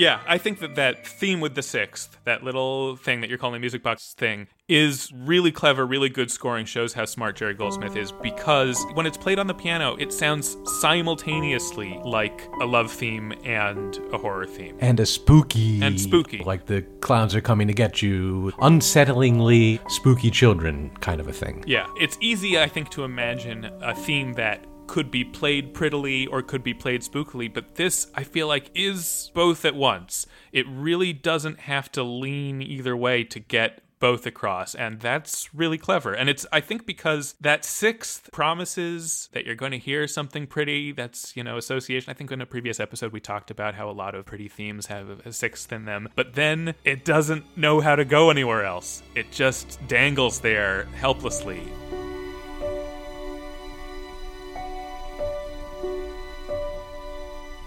Yeah, 0.00 0.20
I 0.26 0.38
think 0.38 0.60
that 0.60 0.76
that 0.76 1.06
theme 1.06 1.40
with 1.40 1.54
the 1.54 1.62
sixth, 1.62 2.16
that 2.24 2.42
little 2.42 2.96
thing 2.96 3.20
that 3.20 3.28
you're 3.28 3.36
calling 3.36 3.52
the 3.52 3.60
music 3.60 3.82
box 3.82 4.14
thing, 4.14 4.46
is 4.66 5.12
really 5.12 5.52
clever, 5.52 5.84
really 5.84 6.08
good 6.08 6.30
scoring, 6.30 6.64
shows 6.64 6.94
how 6.94 7.04
smart 7.04 7.36
Jerry 7.36 7.52
Goldsmith 7.52 7.96
is 7.96 8.10
because 8.10 8.82
when 8.94 9.04
it's 9.04 9.18
played 9.18 9.38
on 9.38 9.46
the 9.46 9.52
piano, 9.52 9.96
it 9.96 10.10
sounds 10.10 10.56
simultaneously 10.80 12.00
like 12.02 12.48
a 12.62 12.64
love 12.64 12.90
theme 12.90 13.34
and 13.44 13.98
a 14.10 14.16
horror 14.16 14.46
theme. 14.46 14.78
And 14.80 14.98
a 15.00 15.04
spooky. 15.04 15.82
And 15.82 16.00
spooky. 16.00 16.38
Like 16.38 16.64
the 16.64 16.80
clowns 17.00 17.34
are 17.34 17.42
coming 17.42 17.66
to 17.68 17.74
get 17.74 18.00
you. 18.00 18.52
Unsettlingly 18.60 19.80
spooky 19.90 20.30
children 20.30 20.88
kind 21.00 21.20
of 21.20 21.28
a 21.28 21.32
thing. 21.34 21.62
Yeah, 21.66 21.86
it's 22.00 22.16
easy, 22.22 22.58
I 22.58 22.68
think, 22.68 22.88
to 22.92 23.04
imagine 23.04 23.70
a 23.82 23.94
theme 23.94 24.32
that 24.34 24.64
could 24.90 25.08
be 25.08 25.22
played 25.22 25.72
prettily 25.72 26.26
or 26.26 26.42
could 26.42 26.64
be 26.64 26.74
played 26.74 27.00
spookily, 27.00 27.52
but 27.52 27.76
this, 27.76 28.08
I 28.16 28.24
feel 28.24 28.48
like, 28.48 28.72
is 28.74 29.30
both 29.34 29.64
at 29.64 29.76
once. 29.76 30.26
It 30.50 30.66
really 30.68 31.12
doesn't 31.12 31.60
have 31.60 31.92
to 31.92 32.02
lean 32.02 32.60
either 32.60 32.96
way 32.96 33.22
to 33.22 33.38
get 33.38 33.82
both 34.00 34.26
across 34.26 34.74
and 34.74 34.98
that's 34.98 35.54
really 35.54 35.76
clever. 35.76 36.14
And 36.14 36.30
it's 36.30 36.46
i 36.52 36.60
think 36.60 36.86
because 36.86 37.34
that 37.38 37.66
sixth 37.66 38.30
promises 38.32 39.28
that 39.32 39.44
you're 39.44 39.54
going 39.54 39.72
to 39.72 39.78
hear 39.78 40.08
something 40.08 40.46
pretty 40.46 40.90
that's 40.92 41.36
you 41.36 41.44
know 41.44 41.58
association. 41.58 42.10
I 42.10 42.14
think 42.14 42.32
in 42.32 42.40
a 42.40 42.46
previous 42.46 42.80
episode 42.80 43.12
we 43.12 43.20
talked 43.20 43.50
about 43.50 43.74
how 43.74 43.90
a 43.90 43.92
lot 43.92 44.14
of 44.14 44.24
pretty 44.24 44.48
themes 44.48 44.86
have 44.86 45.20
a 45.26 45.32
sixth 45.34 45.70
in 45.70 45.84
them 45.84 46.08
but 46.16 46.32
then 46.32 46.74
it 46.82 47.04
doesn't 47.04 47.44
know 47.58 47.80
how 47.80 47.94
to 47.94 48.06
go 48.06 48.30
anywhere 48.30 48.64
else. 48.64 49.02
It 49.14 49.30
just 49.30 49.78
dangles 49.86 50.40
there 50.40 50.84
helplessly 50.94 51.70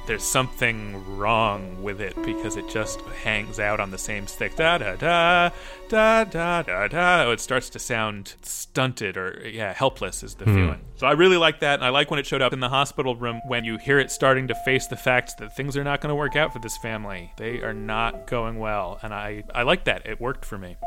there's 0.05 0.23
something 0.23 1.17
wrong 1.17 1.81
with 1.81 2.01
it 2.01 2.15
because 2.23 2.57
it 2.57 2.67
just 2.69 2.99
hangs 3.23 3.59
out 3.59 3.79
on 3.79 3.91
the 3.91 3.97
same 3.97 4.27
stick. 4.27 4.55
Da 4.55 4.77
da 4.77 4.95
da 4.95 5.49
da 5.89 6.23
da 6.25 6.61
da 6.61 6.87
da. 6.87 7.23
Oh, 7.23 7.31
it 7.31 7.39
starts 7.39 7.69
to 7.71 7.79
sound 7.79 8.35
stunted 8.41 9.17
or 9.17 9.47
yeah, 9.47 9.73
helpless 9.73 10.23
is 10.23 10.35
the 10.35 10.45
hmm. 10.45 10.55
feeling. 10.55 10.81
So 10.97 11.07
I 11.07 11.11
really 11.11 11.37
like 11.37 11.59
that, 11.61 11.75
and 11.75 11.85
I 11.85 11.89
like 11.89 12.11
when 12.11 12.19
it 12.19 12.25
showed 12.25 12.41
up 12.41 12.53
in 12.53 12.59
the 12.59 12.69
hospital 12.69 13.15
room 13.15 13.41
when 13.45 13.63
you 13.63 13.77
hear 13.77 13.99
it 13.99 14.11
starting 14.11 14.47
to 14.49 14.55
face 14.65 14.87
the 14.87 14.97
fact 14.97 15.37
that 15.37 15.55
things 15.55 15.77
are 15.77 15.83
not 15.83 16.01
going 16.01 16.09
to 16.09 16.15
work 16.15 16.35
out 16.35 16.51
for 16.51 16.59
this 16.59 16.77
family. 16.77 17.31
They 17.37 17.61
are 17.61 17.73
not 17.73 18.27
going 18.27 18.59
well, 18.59 18.99
and 19.01 19.13
I 19.13 19.43
I 19.55 19.63
like 19.63 19.85
that. 19.85 20.05
It 20.05 20.19
worked 20.19 20.45
for 20.45 20.57
me. 20.57 20.77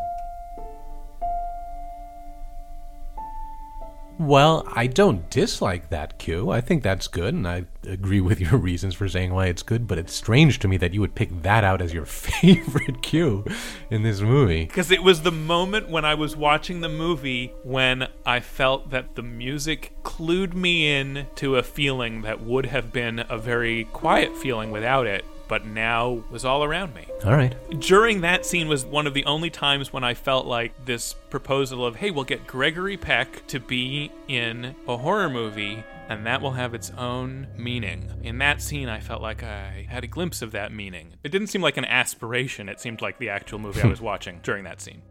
Well, 4.19 4.67
I 4.75 4.87
don't 4.87 5.29
dislike 5.29 5.91
that 5.91 6.19
cue. 6.19 6.51
I 6.51 6.63
think 6.63 6.83
that's 6.83 7.07
good, 7.07 7.35
and 7.35 7.47
I 7.47 7.67
agree 7.87 8.23
with 8.23 8.41
your 8.41 8.57
reasons 8.57 8.95
for 8.95 9.09
saying 9.09 9.35
why 9.35 9.47
it's 9.47 9.63
good, 9.63 9.87
but 9.87 9.99
it's 9.99 10.15
strange 10.15 10.59
to 10.61 10.69
me 10.69 10.79
that 10.79 10.95
you 10.95 11.03
would 11.03 11.15
pick 11.15 11.43
that 11.43 11.65
out 11.65 11.83
as 11.83 11.93
your 11.93 12.05
favorite 12.07 13.03
cue 13.03 13.45
in 13.91 14.03
this 14.03 14.23
movie. 14.23 14.65
Because 14.65 14.91
it 14.91 15.03
was 15.03 15.23
the 15.23 15.33
moment 15.33 15.91
when 15.91 16.07
I 16.07 16.15
was 16.15 16.35
watching 16.35 16.81
the 16.81 16.89
movie 16.89 17.53
when 17.63 18.09
I 18.25 18.41
felt 18.41 18.91
that 18.91 19.17
the 19.17 19.23
music 19.23 19.93
clued 20.03 20.55
me 20.55 20.99
in 20.99 21.27
to 21.37 21.57
a 21.57 21.63
feeling 21.63 22.23
that 22.23 22.41
would 22.41 22.67
have 22.67 22.93
been 22.93 23.25
a 23.29 23.37
very 23.37 23.85
quiet 23.85 24.35
feeling 24.37 24.71
without 24.71 25.07
it, 25.07 25.25
but 25.49 25.65
now 25.67 26.23
was 26.31 26.45
all 26.45 26.65
around 26.65 26.95
me. 26.95 27.07
All 27.25 27.33
right. 27.33 27.55
During 27.81 28.21
that 28.23 28.45
scene 28.45 28.69
was 28.69 28.85
one 28.85 29.07
of 29.07 29.15
the 29.15 29.25
only 29.25 29.51
times 29.51 29.93
when 29.93 30.05
I 30.05 30.15
felt 30.15 30.47
like 30.47 30.85
this 30.85 31.15
proposal 31.31 31.85
of, 31.87 31.97
hey, 31.97 32.11
we'll 32.11 32.25
get 32.25 32.47
Gregory 32.47 32.97
Peck 32.97 33.47
to 33.49 33.61
be 33.61 34.11
in 34.29 34.75
a 34.89 34.97
horror 34.97 35.31
movie. 35.31 35.85
And 36.09 36.25
that 36.27 36.41
will 36.41 36.53
have 36.53 36.73
its 36.73 36.91
own 36.91 37.49
meaning. 37.57 38.09
In 38.23 38.39
that 38.39 38.63
scene, 38.63 38.89
I 38.89 39.01
felt 39.01 39.23
like 39.23 39.43
I 39.43 39.87
had 39.89 40.05
a 40.05 40.07
glimpse 40.07 40.41
of 40.41 40.53
that 40.53 40.73
meaning. 40.73 41.15
It 41.25 41.31
didn't 41.33 41.49
seem 41.49 41.63
like 41.63 41.77
an 41.77 41.85
aspiration. 41.85 42.69
It 42.69 42.79
seemed 42.79 43.03
like 43.03 43.19
the 43.19 43.29
actual 43.29 43.59
movie 43.59 43.83
I 43.83 43.87
was 43.89 44.01
watching 44.13 44.39
during 44.45 44.65
that 44.65 44.81
scene. 44.81 45.03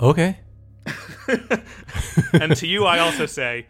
Okay. 0.00 0.38
And 2.32 2.56
to 2.56 2.66
you, 2.66 2.84
I 2.84 3.00
also 3.00 3.26
say, 3.26 3.66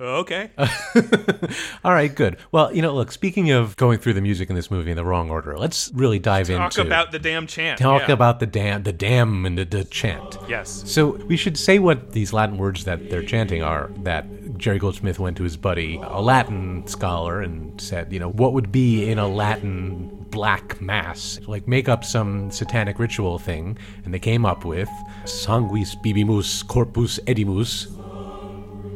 Oh, 0.00 0.16
okay. 0.16 0.50
All 1.84 1.92
right, 1.92 2.12
good. 2.12 2.36
Well, 2.50 2.74
you 2.74 2.82
know, 2.82 2.92
look, 2.92 3.12
speaking 3.12 3.52
of 3.52 3.76
going 3.76 3.98
through 3.98 4.14
the 4.14 4.20
music 4.20 4.50
in 4.50 4.56
this 4.56 4.68
movie 4.68 4.90
in 4.90 4.96
the 4.96 5.04
wrong 5.04 5.30
order, 5.30 5.56
let's 5.56 5.92
really 5.94 6.18
dive 6.18 6.48
Talk 6.48 6.64
into 6.64 6.76
Talk 6.78 6.86
about 6.86 7.12
the 7.12 7.20
damn 7.20 7.46
chant. 7.46 7.78
talk 7.78 8.08
yeah. 8.08 8.12
about 8.12 8.40
the 8.40 8.46
damn 8.46 8.82
the 8.82 8.92
damn 8.92 9.46
and 9.46 9.56
the, 9.56 9.64
the 9.64 9.84
chant. 9.84 10.36
Yes. 10.48 10.82
So 10.86 11.12
we 11.26 11.36
should 11.36 11.56
say 11.56 11.78
what 11.78 12.10
these 12.10 12.32
Latin 12.32 12.58
words 12.58 12.84
that 12.84 13.08
they're 13.08 13.22
chanting 13.22 13.62
are. 13.62 13.90
That 13.98 14.58
Jerry 14.58 14.80
Goldsmith 14.80 15.20
went 15.20 15.36
to 15.36 15.44
his 15.44 15.56
buddy, 15.56 16.00
a 16.02 16.20
Latin 16.20 16.86
scholar, 16.88 17.40
and 17.40 17.80
said, 17.80 18.12
you 18.12 18.18
know, 18.18 18.30
what 18.30 18.52
would 18.52 18.72
be 18.72 19.08
in 19.08 19.20
a 19.20 19.28
Latin 19.28 20.08
black 20.30 20.80
mass? 20.80 21.38
Like 21.46 21.68
make 21.68 21.88
up 21.88 22.02
some 22.02 22.50
satanic 22.50 22.98
ritual 22.98 23.38
thing, 23.38 23.78
and 24.04 24.12
they 24.12 24.18
came 24.18 24.44
up 24.44 24.64
with 24.64 24.88
sanguis 25.24 25.94
bibimus 26.02 26.66
corpus 26.66 27.20
edimus. 27.28 27.86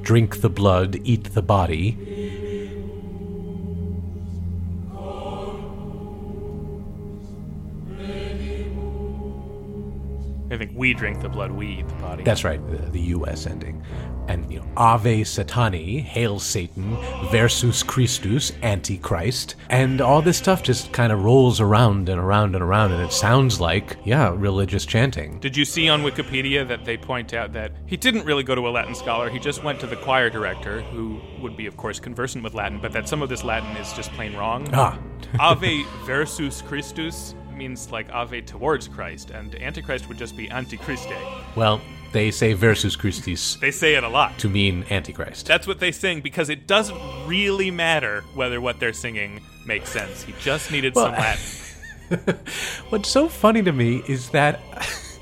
Drink 0.02 0.40
the 0.40 0.48
blood, 0.48 1.00
eat 1.04 1.34
the 1.34 1.42
body. 1.42 1.96
We 10.78 10.94
drink 10.94 11.20
the 11.20 11.28
blood, 11.28 11.50
we 11.50 11.80
eat 11.80 11.88
the 11.88 11.94
body. 11.94 12.22
That's 12.22 12.44
right, 12.44 12.64
the, 12.70 12.90
the 12.90 13.00
U.S. 13.00 13.46
ending. 13.46 13.82
And 14.28 14.50
you 14.50 14.60
know, 14.60 14.66
Ave 14.76 15.22
Satani, 15.22 16.00
Hail 16.00 16.38
Satan, 16.38 16.96
versus 17.30 17.82
Christus, 17.82 18.52
Antichrist, 18.62 19.56
and 19.70 20.00
all 20.00 20.22
this 20.22 20.38
stuff 20.38 20.62
just 20.62 20.92
kind 20.92 21.12
of 21.12 21.24
rolls 21.24 21.60
around 21.60 22.08
and 22.08 22.20
around 22.20 22.54
and 22.54 22.62
around, 22.62 22.92
and 22.92 23.02
it 23.02 23.12
sounds 23.12 23.60
like, 23.60 23.96
yeah, 24.04 24.32
religious 24.34 24.86
chanting. 24.86 25.40
Did 25.40 25.56
you 25.56 25.64
see 25.64 25.88
on 25.88 26.02
Wikipedia 26.02 26.66
that 26.68 26.84
they 26.84 26.96
point 26.96 27.34
out 27.34 27.52
that 27.54 27.72
he 27.86 27.96
didn't 27.96 28.24
really 28.24 28.44
go 28.44 28.54
to 28.54 28.68
a 28.68 28.70
Latin 28.70 28.94
scholar? 28.94 29.28
He 29.28 29.40
just 29.40 29.64
went 29.64 29.80
to 29.80 29.86
the 29.86 29.96
choir 29.96 30.30
director, 30.30 30.82
who 30.82 31.20
would 31.40 31.56
be, 31.56 31.66
of 31.66 31.76
course, 31.76 31.98
conversant 31.98 32.44
with 32.44 32.54
Latin, 32.54 32.78
but 32.80 32.92
that 32.92 33.08
some 33.08 33.20
of 33.20 33.28
this 33.28 33.42
Latin 33.42 33.76
is 33.78 33.92
just 33.94 34.12
plain 34.12 34.36
wrong. 34.36 34.68
Ah, 34.72 34.96
Ave 35.40 35.82
versus 36.04 36.62
Christus 36.62 37.34
means 37.58 37.90
like 37.92 38.10
Ave 38.10 38.40
towards 38.42 38.88
Christ, 38.88 39.30
and 39.30 39.54
Antichrist 39.56 40.08
would 40.08 40.16
just 40.18 40.36
be 40.36 40.48
Antichriste. 40.50 41.12
well, 41.56 41.80
they 42.12 42.30
say 42.30 42.54
versus 42.54 42.96
Christus 42.96 43.56
They 43.56 43.70
say 43.70 43.94
it 43.94 44.02
a 44.04 44.08
lot. 44.08 44.38
to 44.38 44.48
mean 44.48 44.86
Antichrist. 44.90 45.44
That's 45.46 45.66
what 45.66 45.78
they 45.78 45.92
sing 45.92 46.22
because 46.22 46.48
it 46.48 46.66
doesn't 46.66 46.96
really 47.26 47.70
matter 47.70 48.22
whether 48.34 48.62
what 48.62 48.80
they're 48.80 48.94
singing 48.94 49.42
makes 49.66 49.90
sense. 49.90 50.22
He 50.22 50.32
just 50.40 50.70
needed 50.72 50.94
Well, 50.94 51.06
some 51.06 51.14
Latin. 51.14 52.38
What's 52.88 53.10
so 53.10 53.28
funny 53.28 53.62
to 53.62 53.72
me 53.72 54.02
is 54.08 54.30
that 54.30 54.60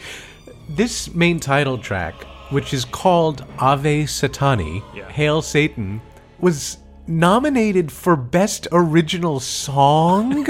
this 0.69 1.13
main 1.13 1.41
title 1.41 1.79
track, 1.79 2.15
which 2.51 2.73
is 2.73 2.85
called 2.85 3.45
Ave 3.59 4.05
Satani, 4.05 4.83
Yeah. 4.95 5.09
Hail 5.11 5.43
Satan, 5.43 6.01
was 6.39 6.79
nominated 7.09 7.91
for 7.91 8.15
Best 8.15 8.69
Original 8.71 9.41
Song 9.41 10.47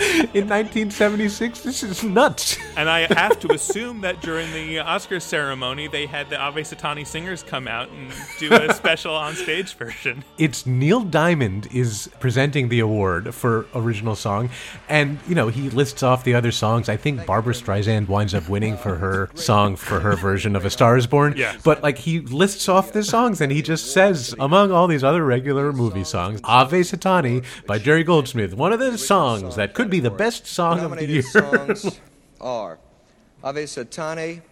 in 0.00 0.48
1976. 0.48 1.60
This 1.60 1.82
is 1.82 2.02
nuts. 2.02 2.58
And 2.76 2.88
I 2.88 3.12
have 3.14 3.38
to 3.40 3.52
assume 3.52 4.00
that 4.02 4.20
during 4.20 4.52
the 4.52 4.78
Oscar 4.80 5.20
ceremony, 5.20 5.88
they 5.88 6.06
had 6.06 6.30
the 6.30 6.38
Ave 6.38 6.62
Satani 6.62 7.06
singers 7.06 7.42
come 7.42 7.66
out 7.68 7.88
and 7.90 8.12
do 8.38 8.52
a 8.52 8.72
special 8.74 9.14
on-stage 9.14 9.74
version. 9.74 10.24
It's 10.38 10.66
Neil 10.66 11.00
Diamond 11.00 11.68
is 11.72 12.10
presenting 12.20 12.68
the 12.68 12.80
award 12.80 13.34
for 13.34 13.66
original 13.74 14.14
song, 14.14 14.50
and 14.88 15.18
you 15.26 15.34
know 15.34 15.48
he 15.48 15.70
lists 15.70 16.02
off 16.02 16.24
the 16.24 16.34
other 16.34 16.52
songs. 16.52 16.88
I 16.88 16.96
think 16.96 17.24
Barbra 17.26 17.54
Streisand 17.54 18.08
winds 18.08 18.34
up 18.34 18.48
winning 18.48 18.76
for 18.76 18.96
her 18.96 19.30
song 19.34 19.76
for 19.76 20.00
her 20.00 20.16
version 20.16 20.56
of 20.56 20.64
A 20.64 20.70
Star 20.70 20.96
Is 20.96 21.06
Born. 21.06 21.34
Yeah. 21.36 21.56
But 21.64 21.82
like 21.82 21.98
he 21.98 22.20
lists 22.20 22.68
off 22.68 22.92
the 22.92 23.02
songs, 23.02 23.40
and 23.40 23.50
he 23.50 23.62
just 23.62 23.92
says 23.92 24.34
among 24.38 24.72
all 24.72 24.86
these 24.86 25.04
other 25.04 25.24
regular 25.24 25.72
movie 25.72 26.04
songs, 26.04 26.40
Ave 26.44 26.80
Satani 26.80 27.44
by 27.66 27.78
Jerry 27.78 28.04
Goldsmith, 28.04 28.54
one 28.54 28.72
of 28.72 28.78
the 28.78 28.98
songs 28.98 29.56
that 29.56 29.74
could 29.74 29.85
be 29.90 30.00
the 30.00 30.10
best 30.10 30.46
song 30.46 30.80
of 30.80 30.90
the 30.96 31.06
year. 31.06 31.22
Nominated 31.34 31.78
songs 31.78 32.00
are 32.40 32.78
Ave 33.42 33.64
Satani, 33.64 34.42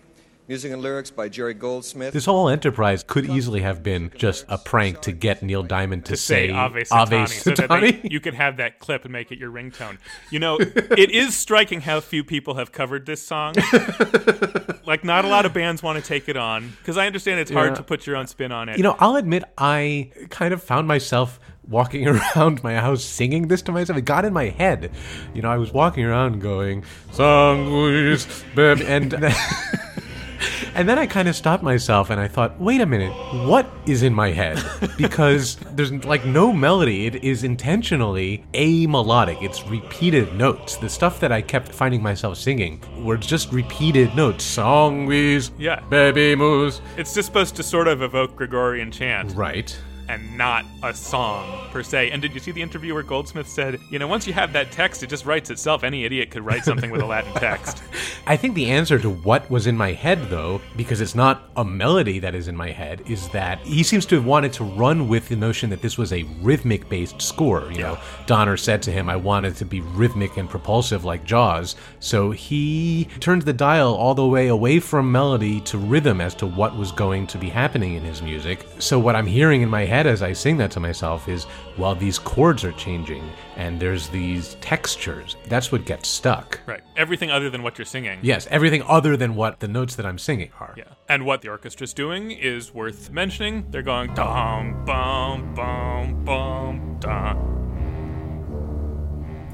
music 0.47 0.72
and 0.72 0.82
lyrics 0.82 1.11
by 1.11 1.28
Jerry 1.28 1.55
Goldsmith. 1.55 2.12
This 2.12 2.26
whole 2.26 2.49
enterprise 2.49 3.03
could 3.03 3.26
easily 3.28 3.62
have 3.62 3.82
been 3.82 4.11
just 4.14 4.45
a 4.49 4.59
prank 4.59 5.01
to 5.03 5.12
get 5.12 5.43
Neil 5.43 5.62
Diamond 5.62 6.05
to, 6.07 6.12
to 6.12 6.16
say 6.16 6.51
Ave 6.51 6.82
Satani, 6.82 7.22
Ave 7.22 7.26
so 7.26 7.51
that 7.53 7.68
they, 7.80 8.09
you 8.09 8.20
could 8.20 8.35
have 8.35 8.59
that 8.59 8.78
clip 8.78 9.05
and 9.05 9.12
make 9.12 9.32
it 9.32 9.39
your 9.39 9.51
ringtone. 9.51 9.99
You 10.30 10.39
know, 10.41 10.59
it 10.61 11.11
is 11.11 11.37
striking 11.37 11.80
how 11.80 12.01
few 12.01 12.22
people 12.24 12.55
have 12.55 12.72
covered 12.72 13.07
this 13.07 13.26
song. 13.26 13.55
like, 14.87 15.05
not 15.05 15.24
a 15.24 15.28
lot 15.28 15.47
of 15.47 15.55
bands 15.55 15.82
want 15.82 16.03
to 16.03 16.07
take 16.07 16.28
it 16.28 16.37
on 16.37 16.72
because 16.78 16.97
I 16.99 17.07
understand 17.07 17.41
it's 17.41 17.51
hard 17.51 17.70
Yeah. 17.70 17.76
to 17.76 17.82
put 17.82 18.07
your 18.07 18.16
own 18.16 18.26
spin 18.26 18.53
on 18.53 18.68
it. 18.68 18.76
You 18.76 18.82
know, 18.82 18.97
I'll 18.99 19.16
admit 19.16 19.45
I 19.57 20.11
kind 20.30 20.53
of 20.53 20.62
found 20.62 20.87
myself 20.87 21.41
walking 21.69 22.07
around 22.37 22.62
my 22.62 22.75
house 22.75 23.05
singing 23.05 23.49
this 23.49 23.62
to 23.62 23.73
myself. 23.73 23.99
It 23.99 24.05
got 24.05 24.25
in 24.25 24.33
my 24.33 24.49
head. 24.51 24.91
You 25.35 25.43
know, 25.43 25.51
I 25.51 25.59
was 25.59 25.73
walking 25.73 26.05
around 26.05 26.41
going, 26.41 26.83
"Sanguis, 27.12 28.45
baby," 28.55 28.85
and 28.87 29.15
and 30.75 30.89
then 30.89 30.99
I 30.99 31.07
kind 31.07 31.29
of 31.29 31.37
stopped 31.37 31.62
myself 31.62 32.11
and 32.11 32.21
I 32.21 32.29
thought, 32.29 32.61
"Wait 32.61 32.81
a 32.81 32.87
minute, 32.87 33.12
what 33.47 33.67
is 33.87 34.03
in 34.03 34.12
my 34.15 34.31
head?" 34.31 34.62
Because 34.99 35.57
there's 35.73 35.93
like 36.05 36.25
no 36.25 36.53
melody. 36.53 37.07
It 37.07 37.17
is 37.25 37.43
intentionally 37.45 38.45
amelodic. 38.55 39.43
It's 39.43 39.67
repeated 39.67 40.35
notes. 40.35 40.77
The 40.77 40.89
stuff 40.89 41.21
that 41.21 41.33
I 41.33 41.41
kept 41.43 41.69
finding 41.73 42.03
myself 42.03 42.37
singing 42.39 42.81
were 43.03 43.17
just 43.17 43.53
repeated 43.53 44.15
notes. 44.15 44.45
Sanguis, 44.57 45.51
Yeah. 45.59 45.81
baby 45.91 46.37
moose. 46.37 46.81
it's 46.97 47.15
just 47.15 47.27
supposed 47.27 47.57
to 47.57 47.62
sort 47.62 47.89
of 47.89 48.03
evoke 48.03 48.37
Gregorian 48.37 48.91
chant. 48.93 49.35
Right. 49.35 49.77
And 50.09 50.37
not 50.37 50.65
a 50.83 50.95
song 50.95 51.69
per 51.71 51.83
se. 51.83 52.11
And 52.11 52.21
did 52.21 52.35
you 52.35 52.41
see 52.41 52.53
the 52.53 52.63
interview 52.63 52.95
where 52.95 53.03
Goldsmith 53.03 53.49
said, 53.49 53.81
you 53.91 53.99
know, 53.99 54.07
once 54.07 54.27
you 54.27 54.33
have 54.33 54.53
that 54.53 54.71
text, 54.71 55.03
it 55.03 55.09
just 55.09 55.25
writes 55.25 55.51
itself. 55.51 55.85
Any 55.85 56.05
idiot 56.05 56.31
could 56.31 56.45
write 56.45 56.65
something 56.65 56.91
with 56.91 57.01
a 57.01 57.07
Latin 57.07 57.33
text. 57.37 57.83
I 58.27 58.37
think 58.37 58.55
the 58.55 58.71
answer 58.71 58.99
to 58.99 59.11
what 59.11 59.51
was 59.51 59.67
in 59.67 59.77
my 59.77 59.93
head, 59.93 60.31
though, 60.31 60.61
because 60.77 61.01
it's 61.01 61.15
not 61.15 61.49
a 61.57 61.65
melody 61.65 62.19
that 62.19 62.35
is 62.35 62.49
in 62.49 62.57
my 62.57 62.71
head, 62.71 63.03
is 63.07 63.29
that 63.31 63.59
he 63.61 63.83
seems 63.83 64.07
to 64.07 64.17
have 64.17 64.25
wanted 64.25 64.53
to 64.55 64.65
run 64.65 65.09
with 65.09 65.29
the 65.29 65.37
notion 65.37 65.71
that 65.71 65.83
this 65.83 65.97
was 65.97 66.13
a 66.13 66.25
rhythmic 66.41 66.89
based 66.89 67.21
score. 67.21 67.71
You 67.71 67.79
know, 67.79 67.99
Donner 68.27 68.57
said 68.57 68.83
to 68.83 68.93
him, 68.93 69.09
I 69.09 69.17
wanted 69.17 69.57
to 69.57 69.65
be 69.65 69.81
rhythmic 69.81 70.37
and 70.37 70.49
propulsive 70.49 71.05
like 71.05 71.25
Jaws. 71.25 71.77
So 72.01 72.31
he 72.31 73.09
turned 73.21 73.43
the 73.43 73.53
dial 73.53 73.95
all 73.95 74.15
the 74.15 74.27
way 74.27 74.49
away 74.49 74.81
from 74.81 75.11
melody 75.11 75.61
to 75.63 75.79
rhythm 75.79 76.21
as 76.21 76.35
to 76.37 76.47
what 76.47 76.77
was 76.77 76.93
going 76.93 77.27
to 77.29 77.39
be 77.39 77.49
happening 77.49 77.95
in 77.95 78.03
his 78.03 78.23
music. 78.23 78.67
So 78.79 78.99
what 78.99 79.17
I'm 79.17 79.27
hearing 79.27 79.63
in 79.63 79.69
my 79.69 79.85
head 79.85 79.93
as 79.95 80.22
I 80.22 80.32
sing 80.32 80.57
that 80.59 80.70
to 80.72 80.80
myself 80.80 81.28
is, 81.28 81.47
well, 81.78 81.95
these 81.95 82.18
chords 82.18 82.64
are 82.64 82.72
changing 82.72 83.22
and 83.57 83.78
there's 83.80 84.09
these 84.09 84.57
textures. 84.61 85.36
That's 85.49 85.70
what 85.70 85.84
gets 85.86 86.09
stuck. 86.09 86.61
Right. 86.66 86.82
Everything 86.97 87.30
other 87.30 87.51
than 87.51 87.62
what 87.62 87.78
you're 87.78 87.84
singing. 87.84 88.18
Yes, 88.22 88.47
everything 88.51 88.82
other 88.82 89.16
than 89.16 89.34
what 89.34 89.61
the 89.61 89.68
notes 89.68 89.95
that 89.97 90.07
I'm 90.07 90.18
singing 90.18 90.51
are. 90.61 90.74
Yeah. 90.76 90.84
And 91.09 91.24
what 91.24 91.42
the 91.42 91.49
orchestra's 91.49 91.95
doing 91.95 92.30
is 92.30 92.74
worth 92.74 93.11
mentioning. 93.11 93.66
They're 93.70 93.82
going 93.82 94.14
dum 94.14 94.84
bum 94.84 95.55
bum 95.55 96.24
bum 96.24 96.97
dum. 97.01 97.55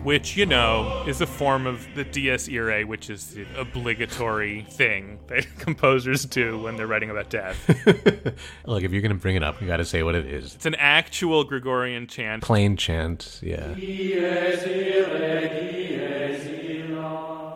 Which, 0.03 0.37
you 0.37 0.47
know, 0.47 1.05
is 1.07 1.21
a 1.21 1.27
form 1.27 1.67
of 1.67 1.87
the 1.95 2.05
dies 2.05 2.49
irae, 2.49 2.85
which 2.85 3.11
is 3.11 3.35
the 3.35 3.47
obligatory 3.57 4.63
thing 4.63 5.19
that 5.27 5.47
composers 5.59 6.25
do 6.25 6.59
when 6.59 6.77
they're 6.77 6.87
writing 6.87 7.11
about 7.11 7.29
death. 7.29 7.69
Look, 8.67 8.83
if 8.83 8.93
you're 8.93 9.03
going 9.03 9.15
to 9.15 9.21
bring 9.21 9.37
it 9.37 9.43
up, 9.43 9.61
you 9.61 9.67
got 9.67 9.77
to 9.77 9.85
say 9.85 10.03
what 10.03 10.15
it 10.15 10.27
is. 10.27 10.55
It's 10.55 10.67
an 10.67 10.77
actual 10.77 11.45
Gregorian 11.45 12.07
chant. 12.07 12.43
Plain 12.43 12.77
chant, 12.77 13.41
yeah. 13.43 13.75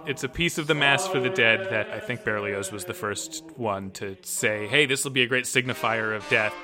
It's 0.06 0.22
a 0.22 0.28
piece 0.28 0.58
of 0.58 0.66
the 0.66 0.74
Mass 0.74 1.08
for 1.08 1.18
the 1.18 1.30
Dead 1.30 1.70
that 1.70 1.88
I 1.88 1.98
think 1.98 2.24
Berlioz 2.24 2.70
was 2.70 2.84
the 2.84 2.92
first 2.92 3.42
one 3.56 3.90
to 3.92 4.18
say, 4.20 4.66
hey, 4.66 4.84
this 4.84 5.02
will 5.02 5.12
be 5.12 5.22
a 5.22 5.26
great 5.26 5.46
signifier 5.46 6.14
of 6.14 6.28
death. 6.28 6.54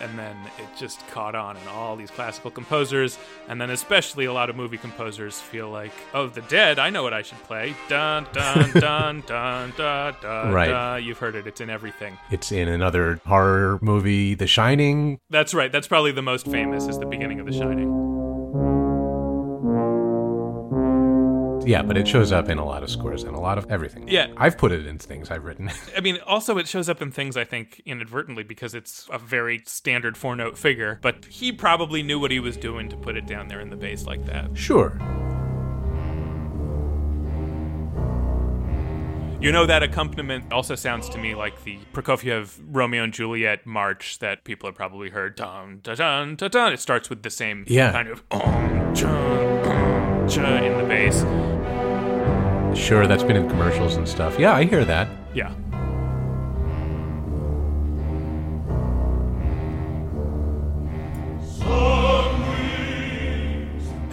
And 0.00 0.18
then 0.18 0.36
it 0.58 0.66
just 0.76 1.06
caught 1.08 1.34
on, 1.34 1.56
and 1.56 1.68
all 1.68 1.94
these 1.96 2.10
classical 2.10 2.50
composers, 2.50 3.16
and 3.48 3.60
then 3.60 3.70
especially 3.70 4.24
a 4.24 4.32
lot 4.32 4.50
of 4.50 4.56
movie 4.56 4.76
composers 4.78 5.40
feel 5.40 5.70
like, 5.70 5.92
oh, 6.14 6.26
the 6.26 6.42
dead, 6.42 6.78
I 6.78 6.90
know 6.90 7.02
what 7.02 7.12
I 7.12 7.22
should 7.22 7.42
play. 7.44 7.74
Dun, 7.88 8.26
dun, 8.32 8.70
dun, 8.74 9.22
dun, 9.26 9.72
dun, 9.76 10.14
dun, 10.20 10.52
Right. 10.52 10.68
dun. 10.68 11.04
You've 11.04 11.18
heard 11.18 11.34
it, 11.36 11.46
it's 11.46 11.60
in 11.60 11.70
everything. 11.70 12.18
It's 12.30 12.50
in 12.50 12.68
another 12.68 13.20
horror 13.26 13.78
movie, 13.82 14.34
The 14.34 14.46
Shining. 14.46 15.20
That's 15.30 15.54
right, 15.54 15.70
that's 15.70 15.86
probably 15.88 16.12
the 16.12 16.22
most 16.22 16.46
famous, 16.46 16.88
is 16.88 16.98
the 16.98 17.06
beginning 17.06 17.38
of 17.40 17.46
The 17.46 17.52
Shining. 17.52 18.23
Yeah, 21.64 21.82
but 21.82 21.96
it 21.96 22.06
shows 22.06 22.30
up 22.32 22.48
in 22.48 22.58
a 22.58 22.64
lot 22.64 22.82
of 22.82 22.90
scores 22.90 23.22
and 23.22 23.34
a 23.34 23.40
lot 23.40 23.58
of 23.58 23.70
everything. 23.70 24.06
Yeah. 24.08 24.28
I've 24.36 24.58
put 24.58 24.72
it 24.72 24.86
in 24.86 24.98
things 24.98 25.30
I've 25.30 25.44
written. 25.44 25.70
I 25.96 26.00
mean, 26.00 26.18
also 26.26 26.58
it 26.58 26.68
shows 26.68 26.88
up 26.88 27.00
in 27.02 27.10
things 27.10 27.36
I 27.36 27.44
think 27.44 27.80
inadvertently 27.86 28.42
because 28.42 28.74
it's 28.74 29.08
a 29.10 29.18
very 29.18 29.62
standard 29.66 30.16
four 30.16 30.36
note 30.36 30.58
figure, 30.58 30.98
but 31.02 31.24
he 31.26 31.52
probably 31.52 32.02
knew 32.02 32.18
what 32.18 32.30
he 32.30 32.40
was 32.40 32.56
doing 32.56 32.88
to 32.90 32.96
put 32.96 33.16
it 33.16 33.26
down 33.26 33.48
there 33.48 33.60
in 33.60 33.70
the 33.70 33.76
bass 33.76 34.06
like 34.06 34.24
that. 34.26 34.56
sure. 34.56 34.98
You 39.40 39.52
know, 39.52 39.66
that 39.66 39.82
accompaniment 39.82 40.50
also 40.54 40.74
sounds 40.74 41.06
to 41.10 41.18
me 41.18 41.34
like 41.34 41.64
the 41.64 41.78
Prokofiev 41.92 42.58
Romeo 42.70 43.02
and 43.04 43.12
Juliet 43.12 43.66
march 43.66 44.18
that 44.20 44.42
people 44.44 44.68
have 44.68 44.74
probably 44.74 45.10
heard. 45.10 45.36
Dun, 45.36 45.80
dun, 45.82 45.96
dun, 45.96 46.36
dun, 46.36 46.50
dun. 46.50 46.72
It 46.72 46.80
starts 46.80 47.10
with 47.10 47.22
the 47.22 47.28
same 47.30 47.64
Yeah. 47.68 47.92
kind 47.92 48.08
of 48.08 48.22
um, 48.30 48.94
cha, 48.94 49.06
um, 49.10 50.28
cha 50.30 50.56
in 50.62 50.78
the 50.78 50.84
bass. 50.84 51.22
Sure, 52.74 53.06
that's 53.06 53.22
been 53.22 53.36
in 53.36 53.48
commercials 53.48 53.96
and 53.96 54.06
stuff. 54.06 54.38
Yeah, 54.38 54.54
I 54.54 54.64
hear 54.64 54.84
that. 54.84 55.08
Yeah. 55.32 55.52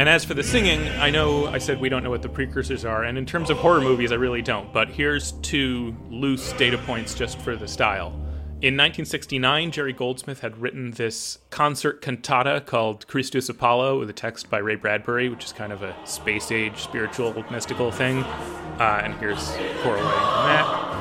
And 0.01 0.09
as 0.09 0.26
for 0.26 0.34
the 0.34 0.41
singing, 0.41 0.88
I 0.99 1.12
know 1.12 1.45
I 1.45 1.59
said 1.59 1.80
we 1.80 1.88
don't 1.88 2.03
know 2.03 2.09
what 2.09 2.24
the 2.24 2.30
precursors 2.30 2.86
are, 2.86 3.03
and 3.03 3.20
in 3.20 3.26
terms 3.26 3.51
of 3.51 3.57
horror 3.57 3.82
movies, 3.82 4.12
I 4.12 4.16
really 4.16 4.41
don't. 4.41 4.74
But 4.74 4.89
here's 4.89 5.34
two 5.43 5.95
loose 6.09 6.53
data 6.53 6.80
points 6.80 7.14
just 7.14 7.38
for 7.39 7.55
the 7.55 7.68
style. 7.68 8.20
In 8.62 8.76
1969, 8.76 9.72
Jerry 9.72 9.91
Goldsmith 9.91 10.41
had 10.41 10.62
written 10.62 10.91
this 10.91 11.39
concert 11.49 11.99
cantata 11.99 12.64
called 12.64 13.07
Christus 13.07 13.49
Apollo 13.49 13.97
with 13.97 14.07
a 14.12 14.14
text 14.14 14.51
by 14.51 14.59
Ray 14.59 14.76
Bradbury, 14.76 15.30
which 15.30 15.45
is 15.45 15.51
kind 15.51 15.74
of 15.74 15.82
a 15.82 15.95
space 16.05 16.51
age 16.51 16.78
spiritual 16.78 17.34
mystical 17.49 17.91
thing. 17.91 18.20
Uh, 18.20 19.01
and 19.03 19.16
here's 19.16 19.49
corollary 19.82 20.05
on 20.05 20.47
that. 20.47 20.91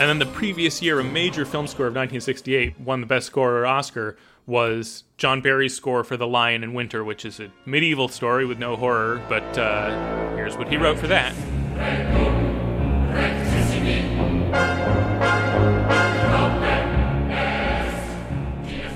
And 0.00 0.08
then 0.08 0.18
the 0.18 0.34
previous 0.34 0.80
year, 0.80 0.98
a 0.98 1.04
major 1.04 1.44
film 1.44 1.66
score 1.66 1.86
of 1.86 1.92
1968 1.92 2.80
won 2.80 3.02
the 3.02 3.06
Best 3.06 3.26
Score 3.26 3.66
Oscar 3.66 4.16
was 4.46 5.04
John 5.16 5.40
Barry's 5.40 5.74
score 5.74 6.04
for 6.04 6.16
The 6.16 6.26
Lion 6.26 6.64
in 6.64 6.74
Winter, 6.74 7.04
which 7.04 7.24
is 7.24 7.40
a 7.40 7.50
medieval 7.64 8.08
story 8.08 8.44
with 8.44 8.58
no 8.58 8.76
horror, 8.76 9.22
but 9.28 9.58
uh, 9.58 10.34
here's 10.36 10.56
what 10.56 10.68
he 10.68 10.76
wrote 10.76 10.98
for 10.98 11.06
that. 11.08 11.32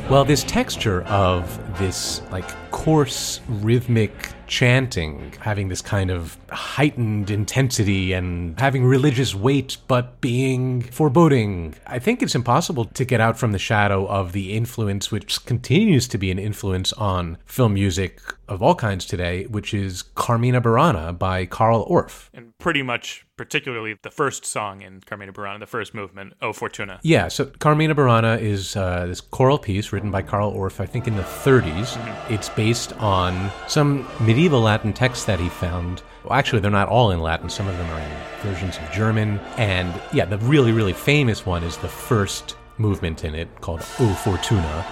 Well, 0.08 0.24
this 0.24 0.44
texture 0.44 1.02
of 1.02 1.78
this 1.78 2.22
like 2.30 2.48
coarse 2.70 3.40
rhythmic 3.48 4.32
chanting 4.46 5.32
having 5.40 5.68
this 5.68 5.82
kind 5.82 6.10
of 6.10 6.36
heightened 6.50 7.30
intensity 7.30 8.12
and 8.12 8.58
having 8.58 8.84
religious 8.84 9.34
weight 9.34 9.76
but 9.88 10.20
being 10.20 10.82
foreboding. 10.82 11.74
I 11.86 11.98
think 11.98 12.22
it's 12.22 12.34
impossible 12.34 12.86
to 12.86 13.04
get 13.04 13.20
out 13.20 13.38
from 13.38 13.52
the 13.52 13.58
shadow 13.58 14.06
of 14.06 14.32
the 14.32 14.52
influence 14.52 15.10
which 15.10 15.44
continues 15.44 16.08
to 16.08 16.18
be 16.18 16.30
an 16.30 16.38
influence 16.38 16.92
on 16.94 17.38
film 17.46 17.74
music 17.74 18.20
of 18.48 18.62
all 18.62 18.74
kinds 18.74 19.06
today, 19.06 19.44
which 19.46 19.74
is 19.74 20.02
Carmina 20.02 20.60
Burana 20.60 21.16
by 21.16 21.46
Carl 21.46 21.86
Orff. 21.88 22.28
And 22.32 22.56
pretty 22.58 22.82
much, 22.82 23.26
particularly 23.36 23.96
the 24.02 24.10
first 24.10 24.44
song 24.44 24.82
in 24.82 25.00
Carmina 25.00 25.32
Burana, 25.32 25.60
the 25.60 25.66
first 25.66 25.94
movement, 25.94 26.34
O 26.42 26.52
Fortuna. 26.52 27.00
Yeah, 27.02 27.28
so 27.28 27.46
Carmina 27.46 27.94
Burana 27.94 28.40
is 28.40 28.76
uh, 28.76 29.06
this 29.06 29.20
choral 29.20 29.58
piece 29.58 29.92
written 29.92 30.10
by 30.10 30.22
Carl 30.22 30.52
Orff, 30.52 30.80
I 30.80 30.86
think 30.86 31.06
in 31.06 31.16
the 31.16 31.22
30s. 31.22 31.96
It's 32.30 32.48
based 32.50 32.92
on 32.94 33.50
some 33.66 34.06
medieval 34.20 34.60
Latin 34.60 34.92
texts 34.92 35.24
that 35.26 35.40
he 35.40 35.48
found. 35.48 36.02
Well, 36.24 36.34
actually, 36.34 36.60
they're 36.60 36.70
not 36.70 36.88
all 36.88 37.10
in 37.10 37.20
Latin, 37.20 37.48
some 37.48 37.68
of 37.68 37.76
them 37.76 37.88
are 37.90 38.00
in 38.00 38.10
versions 38.42 38.76
of 38.78 38.90
German. 38.92 39.38
And 39.56 39.92
yeah, 40.12 40.24
the 40.24 40.38
really, 40.38 40.72
really 40.72 40.92
famous 40.92 41.44
one 41.44 41.62
is 41.62 41.76
the 41.76 41.88
first 41.88 42.56
movement 42.78 43.24
in 43.24 43.34
it 43.34 43.48
called 43.60 43.80
O 44.00 44.14
Fortuna. 44.14 44.84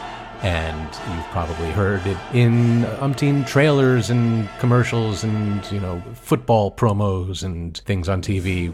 And 0.44 0.88
you've 1.16 1.26
probably 1.30 1.70
heard 1.70 2.06
it 2.06 2.18
in 2.34 2.82
umpteen 3.00 3.46
trailers 3.46 4.10
and 4.10 4.46
commercials 4.58 5.24
and, 5.24 5.64
you 5.72 5.80
know, 5.80 6.02
football 6.12 6.70
promos 6.70 7.42
and 7.44 7.78
things 7.78 8.10
on 8.10 8.20
TV. 8.20 8.70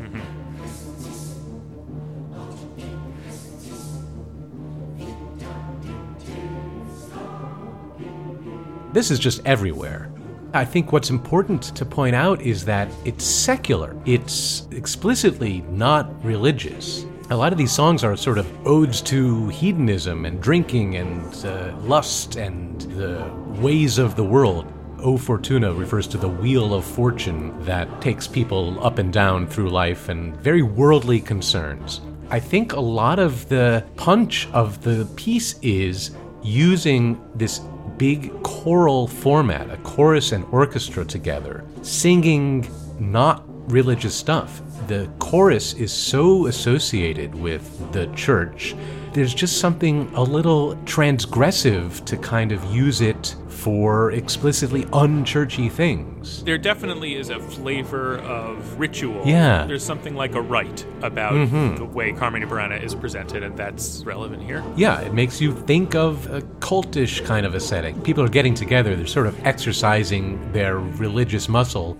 This 8.93 9.13
is 9.13 9.21
just 9.21 9.41
everywhere. 9.47 10.11
I 10.53 10.65
think 10.65 10.91
what's 10.91 11.11
important 11.11 11.63
to 11.77 11.85
point 11.87 12.17
out 12.17 12.43
is 12.43 12.65
that 12.65 12.89
it's 13.05 13.25
secular. 13.25 13.97
It's 14.05 14.67
explicitly 14.73 15.61
not 15.71 16.25
religious. 16.25 17.07
A 17.33 17.37
lot 17.37 17.53
of 17.53 17.59
these 17.59 17.71
songs 17.71 18.03
are 18.03 18.17
sort 18.17 18.39
of 18.39 18.67
odes 18.67 19.01
to 19.03 19.47
hedonism 19.51 20.27
and 20.27 20.43
drinking 20.43 20.97
and 20.97 21.33
uh, 21.47 21.73
lust 21.83 22.35
and 22.35 22.81
the 22.81 23.25
ways 23.61 23.99
of 23.99 24.17
the 24.17 24.25
world. 24.25 24.67
O 24.99 25.17
Fortuna 25.17 25.73
refers 25.73 26.09
to 26.09 26.19
the 26.19 26.29
wheel 26.29 26.75
of 26.75 26.85
fortune 26.85 27.55
that 27.65 28.01
takes 28.01 28.27
people 28.27 28.85
up 28.85 28.99
and 28.99 29.13
down 29.13 29.47
through 29.47 29.71
life 29.71 30.09
and 30.09 30.37
very 30.39 30.63
worldly 30.63 31.21
concerns. 31.21 32.01
I 32.31 32.41
think 32.41 32.73
a 32.73 32.81
lot 32.81 33.21
of 33.21 33.49
the 33.49 33.85
punch 33.95 34.49
of 34.53 34.83
the 34.83 35.07
piece 35.15 35.57
is 35.61 36.11
using 36.43 37.25
this 37.37 37.61
big 37.97 38.43
choral 38.43 39.07
format, 39.07 39.71
a 39.71 39.77
chorus 39.79 40.33
and 40.33 40.45
orchestra 40.47 41.05
together, 41.05 41.65
singing 41.83 42.69
not 42.99 43.47
religious 43.71 44.15
stuff. 44.15 44.61
The 44.89 45.09
chorus 45.19 45.75
is 45.75 45.93
so 45.93 46.47
associated 46.47 47.35
with 47.35 47.93
the 47.93 48.07
church. 48.15 48.75
There's 49.13 49.35
just 49.35 49.59
something 49.59 50.11
a 50.15 50.23
little 50.23 50.77
transgressive 50.85 52.05
to 52.05 52.17
kind 52.17 52.53
of 52.53 52.65
use 52.73 53.01
it 53.01 53.35
for 53.61 54.11
explicitly 54.13 54.85
unchurchy 54.87 55.71
things. 55.71 56.43
There 56.45 56.57
definitely 56.57 57.17
is 57.17 57.29
a 57.29 57.39
flavor 57.39 58.17
of 58.19 58.81
ritual. 58.81 59.23
Yeah. 59.27 59.67
There's 59.67 59.85
something 59.85 60.15
like 60.15 60.35
a 60.35 60.41
rite 60.41 60.87
about 61.03 61.35
mm-hmm. 61.35 61.77
the 61.77 61.85
way 61.85 62.13
Carmina 62.13 62.47
Burana 62.47 62.83
is 62.83 62.95
presented, 62.95 63.43
and 63.43 63.55
that's 63.57 64.03
relevant 64.07 64.43
here. 64.43 64.65
Yeah, 64.77 65.01
it 65.01 65.13
makes 65.13 65.43
you 65.43 65.55
think 65.55 65.95
of 65.95 66.27
a 66.31 66.41
cultish 66.61 67.23
kind 67.27 67.45
of 67.45 67.55
a 67.55 67.61
setting. 67.61 68.01
People 68.01 68.25
are 68.25 68.29
getting 68.29 68.55
together, 68.55 68.97
they're 68.97 69.07
sort 69.07 69.27
of 69.27 69.39
exercising 69.47 70.53
their 70.53 70.79
religious 70.79 71.47
muscle. 71.47 71.99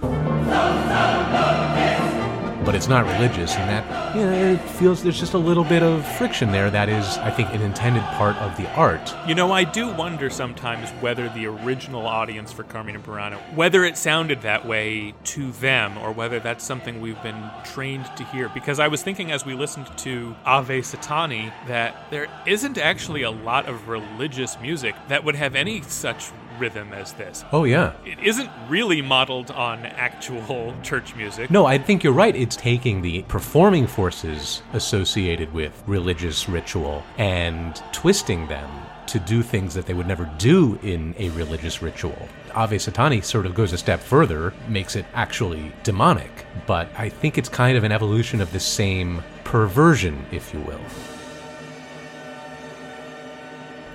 But 2.65 2.75
it's 2.75 2.89
not 2.89 3.07
religious, 3.07 3.55
and 3.57 3.71
that, 3.71 4.15
you 4.15 4.23
know, 4.23 4.33
it 4.33 4.59
feels 4.59 5.03
there's 5.03 5.19
just 5.19 5.33
a 5.33 5.39
little 5.39 5.65
bit 5.65 5.83
of 5.83 6.07
friction 6.17 6.53
there 6.53 6.71
that 6.71 6.91
is, 6.91 7.17
I 7.19 7.31
think, 7.31 7.49
an 7.55 7.63
intended 7.63 8.03
part 8.03 8.37
of 8.37 8.55
the 8.59 8.71
art. 8.75 9.15
You 9.27 9.35
know, 9.35 9.51
I 9.51 9.65
do 9.65 9.91
wonder 9.91 10.29
sometimes 10.29 10.91
whether 11.01 11.31
the 11.31 11.47
original 11.47 12.07
audience 12.07 12.53
for 12.53 12.63
Carmina 12.65 12.99
Burana, 12.99 13.39
whether 13.55 13.85
it 13.85 13.97
sounded 13.97 14.43
that 14.43 14.67
way 14.67 15.15
to 15.25 15.53
them, 15.53 15.97
or 15.99 16.13
whether 16.13 16.39
that's 16.39 16.63
something 16.63 17.01
we've 17.01 17.23
been 17.23 17.51
trained 17.65 18.05
to 18.17 18.25
hear. 18.25 18.51
Because 18.51 18.79
I 18.79 18.89
was 18.89 19.03
thinking 19.03 19.33
as 19.33 19.47
we 19.47 19.55
listened 19.55 19.89
to 19.99 20.37
Ave 20.45 20.81
Satani 20.81 21.53
that 21.67 22.11
there 22.11 22.29
isn't 22.47 22.77
actually 22.77 23.23
a 23.23 23.31
lot 23.31 23.67
of 23.69 23.89
religious 23.89 24.61
music 24.61 24.95
that 25.09 25.25
would 25.25 25.35
have 25.35 25.55
any 25.55 25.81
such 25.83 26.31
rhythm 26.61 26.93
as 26.93 27.15
this. 27.15 27.45
Oh, 27.51 27.65
yeah. 27.65 27.95
It 28.05 28.21
isn't 28.21 28.51
really 28.69 29.03
modeled 29.03 29.51
on 29.51 29.87
actual 29.87 30.75
church 30.83 31.17
music. 31.17 31.51
No, 31.51 31.67
I 31.67 31.79
think 31.79 32.05
you're 32.05 32.13
right. 32.13 32.37
It's 32.37 32.55
taking 32.55 33.03
the 33.03 33.23
performing 33.23 33.87
forces 33.87 34.63
associated 34.75 35.53
with 35.53 35.83
religious 35.87 36.49
ritual 36.49 37.03
and 37.19 37.83
twisting 37.93 38.47
them 38.47 38.71
to 39.07 39.19
do 39.19 39.43
things 39.43 39.75
that 39.75 39.87
they 39.87 39.95
would 39.95 40.07
never 40.07 40.31
do 40.39 40.79
in 40.85 41.17
a 41.19 41.31
religious 41.31 41.83
ritual. 41.83 42.29
Ave 42.55 42.77
Satani 42.77 43.25
sort 43.25 43.45
of 43.47 43.55
goes 43.55 43.73
a 43.73 43.79
step 43.79 43.99
further, 44.01 44.55
makes 44.69 44.95
it 44.95 45.05
actually 45.15 45.73
demonic, 45.83 46.31
but 46.67 46.89
I 46.97 47.09
think 47.09 47.37
it's 47.37 47.49
kind 47.49 47.77
of 47.77 47.83
an 47.83 47.91
evolution 47.91 48.41
of 48.41 48.53
the 48.53 48.61
same 48.61 49.23
perversion, 49.43 50.25
if 50.31 50.55
you 50.55 50.61
will. 50.61 50.81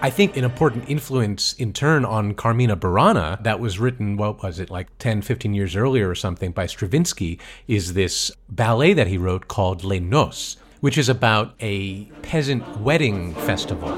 I 0.05 0.11
think 0.11 0.37
an 0.37 0.43
important 0.43 0.87
influence 0.87 1.53
in 1.53 1.73
turn 1.73 2.05
on 2.05 2.35
Carmina 2.35 2.77
Burana 2.77 3.41
that 3.41 3.59
was 3.59 3.79
written, 3.79 4.17
what 4.17 4.43
was 4.43 4.59
it, 4.59 4.69
like 4.69 4.95
10, 4.99 5.23
15 5.23 5.55
years 5.55 5.75
earlier 5.75 6.07
or 6.07 6.13
something 6.13 6.51
by 6.51 6.67
Stravinsky 6.67 7.39
is 7.67 7.95
this 7.95 8.31
ballet 8.47 8.93
that 8.93 9.07
he 9.07 9.17
wrote 9.17 9.47
called 9.47 9.83
Les 9.83 9.99
Noces, 9.99 10.57
which 10.79 10.95
is 10.99 11.09
about 11.09 11.55
a 11.59 12.03
peasant 12.21 12.81
wedding 12.81 13.33
festival. 13.33 13.89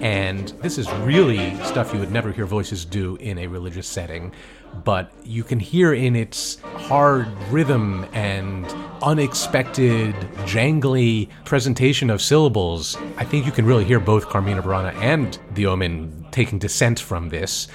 And 0.00 0.50
this 0.62 0.78
is 0.78 0.88
really 0.98 1.56
stuff 1.64 1.92
you 1.92 1.98
would 1.98 2.12
never 2.12 2.30
hear 2.30 2.46
voices 2.46 2.84
do 2.84 3.16
in 3.16 3.36
a 3.38 3.48
religious 3.48 3.88
setting, 3.88 4.32
but 4.84 5.10
you 5.24 5.42
can 5.42 5.58
hear 5.58 5.92
in 5.92 6.14
its 6.14 6.60
hard 6.60 7.26
rhythm 7.50 8.06
and 8.12 8.64
unexpected, 9.02 10.14
jangly 10.44 11.28
presentation 11.44 12.10
of 12.10 12.20
syllables. 12.22 12.96
I 13.16 13.24
think 13.24 13.46
you 13.46 13.52
can 13.52 13.66
really 13.66 13.84
hear 13.84 14.00
both 14.00 14.28
Carmina 14.28 14.62
Burana 14.62 14.94
and 14.96 15.38
The 15.54 15.66
Omen 15.66 16.26
taking 16.30 16.58
dissent 16.58 17.00
from 17.00 17.28
this. 17.28 17.68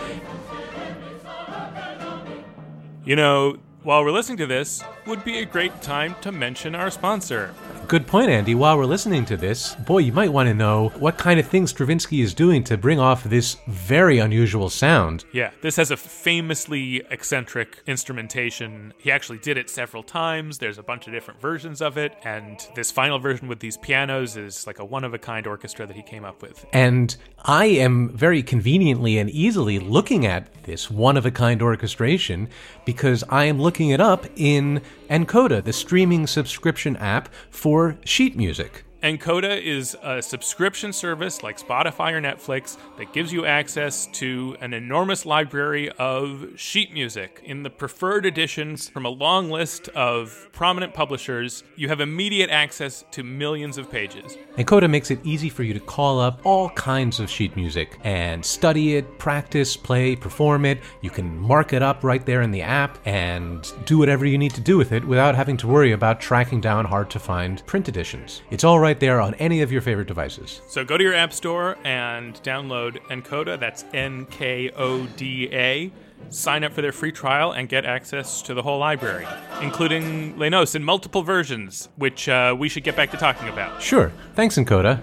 You 3.03 3.15
know, 3.15 3.57
while 3.83 4.03
we're 4.03 4.11
listening 4.11 4.37
to 4.37 4.47
this, 4.47 4.83
would 5.05 5.23
be 5.23 5.39
a 5.39 5.45
great 5.45 5.81
time 5.81 6.15
to 6.21 6.31
mention 6.31 6.75
our 6.75 6.91
sponsor. 6.91 7.53
Good 7.87 8.07
point, 8.07 8.29
Andy. 8.29 8.55
While 8.55 8.77
we're 8.77 8.85
listening 8.85 9.25
to 9.25 9.35
this, 9.35 9.75
boy, 9.75 9.97
you 9.97 10.13
might 10.13 10.31
want 10.31 10.47
to 10.47 10.53
know 10.53 10.89
what 10.99 11.17
kind 11.17 11.39
of 11.39 11.47
things 11.47 11.71
Stravinsky 11.71 12.21
is 12.21 12.33
doing 12.33 12.63
to 12.65 12.77
bring 12.77 12.99
off 12.99 13.23
this 13.23 13.57
very 13.67 14.19
unusual 14.19 14.69
sound. 14.69 15.25
Yeah, 15.33 15.51
this 15.61 15.75
has 15.75 15.91
a 15.91 15.97
famously 15.97 17.03
eccentric 17.09 17.81
instrumentation. 17.87 18.93
He 18.97 19.11
actually 19.11 19.39
did 19.39 19.57
it 19.57 19.69
several 19.69 20.03
times. 20.03 20.59
There's 20.59 20.77
a 20.77 20.83
bunch 20.83 21.07
of 21.07 21.13
different 21.13 21.41
versions 21.41 21.81
of 21.81 21.97
it, 21.97 22.15
and 22.23 22.65
this 22.75 22.91
final 22.91 23.19
version 23.19 23.47
with 23.49 23.59
these 23.59 23.75
pianos 23.77 24.37
is 24.37 24.65
like 24.65 24.79
a 24.79 24.85
one 24.85 25.03
of 25.03 25.13
a 25.13 25.19
kind 25.19 25.45
orchestra 25.45 25.85
that 25.85 25.95
he 25.95 26.03
came 26.03 26.23
up 26.23 26.41
with. 26.41 26.65
And 26.71 27.15
I 27.43 27.65
am 27.65 28.09
very 28.09 28.41
conveniently 28.43 29.17
and 29.17 29.29
easily 29.29 29.79
looking 29.79 30.25
at 30.25 30.63
this 30.63 30.89
one 30.89 31.17
of 31.17 31.25
a 31.25 31.31
kind 31.31 31.61
orchestration 31.61 32.47
because 32.85 33.23
I 33.29 33.45
am 33.45 33.59
looking 33.59 33.89
it 33.89 33.99
up 33.99 34.25
in 34.35 34.81
Encoda, 35.11 35.61
the 35.61 35.73
streaming 35.73 36.25
subscription 36.25 36.95
app 36.95 37.27
for 37.49 37.97
sheet 38.05 38.37
music. 38.37 38.85
Encoda 39.03 39.59
is 39.59 39.97
a 40.03 40.21
subscription 40.21 40.93
service 40.93 41.41
like 41.41 41.57
Spotify 41.57 42.11
or 42.11 42.21
Netflix 42.21 42.77
that 42.99 43.11
gives 43.13 43.33
you 43.33 43.47
access 43.47 44.05
to 44.13 44.55
an 44.61 44.75
enormous 44.75 45.25
library 45.25 45.89
of 45.93 46.49
sheet 46.55 46.93
music 46.93 47.41
in 47.43 47.63
the 47.63 47.71
preferred 47.71 48.27
editions 48.27 48.89
from 48.89 49.07
a 49.07 49.09
long 49.09 49.49
list 49.49 49.89
of 49.89 50.47
prominent 50.51 50.93
publishers. 50.93 51.63
You 51.75 51.87
have 51.87 51.99
immediate 51.99 52.51
access 52.51 53.03
to 53.09 53.23
millions 53.23 53.79
of 53.79 53.89
pages. 53.89 54.37
nkoda 54.57 54.87
makes 54.87 55.09
it 55.09 55.19
easy 55.23 55.49
for 55.49 55.63
you 55.63 55.73
to 55.73 55.79
call 55.79 56.19
up 56.19 56.39
all 56.43 56.69
kinds 56.69 57.19
of 57.19 57.27
sheet 57.27 57.55
music 57.55 57.97
and 58.03 58.45
study 58.45 58.97
it, 58.97 59.17
practice, 59.17 59.75
play, 59.75 60.15
perform 60.15 60.63
it. 60.63 60.79
You 61.01 61.09
can 61.09 61.39
mark 61.39 61.73
it 61.73 61.81
up 61.81 62.03
right 62.03 62.23
there 62.23 62.43
in 62.43 62.51
the 62.51 62.61
app 62.61 62.99
and 63.07 63.67
do 63.85 63.97
whatever 63.97 64.27
you 64.27 64.37
need 64.37 64.53
to 64.53 64.61
do 64.61 64.77
with 64.77 64.91
it 64.91 65.03
without 65.03 65.33
having 65.33 65.57
to 65.57 65.67
worry 65.67 65.91
about 65.91 66.21
tracking 66.21 66.61
down 66.61 66.85
hard 66.85 67.09
to 67.09 67.19
find 67.19 67.65
print 67.65 67.89
editions. 67.89 68.43
It's 68.51 68.63
all 68.63 68.79
right 68.79 68.90
there 68.99 69.21
on 69.21 69.33
any 69.35 69.61
of 69.61 69.71
your 69.71 69.81
favorite 69.81 70.07
devices. 70.07 70.61
So 70.67 70.83
go 70.83 70.97
to 70.97 71.03
your 71.03 71.13
app 71.13 71.33
store 71.33 71.77
and 71.83 72.35
download 72.43 72.99
nkoda. 73.07 73.59
That's 73.59 73.85
N 73.93 74.25
K 74.25 74.71
O 74.71 75.05
D 75.05 75.49
A. 75.51 75.91
Sign 76.29 76.63
up 76.63 76.71
for 76.71 76.81
their 76.81 76.91
free 76.91 77.11
trial 77.11 77.51
and 77.51 77.67
get 77.67 77.83
access 77.83 78.43
to 78.43 78.53
the 78.53 78.61
whole 78.61 78.77
library, 78.77 79.25
including 79.61 80.37
Les 80.37 80.49
Noces 80.49 80.75
in 80.75 80.83
multiple 80.83 81.23
versions, 81.23 81.89
which 81.95 82.29
uh, 82.29 82.55
we 82.57 82.69
should 82.69 82.83
get 82.83 82.95
back 82.95 83.09
to 83.11 83.17
talking 83.17 83.47
about. 83.47 83.81
Sure. 83.81 84.11
Thanks, 84.35 84.55
nkoda. 84.57 85.01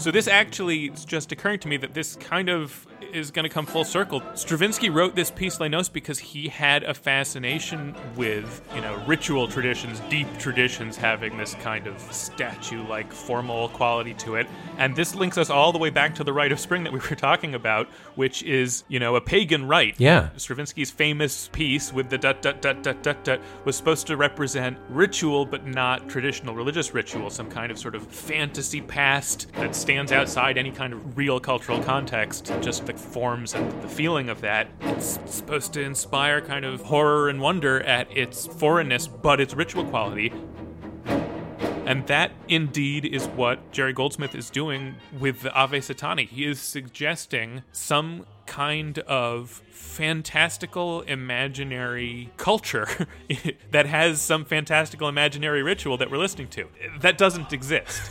So 0.00 0.10
this 0.10 0.26
actually 0.26 0.86
is 0.86 1.04
just 1.04 1.30
occurring 1.32 1.60
to 1.60 1.68
me 1.68 1.76
that 1.78 1.94
this 1.94 2.16
kind 2.16 2.48
of 2.48 2.86
is 3.14 3.30
going 3.30 3.44
to 3.44 3.48
come 3.48 3.64
full 3.66 3.84
circle. 3.84 4.22
Stravinsky 4.34 4.90
wrote 4.90 5.14
this 5.14 5.30
piece 5.30 5.60
Les 5.60 5.68
Noces 5.68 5.88
because 5.88 6.18
he 6.18 6.48
had 6.48 6.82
a 6.82 6.92
fascination 6.92 7.94
with, 8.16 8.66
you 8.74 8.80
know, 8.80 9.02
ritual 9.06 9.46
traditions, 9.48 10.00
deep 10.10 10.26
traditions 10.38 10.96
having 10.96 11.36
this 11.36 11.54
kind 11.54 11.86
of 11.86 12.00
statue-like 12.12 13.12
formal 13.12 13.68
quality 13.68 14.14
to 14.14 14.34
it. 14.34 14.46
And 14.78 14.96
this 14.96 15.14
links 15.14 15.38
us 15.38 15.50
all 15.50 15.72
the 15.72 15.78
way 15.78 15.90
back 15.90 16.14
to 16.16 16.24
the 16.24 16.32
Rite 16.32 16.52
of 16.52 16.58
Spring 16.58 16.84
that 16.84 16.92
we 16.92 16.98
were 16.98 17.16
talking 17.16 17.54
about, 17.54 17.86
which 18.16 18.42
is, 18.42 18.84
you 18.88 18.98
know, 18.98 19.16
a 19.16 19.20
pagan 19.20 19.68
rite. 19.68 19.94
Yeah. 19.98 20.30
Stravinsky's 20.36 20.90
famous 20.90 21.48
piece 21.48 21.92
with 21.92 22.10
the 22.10 22.18
dut 22.18 22.42
dut 22.42 22.60
dut 22.60 22.82
dut 22.82 23.02
dut 23.02 23.24
dut 23.24 23.40
was 23.64 23.76
supposed 23.76 24.06
to 24.08 24.16
represent 24.16 24.76
ritual 24.88 25.46
but 25.46 25.66
not 25.66 26.08
traditional 26.08 26.54
religious 26.54 26.94
ritual, 26.94 27.30
some 27.30 27.48
kind 27.48 27.70
of 27.70 27.78
sort 27.78 27.94
of 27.94 28.06
fantasy 28.06 28.80
past 28.80 29.52
that 29.54 29.74
stands 29.74 30.12
outside 30.12 30.58
any 30.58 30.70
kind 30.70 30.92
of 30.92 31.16
real 31.16 31.38
cultural 31.38 31.82
context, 31.82 32.52
just 32.60 32.86
the 32.86 33.03
forms 33.04 33.54
and 33.54 33.82
the 33.82 33.88
feeling 33.88 34.28
of 34.28 34.40
that. 34.40 34.68
It's 34.80 35.18
supposed 35.26 35.72
to 35.74 35.82
inspire 35.82 36.40
kind 36.40 36.64
of 36.64 36.82
horror 36.82 37.28
and 37.28 37.40
wonder 37.40 37.80
at 37.82 38.14
its 38.16 38.46
foreignness 38.46 39.06
but 39.06 39.40
its 39.40 39.54
ritual 39.54 39.84
quality. 39.84 40.32
And 41.94 42.04
that 42.08 42.32
indeed 42.48 43.04
is 43.04 43.28
what 43.28 43.70
Jerry 43.70 43.92
Goldsmith 43.92 44.34
is 44.34 44.50
doing 44.50 44.96
with 45.16 45.42
the 45.42 45.52
Ave 45.54 45.78
Satani. 45.78 46.28
He 46.28 46.44
is 46.44 46.58
suggesting 46.58 47.62
some 47.70 48.26
kind 48.46 48.98
of 48.98 49.62
fantastical 49.70 51.02
imaginary 51.02 52.32
culture 52.36 52.88
that 53.70 53.86
has 53.86 54.20
some 54.20 54.44
fantastical 54.44 55.06
imaginary 55.06 55.62
ritual 55.62 55.96
that 55.98 56.10
we're 56.10 56.18
listening 56.18 56.48
to. 56.48 56.66
That 56.98 57.16
doesn't 57.16 57.52
exist. 57.52 58.02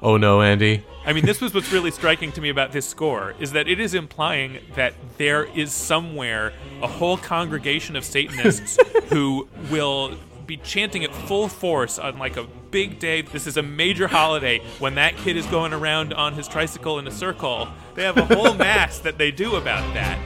Oh 0.00 0.16
no, 0.16 0.40
Andy. 0.42 0.84
I 1.04 1.12
mean, 1.12 1.26
this 1.26 1.40
was 1.40 1.52
what's 1.52 1.72
really 1.72 1.90
striking 1.90 2.32
to 2.32 2.40
me 2.40 2.48
about 2.48 2.72
this 2.72 2.86
score 2.86 3.34
is 3.38 3.52
that 3.52 3.68
it 3.68 3.80
is 3.80 3.94
implying 3.94 4.58
that 4.76 4.94
there 5.18 5.44
is 5.44 5.72
somewhere 5.72 6.52
a 6.82 6.86
whole 6.86 7.16
congregation 7.16 7.96
of 7.96 8.04
Satanists 8.04 8.78
who 9.08 9.48
will 9.70 10.16
be 10.48 10.56
chanting 10.56 11.04
at 11.04 11.14
full 11.14 11.46
force 11.46 11.98
on 11.98 12.18
like 12.18 12.38
a 12.38 12.44
big 12.70 12.98
day. 12.98 13.20
This 13.20 13.46
is 13.46 13.58
a 13.58 13.62
major 13.62 14.08
holiday 14.08 14.60
when 14.78 14.94
that 14.94 15.14
kid 15.18 15.36
is 15.36 15.44
going 15.46 15.74
around 15.74 16.14
on 16.14 16.32
his 16.32 16.48
tricycle 16.48 16.98
in 16.98 17.06
a 17.06 17.10
circle. 17.10 17.68
They 17.94 18.02
have 18.02 18.16
a 18.16 18.24
whole 18.24 18.54
mass 18.56 18.98
that 19.00 19.18
they 19.18 19.30
do 19.30 19.56
about 19.56 19.92
that. 19.92 20.18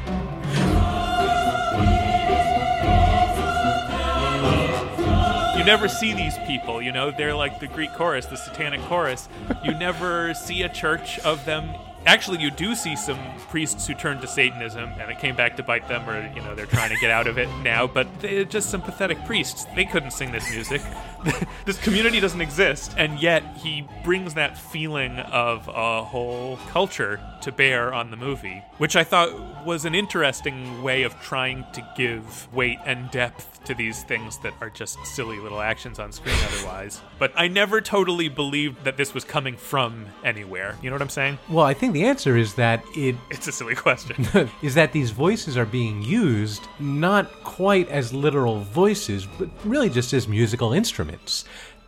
You 5.58 5.64
never 5.64 5.88
see 5.88 6.14
these 6.14 6.38
people, 6.46 6.80
you 6.80 6.92
know, 6.92 7.10
they're 7.10 7.34
like 7.34 7.58
the 7.58 7.66
Greek 7.66 7.92
chorus, 7.94 8.26
the 8.26 8.36
satanic 8.36 8.80
chorus. 8.82 9.28
You 9.64 9.74
never 9.74 10.34
see 10.34 10.62
a 10.62 10.68
church 10.68 11.18
of 11.20 11.44
them. 11.44 11.70
Actually, 12.04 12.40
you 12.40 12.50
do 12.50 12.74
see 12.74 12.96
some 12.96 13.18
priests 13.48 13.86
who 13.86 13.94
turned 13.94 14.20
to 14.20 14.26
Satanism 14.26 14.92
and 14.98 15.10
it 15.10 15.18
came 15.20 15.36
back 15.36 15.56
to 15.56 15.62
bite 15.62 15.86
them, 15.86 16.08
or, 16.08 16.28
you 16.34 16.42
know, 16.42 16.54
they're 16.54 16.66
trying 16.66 16.90
to 16.90 16.96
get 16.96 17.10
out 17.10 17.28
of 17.28 17.38
it 17.38 17.48
now, 17.62 17.86
but 17.86 18.08
they're 18.20 18.44
just 18.44 18.70
some 18.70 18.82
pathetic 18.82 19.24
priests. 19.24 19.66
They 19.76 19.84
couldn't 19.84 20.10
sing 20.10 20.32
this 20.32 20.50
music. 20.50 20.82
this 21.64 21.78
community 21.78 22.20
doesn't 22.20 22.40
exist, 22.40 22.94
and 22.96 23.20
yet 23.20 23.42
he 23.56 23.86
brings 24.04 24.34
that 24.34 24.58
feeling 24.58 25.18
of 25.18 25.68
a 25.68 26.02
whole 26.04 26.58
culture 26.70 27.20
to 27.42 27.52
bear 27.52 27.92
on 27.92 28.10
the 28.10 28.16
movie, 28.16 28.62
which 28.78 28.96
I 28.96 29.04
thought 29.04 29.64
was 29.66 29.84
an 29.84 29.94
interesting 29.94 30.82
way 30.82 31.02
of 31.02 31.18
trying 31.20 31.64
to 31.72 31.86
give 31.96 32.52
weight 32.52 32.78
and 32.84 33.10
depth 33.10 33.64
to 33.64 33.74
these 33.74 34.02
things 34.04 34.38
that 34.38 34.52
are 34.60 34.70
just 34.70 34.98
silly 35.06 35.38
little 35.38 35.60
actions 35.60 35.98
on 35.98 36.12
screen 36.12 36.36
otherwise. 36.44 37.00
But 37.18 37.32
I 37.36 37.48
never 37.48 37.80
totally 37.80 38.28
believed 38.28 38.84
that 38.84 38.96
this 38.96 39.14
was 39.14 39.24
coming 39.24 39.56
from 39.56 40.06
anywhere. 40.24 40.76
You 40.82 40.90
know 40.90 40.94
what 40.94 41.02
I'm 41.02 41.08
saying? 41.08 41.38
Well, 41.48 41.64
I 41.64 41.74
think 41.74 41.92
the 41.92 42.04
answer 42.04 42.36
is 42.36 42.54
that 42.54 42.82
it 42.96 43.16
It's 43.30 43.46
a 43.46 43.52
silly 43.52 43.74
question. 43.74 44.50
is 44.62 44.74
that 44.74 44.92
these 44.92 45.10
voices 45.10 45.56
are 45.56 45.66
being 45.66 46.02
used 46.02 46.62
not 46.80 47.30
quite 47.44 47.88
as 47.88 48.12
literal 48.12 48.60
voices, 48.60 49.26
but 49.38 49.48
really 49.64 49.90
just 49.90 50.12
as 50.12 50.26
musical 50.28 50.72
instruments. 50.72 51.11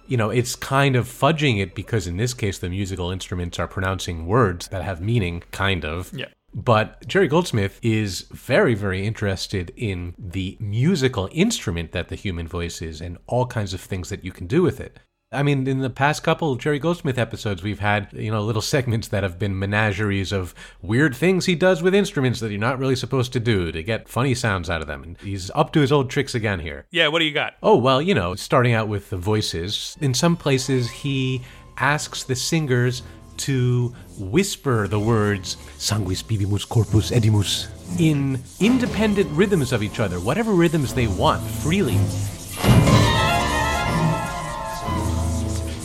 You 0.06 0.16
know, 0.16 0.30
it's 0.30 0.54
kind 0.54 0.96
of 0.96 1.06
fudging 1.06 1.60
it 1.60 1.74
because 1.74 2.06
in 2.06 2.18
this 2.18 2.34
case, 2.34 2.58
the 2.58 2.68
musical 2.68 3.10
instruments 3.10 3.58
are 3.58 3.66
pronouncing 3.66 4.26
words 4.26 4.68
that 4.68 4.84
have 4.84 5.00
meaning, 5.00 5.42
kind 5.50 5.84
of. 5.84 6.12
Yeah. 6.12 6.26
But 6.54 7.06
Jerry 7.08 7.26
Goldsmith 7.26 7.80
is 7.82 8.26
very, 8.30 8.74
very 8.74 9.04
interested 9.04 9.72
in 9.76 10.14
the 10.16 10.56
musical 10.60 11.28
instrument 11.32 11.92
that 11.92 12.08
the 12.08 12.14
human 12.16 12.46
voice 12.46 12.80
is 12.80 13.00
and 13.00 13.18
all 13.26 13.46
kinds 13.46 13.74
of 13.74 13.80
things 13.80 14.08
that 14.10 14.24
you 14.24 14.30
can 14.30 14.46
do 14.46 14.62
with 14.62 14.78
it. 14.80 15.00
I 15.34 15.42
mean, 15.42 15.66
in 15.66 15.80
the 15.80 15.90
past 15.90 16.22
couple 16.22 16.52
of 16.52 16.58
Jerry 16.58 16.78
Goldsmith 16.78 17.18
episodes, 17.18 17.62
we've 17.62 17.80
had, 17.80 18.08
you 18.12 18.30
know, 18.30 18.42
little 18.42 18.62
segments 18.62 19.08
that 19.08 19.22
have 19.22 19.38
been 19.38 19.58
menageries 19.58 20.32
of 20.32 20.54
weird 20.80 21.14
things 21.14 21.46
he 21.46 21.54
does 21.54 21.82
with 21.82 21.94
instruments 21.94 22.40
that 22.40 22.50
you're 22.50 22.60
not 22.60 22.78
really 22.78 22.96
supposed 22.96 23.32
to 23.32 23.40
do 23.40 23.72
to 23.72 23.82
get 23.82 24.08
funny 24.08 24.34
sounds 24.34 24.70
out 24.70 24.80
of 24.80 24.86
them. 24.86 25.02
And 25.02 25.18
he's 25.18 25.50
up 25.54 25.72
to 25.72 25.80
his 25.80 25.92
old 25.92 26.10
tricks 26.10 26.34
again 26.34 26.60
here. 26.60 26.86
yeah, 26.90 27.08
what 27.08 27.18
do 27.18 27.24
you 27.24 27.32
got? 27.32 27.54
Oh, 27.62 27.76
well, 27.76 28.00
you 28.00 28.14
know, 28.14 28.34
starting 28.34 28.72
out 28.72 28.88
with 28.88 29.10
the 29.10 29.16
voices, 29.16 29.96
in 30.00 30.14
some 30.14 30.36
places 30.36 30.90
he 30.90 31.42
asks 31.76 32.24
the 32.24 32.36
singers 32.36 33.02
to 33.36 33.92
whisper 34.18 34.86
the 34.86 35.00
words 35.00 35.56
sanguis 35.76 36.22
bibimus 36.22 36.68
corpus 36.68 37.10
edimus 37.10 37.66
in 37.98 38.40
independent 38.60 39.30
rhythms 39.32 39.72
of 39.72 39.82
each 39.82 40.00
other, 40.00 40.20
whatever 40.20 40.52
rhythms 40.52 40.94
they 40.94 41.06
want, 41.06 41.42
freely. 41.42 41.98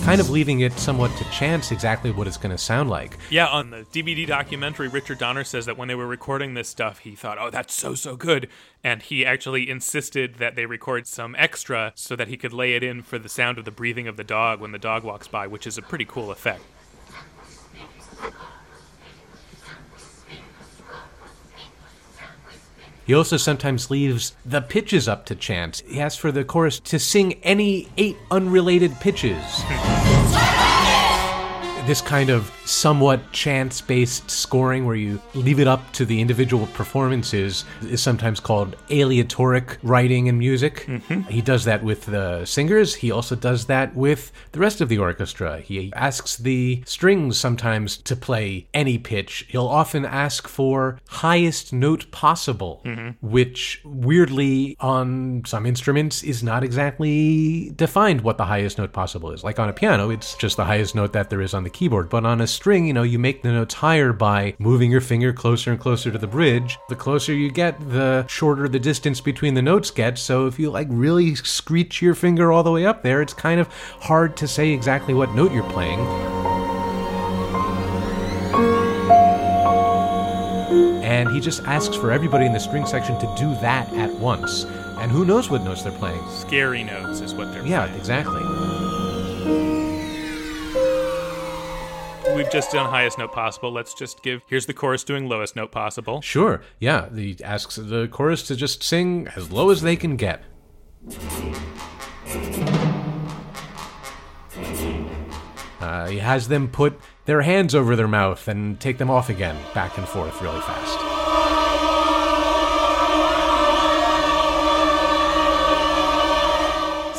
Kind 0.03 0.21
of 0.21 0.29
leaving 0.31 0.61
it 0.61 0.73
somewhat 0.73 1.15
to 1.17 1.23
chance 1.25 1.71
exactly 1.71 2.09
what 2.09 2.25
it's 2.25 2.37
going 2.37 2.55
to 2.55 2.57
sound 2.57 2.89
like. 2.89 3.17
Yeah, 3.29 3.45
on 3.47 3.69
the 3.69 3.85
DVD 3.91 4.25
documentary, 4.25 4.87
Richard 4.87 5.19
Donner 5.19 5.43
says 5.43 5.67
that 5.67 5.77
when 5.77 5.87
they 5.87 5.93
were 5.93 6.07
recording 6.07 6.55
this 6.55 6.67
stuff, 6.67 6.99
he 6.99 7.15
thought, 7.15 7.37
oh, 7.39 7.51
that's 7.51 7.73
so, 7.73 7.93
so 7.93 8.15
good. 8.15 8.47
And 8.83 9.03
he 9.03 9.23
actually 9.25 9.69
insisted 9.69 10.35
that 10.35 10.55
they 10.55 10.65
record 10.65 11.05
some 11.05 11.35
extra 11.37 11.91
so 11.95 12.15
that 12.15 12.27
he 12.27 12.37
could 12.37 12.53
lay 12.53 12.73
it 12.73 12.83
in 12.83 13.03
for 13.03 13.19
the 13.19 13.29
sound 13.29 13.59
of 13.59 13.65
the 13.65 13.71
breathing 13.71 14.07
of 14.07 14.17
the 14.17 14.23
dog 14.23 14.59
when 14.59 14.71
the 14.71 14.79
dog 14.79 15.03
walks 15.03 15.27
by, 15.27 15.45
which 15.45 15.67
is 15.67 15.77
a 15.77 15.81
pretty 15.83 16.05
cool 16.05 16.31
effect. 16.31 16.63
He 23.09 23.15
also 23.15 23.37
sometimes 23.37 23.89
leaves 23.89 24.35
the 24.45 24.61
pitches 24.61 25.07
up 25.07 25.25
to 25.25 25.35
chance. 25.35 25.79
He 25.79 25.99
asks 25.99 26.19
for 26.19 26.31
the 26.31 26.43
chorus 26.43 26.79
to 26.81 26.99
sing 26.99 27.33
any 27.41 27.87
eight 27.97 28.15
unrelated 28.29 28.93
pitches. 28.99 29.41
this 31.87 32.01
kind 32.01 32.29
of 32.29 32.51
somewhat 32.69 33.31
chance 33.31 33.81
based 33.81 34.29
scoring 34.29 34.85
where 34.85 34.95
you 34.95 35.19
leave 35.33 35.59
it 35.59 35.67
up 35.67 35.91
to 35.93 36.05
the 36.05 36.21
individual 36.21 36.67
performances 36.67 37.65
is 37.81 38.01
sometimes 38.01 38.39
called 38.39 38.75
aleatoric 38.91 39.77
writing 39.81 40.27
in 40.27 40.37
music. 40.37 40.85
Mm-hmm. 40.85 41.21
He 41.21 41.41
does 41.41 41.65
that 41.65 41.83
with 41.83 42.05
the 42.05 42.45
singers. 42.45 42.95
He 42.95 43.11
also 43.11 43.35
does 43.35 43.65
that 43.65 43.95
with 43.95 44.31
the 44.51 44.59
rest 44.59 44.81
of 44.81 44.89
the 44.89 44.99
orchestra. 44.99 45.59
He 45.59 45.91
asks 45.95 46.37
the 46.37 46.83
strings 46.85 47.39
sometimes 47.39 47.97
to 47.97 48.15
play 48.15 48.67
any 48.73 48.99
pitch. 48.99 49.47
He'll 49.49 49.67
often 49.67 50.05
ask 50.05 50.47
for 50.47 50.99
highest 51.07 51.73
note 51.73 52.11
possible, 52.11 52.81
mm-hmm. 52.85 53.25
which 53.27 53.81
weirdly 53.83 54.77
on 54.79 55.43
some 55.45 55.65
instruments 55.65 56.23
is 56.23 56.43
not 56.43 56.63
exactly 56.63 57.71
defined 57.75 58.21
what 58.21 58.37
the 58.37 58.45
highest 58.45 58.77
note 58.77 58.93
possible 58.93 59.31
is. 59.31 59.43
Like 59.43 59.57
on 59.59 59.69
a 59.69 59.73
piano, 59.73 60.11
it's 60.11 60.35
just 60.35 60.57
the 60.57 60.65
highest 60.65 60.93
note 60.93 61.13
that 61.13 61.31
there 61.31 61.41
is 61.41 61.55
on 61.55 61.63
the 61.63 61.69
keyboard. 61.69 62.09
But 62.09 62.25
on 62.25 62.41
a 62.41 62.47
string, 62.59 62.85
you 62.85 62.91
know, 62.91 63.03
you 63.03 63.17
make 63.17 63.41
the 63.41 63.53
notes 63.53 63.73
higher 63.75 64.11
by 64.11 64.53
moving 64.59 64.91
your 64.91 64.99
finger 64.99 65.31
closer 65.31 65.71
and 65.71 65.79
closer 65.79 66.11
to 66.11 66.17
the 66.17 66.27
bridge. 66.27 66.77
The 66.89 66.95
closer 66.95 67.33
you 67.33 67.49
get, 67.49 67.79
the 67.89 68.27
shorter 68.27 68.67
the 68.67 68.79
distance 68.81 69.21
between 69.21 69.53
the 69.53 69.61
notes 69.61 69.89
gets. 69.91 70.21
So 70.21 70.45
if 70.45 70.59
you 70.59 70.69
like 70.69 70.87
really 70.91 71.35
screech 71.35 72.01
your 72.01 72.13
finger 72.15 72.51
all 72.51 72.61
the 72.63 72.71
way 72.71 72.85
up 72.85 73.01
there, 73.01 73.21
it's 73.21 73.33
kind 73.33 73.61
of 73.61 73.67
hard 74.01 74.35
to 74.35 74.45
say 74.45 74.71
exactly 74.71 75.13
what 75.13 75.33
note 75.33 75.53
you're 75.53 75.63
playing. 75.69 75.99
And 81.01 81.29
he 81.29 81.39
just 81.39 81.63
asks 81.63 81.95
for 81.95 82.11
everybody 82.11 82.45
in 82.45 82.51
the 82.51 82.59
string 82.59 82.85
section 82.85 83.17
to 83.19 83.35
do 83.37 83.53
that 83.61 83.87
at 83.93 84.11
once. 84.15 84.65
And 84.99 85.09
who 85.09 85.23
knows 85.23 85.49
what 85.49 85.63
notes 85.63 85.83
they're 85.83 85.93
playing? 85.93 86.21
Scary 86.29 86.83
notes 86.83 87.21
is 87.21 87.33
what 87.33 87.53
they're 87.53 87.65
Yeah, 87.65 87.85
playing. 87.85 87.97
exactly. 87.99 89.88
We've 92.35 92.51
just 92.51 92.71
done 92.71 92.89
highest 92.89 93.17
note 93.17 93.31
possible. 93.31 93.71
Let's 93.71 93.93
just 93.93 94.23
give. 94.23 94.41
Here's 94.47 94.65
the 94.65 94.73
chorus 94.73 95.03
doing 95.03 95.27
lowest 95.27 95.55
note 95.55 95.71
possible. 95.71 96.21
Sure, 96.21 96.61
yeah. 96.79 97.13
He 97.13 97.37
asks 97.43 97.75
the 97.75 98.07
chorus 98.07 98.43
to 98.47 98.55
just 98.55 98.83
sing 98.83 99.27
as 99.35 99.51
low 99.51 99.69
as 99.69 99.81
they 99.81 99.95
can 99.95 100.15
get. 100.15 100.43
Uh, 105.79 106.07
he 106.07 106.19
has 106.19 106.47
them 106.47 106.67
put 106.67 106.99
their 107.25 107.41
hands 107.41 107.73
over 107.73 107.95
their 107.95 108.07
mouth 108.07 108.47
and 108.47 108.79
take 108.79 108.97
them 108.97 109.09
off 109.09 109.29
again, 109.29 109.57
back 109.73 109.97
and 109.97 110.07
forth 110.07 110.41
really 110.41 110.61
fast. 110.61 111.18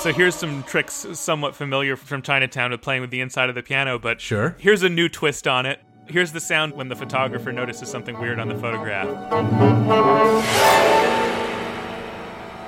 So 0.01 0.15
here's 0.15 0.35
some 0.35 0.63
tricks 0.63 1.07
somewhat 1.13 1.55
familiar 1.55 1.95
from 1.95 2.23
Chinatown 2.23 2.71
with 2.71 2.81
playing 2.81 3.03
with 3.03 3.11
the 3.11 3.21
inside 3.21 3.51
of 3.51 3.55
the 3.55 3.63
piano, 3.63 3.99
but 3.99 4.19
Sure. 4.19 4.57
Here's 4.59 4.83
a 4.83 4.89
new 4.89 5.11
twist 5.11 5.47
on 5.47 5.67
it. 5.67 5.79
Here's 6.07 6.33
the 6.33 6.41
sound 6.41 6.73
when 6.73 6.89
the 6.89 6.97
photographer 6.97 7.53
notices 7.53 7.91
something 7.91 8.19
weird 8.19 8.41
on 8.41 8.49
the 8.49 8.55
photograph. 8.55 9.07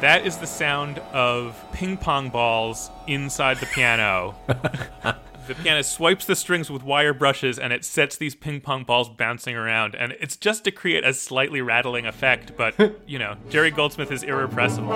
That 0.03 0.27
is 0.27 0.37
the 0.37 0.47
sound 0.47 0.99
of 1.15 1.57
ping 1.73 1.97
pong 1.97 2.29
balls 2.29 2.91
inside 3.07 3.61
the 3.61 3.67
piano. 3.67 4.35
the 4.47 5.55
pianist 5.63 5.93
swipes 5.93 6.27
the 6.27 6.37
strings 6.37 6.71
with 6.71 6.83
wire 6.83 7.15
brushes 7.15 7.59
and 7.59 7.73
it 7.73 7.87
sets 7.87 8.19
these 8.19 8.35
ping 8.35 8.61
pong 8.61 8.85
balls 8.85 9.09
bouncing 9.09 9.57
around. 9.57 9.95
And 9.95 10.13
it's 10.21 10.37
just 10.37 10.65
to 10.65 10.71
create 10.71 11.03
a 11.03 11.15
slightly 11.15 11.63
rattling 11.63 12.05
effect, 12.05 12.59
but, 12.59 12.75
you 13.07 13.19
know, 13.19 13.37
Jerry 13.49 13.71
Goldsmith 13.71 14.13
is 14.13 14.23
irrepressible. 14.23 14.93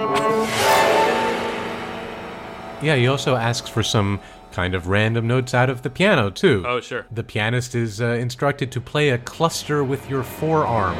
Yeah, 2.82 2.96
he 2.96 3.06
also 3.06 3.36
asks 3.36 3.68
for 3.68 3.82
some 3.82 4.20
kind 4.52 4.74
of 4.74 4.88
random 4.88 5.26
notes 5.26 5.54
out 5.54 5.68
of 5.70 5.82
the 5.82 5.90
piano, 5.90 6.30
too. 6.30 6.64
Oh, 6.66 6.80
sure. 6.80 7.06
The 7.10 7.22
pianist 7.22 7.74
is 7.74 8.00
uh, 8.00 8.06
instructed 8.06 8.72
to 8.72 8.80
play 8.80 9.10
a 9.10 9.18
cluster 9.18 9.84
with 9.84 10.08
your 10.08 10.22
forearm. 10.22 10.96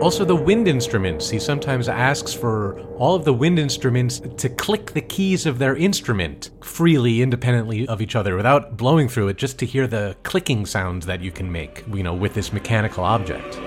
Also, 0.00 0.24
the 0.24 0.34
wind 0.34 0.66
instruments. 0.66 1.28
He 1.28 1.38
sometimes 1.38 1.86
asks 1.86 2.32
for 2.32 2.80
all 2.96 3.14
of 3.14 3.24
the 3.26 3.34
wind 3.34 3.58
instruments 3.58 4.20
to 4.38 4.48
click 4.48 4.92
the 4.92 5.02
keys 5.02 5.44
of 5.44 5.58
their 5.58 5.76
instrument 5.76 6.50
freely, 6.62 7.20
independently 7.20 7.86
of 7.86 8.00
each 8.00 8.16
other, 8.16 8.34
without 8.34 8.78
blowing 8.78 9.08
through 9.08 9.28
it, 9.28 9.36
just 9.36 9.58
to 9.58 9.66
hear 9.66 9.86
the 9.86 10.16
clicking 10.22 10.64
sounds 10.64 11.04
that 11.04 11.20
you 11.20 11.30
can 11.30 11.52
make, 11.52 11.84
you 11.92 12.02
know, 12.02 12.14
with 12.14 12.32
this 12.32 12.50
mechanical 12.50 13.04
object. 13.04 13.60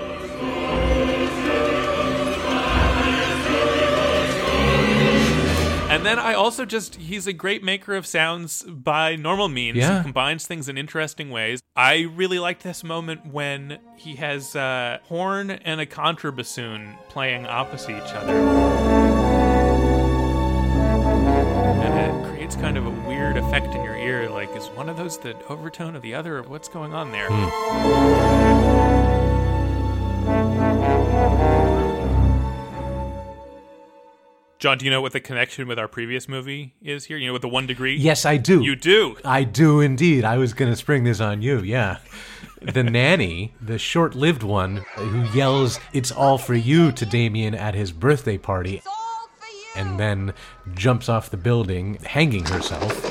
And 6.04 6.18
then 6.18 6.22
I 6.22 6.34
also 6.34 6.66
just, 6.66 6.96
he's 6.96 7.26
a 7.26 7.32
great 7.32 7.64
maker 7.64 7.94
of 7.94 8.04
sounds 8.04 8.62
by 8.64 9.16
normal 9.16 9.48
means. 9.48 9.78
Yeah. 9.78 9.96
He 9.96 10.02
combines 10.02 10.46
things 10.46 10.68
in 10.68 10.76
interesting 10.76 11.30
ways. 11.30 11.62
I 11.74 12.10
really 12.14 12.38
liked 12.38 12.62
this 12.62 12.84
moment 12.84 13.32
when 13.32 13.78
he 13.96 14.16
has 14.16 14.54
a 14.54 15.00
horn 15.04 15.50
and 15.50 15.80
a 15.80 15.86
contrabassoon 15.86 16.98
playing 17.08 17.46
opposite 17.46 17.92
each 17.92 18.12
other. 18.12 18.34
And 21.80 21.98
it 21.98 22.12
creates 22.28 22.54
kind 22.54 22.76
of 22.76 22.84
a 22.84 22.90
weird 23.08 23.38
effect 23.38 23.74
in 23.74 23.82
your 23.82 23.96
ear. 23.96 24.28
Like, 24.28 24.54
is 24.54 24.66
one 24.66 24.90
of 24.90 24.98
those 24.98 25.18
the 25.18 25.42
overtone 25.46 25.96
of 25.96 26.02
the 26.02 26.14
other? 26.14 26.36
Or 26.36 26.42
what's 26.42 26.68
going 26.68 26.92
on 26.92 27.12
there? 27.12 27.28
Hmm. 27.30 27.48
John, 34.64 34.78
do 34.78 34.86
you 34.86 34.90
know 34.90 35.02
what 35.02 35.12
the 35.12 35.20
connection 35.20 35.68
with 35.68 35.78
our 35.78 35.88
previous 35.88 36.26
movie 36.26 36.72
is 36.80 37.04
here? 37.04 37.18
You 37.18 37.26
know, 37.26 37.34
with 37.34 37.42
the 37.42 37.50
one 37.50 37.66
degree? 37.66 37.96
Yes, 37.96 38.24
I 38.24 38.38
do. 38.38 38.62
You 38.62 38.74
do. 38.74 39.18
I 39.22 39.44
do 39.44 39.82
indeed. 39.82 40.24
I 40.24 40.38
was 40.38 40.54
going 40.54 40.72
to 40.72 40.76
spring 40.76 41.04
this 41.04 41.20
on 41.20 41.42
you, 41.42 41.58
yeah. 41.58 41.98
The 42.62 42.82
nanny, 42.82 43.52
the 43.60 43.76
short 43.76 44.14
lived 44.14 44.42
one 44.42 44.78
who 44.94 45.24
yells, 45.38 45.78
It's 45.92 46.10
all 46.10 46.38
for 46.38 46.54
you 46.54 46.92
to 46.92 47.04
Damien 47.04 47.54
at 47.54 47.74
his 47.74 47.92
birthday 47.92 48.38
party, 48.38 48.80
and 49.76 50.00
then 50.00 50.32
jumps 50.72 51.10
off 51.10 51.28
the 51.28 51.36
building, 51.36 51.96
hanging 51.96 52.46
herself, 52.46 53.04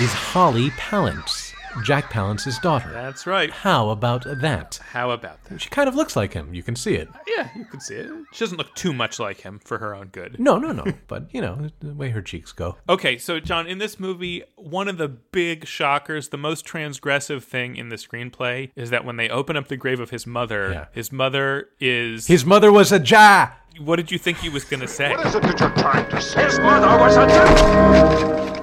is 0.00 0.12
Holly 0.14 0.70
Palance, 0.70 1.49
Jack 1.84 2.10
Palance's 2.10 2.58
daughter. 2.58 2.90
That's 2.92 3.26
right. 3.26 3.50
How 3.50 3.90
about 3.90 4.24
that? 4.40 4.80
How 4.92 5.10
about 5.10 5.44
that? 5.44 5.60
She 5.60 5.68
kind 5.68 5.88
of 5.88 5.94
looks 5.94 6.16
like 6.16 6.32
him. 6.32 6.52
You 6.54 6.62
can 6.62 6.76
see 6.76 6.94
it. 6.94 7.08
Yeah, 7.26 7.48
you 7.56 7.64
can 7.64 7.80
see 7.80 7.94
it. 7.94 8.10
She 8.32 8.40
doesn't 8.40 8.58
look 8.58 8.74
too 8.74 8.92
much 8.92 9.18
like 9.18 9.40
him 9.40 9.60
for 9.64 9.78
her 9.78 9.94
own 9.94 10.08
good. 10.08 10.36
No, 10.38 10.58
no, 10.58 10.72
no. 10.72 10.84
but, 11.08 11.32
you 11.32 11.40
know, 11.40 11.68
the 11.80 11.94
way 11.94 12.10
her 12.10 12.22
cheeks 12.22 12.52
go. 12.52 12.76
Okay, 12.88 13.18
so 13.18 13.40
John, 13.40 13.66
in 13.66 13.78
this 13.78 13.98
movie, 14.00 14.42
one 14.56 14.88
of 14.88 14.98
the 14.98 15.08
big 15.08 15.66
shockers, 15.66 16.28
the 16.28 16.38
most 16.38 16.66
transgressive 16.66 17.42
thing 17.42 17.76
in 17.76 17.88
the 17.88 17.96
screenplay 17.96 18.70
is 18.76 18.90
that 18.90 19.04
when 19.04 19.16
they 19.16 19.28
open 19.28 19.56
up 19.56 19.68
the 19.68 19.76
grave 19.76 20.00
of 20.00 20.10
his 20.10 20.26
mother, 20.26 20.70
Yeah. 20.72 20.84
his 20.92 21.12
mother 21.12 21.68
is. 21.78 22.26
His 22.26 22.44
mother 22.44 22.72
was 22.72 22.92
a 22.92 22.98
ja! 23.00 23.50
what 23.78 23.96
did 23.96 24.10
you 24.10 24.18
think 24.18 24.38
he 24.38 24.48
was 24.48 24.64
going 24.64 24.80
to 24.80 24.88
say? 24.88 25.14
What 25.16 25.26
is 25.26 25.34
it 25.34 25.42
that 25.42 25.60
you're 25.60 25.70
trying 25.70 26.08
to 26.10 26.20
say? 26.20 26.44
His 26.44 26.58
mother 26.58 26.98
was 26.98 27.16
a 27.16 28.59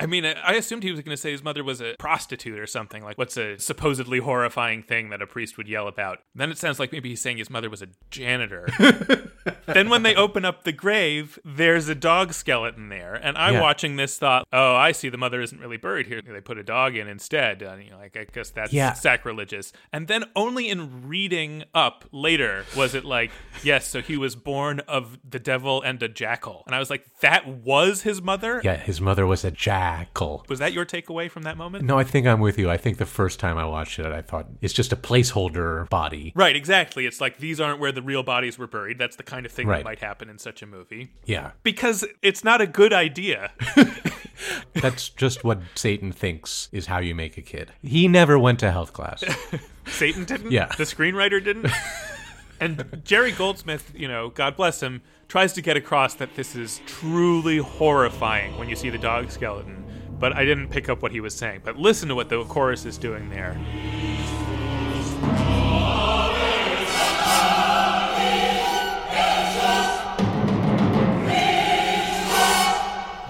I 0.00 0.06
mean, 0.06 0.24
I 0.24 0.54
assumed 0.54 0.82
he 0.82 0.90
was 0.90 1.00
going 1.00 1.14
to 1.14 1.20
say 1.20 1.30
his 1.30 1.42
mother 1.44 1.62
was 1.62 1.80
a 1.80 1.94
prostitute 1.98 2.58
or 2.58 2.66
something. 2.66 3.04
Like, 3.04 3.18
what's 3.18 3.36
a 3.36 3.58
supposedly 3.58 4.18
horrifying 4.18 4.82
thing 4.82 5.10
that 5.10 5.20
a 5.22 5.26
priest 5.26 5.56
would 5.58 5.68
yell 5.68 5.86
about? 5.88 6.18
Then 6.34 6.50
it 6.50 6.58
sounds 6.58 6.78
like 6.78 6.92
maybe 6.92 7.10
he's 7.10 7.20
saying 7.20 7.36
his 7.36 7.50
mother 7.50 7.68
was 7.70 7.82
a 7.82 7.88
janitor. 8.10 8.66
then 9.66 9.88
when 9.88 10.02
they 10.02 10.14
open 10.14 10.44
up 10.44 10.64
the 10.64 10.72
grave, 10.72 11.38
there's 11.44 11.88
a 11.88 11.94
dog 11.94 12.32
skeleton 12.32 12.88
there. 12.88 13.14
And 13.14 13.36
I, 13.36 13.50
Yeah. 13.52 13.60
watching 13.60 13.96
this, 13.96 14.18
thought, 14.18 14.46
oh, 14.52 14.74
I 14.74 14.92
see, 14.92 15.08
the 15.08 15.18
mother 15.18 15.40
isn't 15.40 15.60
really 15.60 15.76
buried 15.76 16.06
here. 16.06 16.20
They 16.22 16.40
put 16.40 16.58
a 16.58 16.62
dog 16.62 16.96
in 16.96 17.08
instead. 17.08 17.62
And, 17.62 17.82
you 17.84 17.90
know, 17.90 17.98
like, 17.98 18.16
I 18.16 18.24
guess 18.24 18.50
that's 18.50 18.72
Yeah. 18.72 18.92
sacrilegious. 18.94 19.72
And 19.92 20.08
then 20.08 20.24
only 20.34 20.68
in 20.68 21.06
reading 21.08 21.64
up 21.74 22.04
later 22.12 22.64
was 22.76 22.94
it 22.94 23.04
like, 23.04 23.30
yes, 23.62 23.86
so 23.88 24.00
he 24.00 24.16
was 24.16 24.36
born 24.36 24.80
of 24.80 25.18
the 25.28 25.38
devil 25.38 25.82
and 25.82 26.02
a 26.02 26.08
jackal. 26.08 26.62
And 26.66 26.74
I 26.74 26.78
was 26.78 26.90
like, 26.90 27.04
that 27.20 27.46
was 27.46 28.02
his 28.02 28.22
mother? 28.22 28.60
Yeah, 28.64 28.76
his 28.76 29.00
mother 29.00 29.26
was 29.26 29.44
a 29.44 29.50
jackal. 29.50 29.89
Was 30.48 30.58
that 30.58 30.72
your 30.72 30.84
takeaway 30.86 31.30
from 31.30 31.42
that 31.44 31.56
moment? 31.56 31.84
No, 31.84 31.98
I 31.98 32.04
think 32.04 32.26
I'm 32.26 32.40
with 32.40 32.58
you. 32.58 32.70
I 32.70 32.76
think 32.76 32.98
the 32.98 33.06
first 33.06 33.38
time 33.40 33.56
I 33.58 33.64
watched 33.64 33.98
it, 33.98 34.06
I 34.06 34.22
thought 34.22 34.46
it's 34.60 34.72
just 34.74 34.92
a 34.92 34.96
placeholder 34.96 35.88
body. 35.88 36.32
Right, 36.34 36.54
exactly. 36.56 37.06
It's 37.06 37.20
like 37.20 37.38
these 37.38 37.60
aren't 37.60 37.80
where 37.80 37.92
the 37.92 38.02
real 38.02 38.22
bodies 38.22 38.58
were 38.58 38.66
buried. 38.66 38.98
That's 38.98 39.16
the 39.16 39.22
kind 39.22 39.46
of 39.46 39.52
thing 39.52 39.66
Right. 39.66 39.78
that 39.78 39.84
might 39.84 39.98
happen 40.00 40.28
in 40.28 40.38
such 40.38 40.62
a 40.62 40.66
movie. 40.66 41.10
Yeah, 41.24 41.52
Because 41.62 42.04
it's 42.22 42.42
not 42.44 42.60
a 42.60 42.66
good 42.66 42.92
idea. 42.92 43.52
that's 44.74 45.08
just 45.08 45.44
what 45.44 45.60
Satan 45.74 46.12
thinks 46.12 46.68
is 46.72 46.86
how 46.86 46.98
you 46.98 47.14
make 47.14 47.36
a 47.36 47.42
kid. 47.42 47.72
He 47.82 48.08
never 48.08 48.38
went 48.38 48.58
to 48.60 48.70
health 48.70 48.92
class. 48.92 49.22
Satan 49.86 50.24
didn't? 50.24 50.50
Yeah. 50.52 50.66
The 50.76 50.84
screenwriter 50.84 51.42
didn't? 51.42 51.70
and 52.60 53.00
Jerry 53.04 53.32
Goldsmith, 53.32 53.92
you 53.94 54.08
know, 54.08 54.30
God 54.30 54.56
bless 54.56 54.82
him, 54.82 55.02
tries 55.30 55.52
to 55.52 55.62
get 55.62 55.76
across 55.76 56.14
that 56.14 56.34
this 56.34 56.56
is 56.56 56.80
truly 56.86 57.58
horrifying 57.58 58.58
when 58.58 58.68
you 58.68 58.74
see 58.74 58.90
the 58.90 58.98
dog 58.98 59.30
skeleton. 59.30 59.84
But 60.18 60.36
I 60.36 60.44
didn't 60.44 60.70
pick 60.70 60.88
up 60.88 61.02
what 61.02 61.12
he 61.12 61.20
was 61.20 61.36
saying. 61.36 61.60
But 61.62 61.76
listen 61.78 62.08
to 62.08 62.16
what 62.16 62.28
the 62.28 62.42
chorus 62.46 62.84
is 62.84 62.98
doing 62.98 63.30
there. 63.30 63.56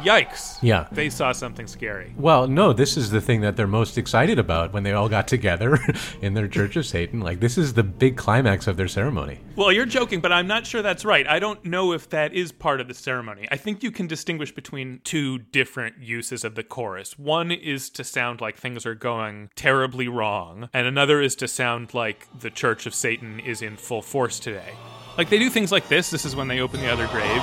Yikes. 0.03 0.59
Yeah. 0.63 0.87
They 0.91 1.11
saw 1.11 1.33
something 1.33 1.67
scary. 1.67 2.15
Well, 2.17 2.47
no, 2.47 2.73
this 2.73 2.97
is 2.97 3.11
the 3.11 3.21
thing 3.21 3.41
that 3.43 3.57
they're 3.57 3.67
most 3.67 3.99
excited 3.99 4.39
about 4.39 4.73
when 4.73 4.83
they 4.83 4.93
all 4.93 5.09
got 5.09 5.29
together 5.29 5.79
in 6.23 6.35
their 6.35 6.49
Church 6.49 6.77
of 6.77 6.87
Satan. 6.87 7.21
Like, 7.21 7.41
this 7.41 7.59
is 7.59 7.75
the 7.75 7.83
big 7.83 8.17
climax 8.17 8.67
of 8.67 8.77
their 8.77 8.89
ceremony. 8.89 9.41
Well, 9.57 9.73
you're 9.73 9.87
joking, 9.87 10.21
but 10.21 10.33
I'm 10.33 10.47
not 10.47 10.67
sure 10.67 10.83
that's 10.83 11.05
right. 11.05 11.27
I 11.27 11.39
don't 11.39 11.65
know 11.65 11.93
if 11.93 12.09
that 12.11 12.33
is 12.33 12.53
part 12.53 12.81
of 12.81 12.89
the 12.89 12.95
ceremony. 12.95 13.47
I 13.51 13.57
think 13.57 13.83
you 13.83 13.91
can 13.91 14.07
distinguish 14.07 14.55
between 14.55 15.01
two 15.05 15.39
different 15.39 16.03
uses 16.03 16.45
of 16.45 16.55
the 16.55 16.63
chorus. 16.63 17.19
One 17.19 17.51
is 17.51 17.91
to 17.91 18.05
sound 18.05 18.41
like 18.41 18.57
things 18.57 18.87
are 18.87 18.95
going 18.95 19.51
terribly 19.55 20.09
wrong, 20.09 20.69
and 20.73 20.87
another 20.87 21.21
is 21.21 21.35
to 21.37 21.49
sound 21.49 21.95
like 21.95 22.27
the 22.39 22.51
Church 22.51 22.87
of 22.87 22.95
Satan 22.95 23.41
is 23.41 23.63
in 23.63 23.77
full 23.77 24.03
force 24.03 24.41
today. 24.41 24.75
Like 25.19 25.29
they 25.29 25.39
do 25.39 25.51
things 25.51 25.73
like 25.73 25.89
this. 25.89 26.11
This 26.11 26.25
is 26.25 26.35
when 26.35 26.49
they 26.49 26.61
open 26.61 26.81
the 26.81 26.91
other 26.91 27.07
grave. 27.09 27.43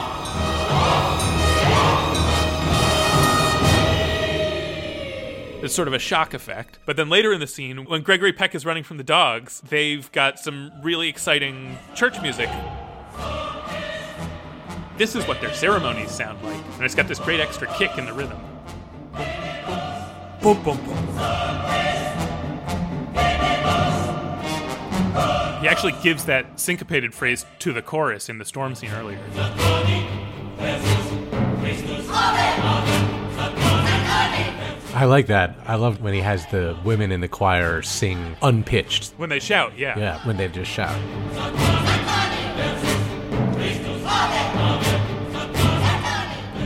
It's 5.59 5.73
sort 5.73 5.87
of 5.87 5.93
a 5.95 5.99
shock 5.99 6.35
effect. 6.35 6.77
But 6.85 6.97
then 6.97 7.09
later 7.09 7.33
in 7.33 7.39
the 7.39 7.47
scene, 7.47 7.85
when 7.85 8.03
Gregory 8.03 8.31
Peck 8.31 8.53
is 8.53 8.63
running 8.65 8.83
from 8.83 8.97
the 8.97 9.03
dogs, 9.03 9.61
they've 9.61 10.09
got 10.11 10.37
some 10.37 10.71
really 10.83 11.09
exciting 11.09 11.77
church 11.95 12.21
music. 12.21 12.49
This 14.97 15.15
is 15.15 15.27
what 15.27 15.41
their 15.41 15.53
ceremonies 15.53 16.11
sound 16.11 16.43
like. 16.43 16.63
And 16.75 16.83
it's 16.83 16.95
got 16.95 17.07
this 17.07 17.19
great 17.19 17.39
extra 17.39 17.67
kick 17.73 17.97
in 17.97 18.05
the 18.05 18.13
rhythm. 18.13 18.39
Boom, 20.41 20.63
boom, 20.63 20.77
boom. 20.85 20.97
He 25.61 25.67
actually 25.67 25.95
gives 26.03 26.25
that 26.25 26.59
syncopated 26.59 27.15
phrase 27.15 27.47
to 27.59 27.73
the 27.73 27.81
chorus 27.81 28.29
in 28.29 28.37
the 28.37 28.45
storm 28.45 28.75
scene 28.75 28.91
earlier. 28.91 29.19
I 34.97 35.05
like 35.05 35.27
that. 35.27 35.55
I 35.67 35.75
love 35.75 36.01
when 36.01 36.15
he 36.15 36.21
has 36.21 36.47
the 36.47 36.75
women 36.83 37.11
in 37.11 37.21
the 37.21 37.27
choir 37.27 37.83
sing 37.83 38.35
unpitched. 38.41 39.13
When 39.17 39.29
they 39.29 39.39
shout, 39.39 39.77
yeah. 39.77 39.95
Yeah, 39.95 40.25
when 40.25 40.37
they 40.37 40.47
just 40.47 40.71
shout. 40.71 40.99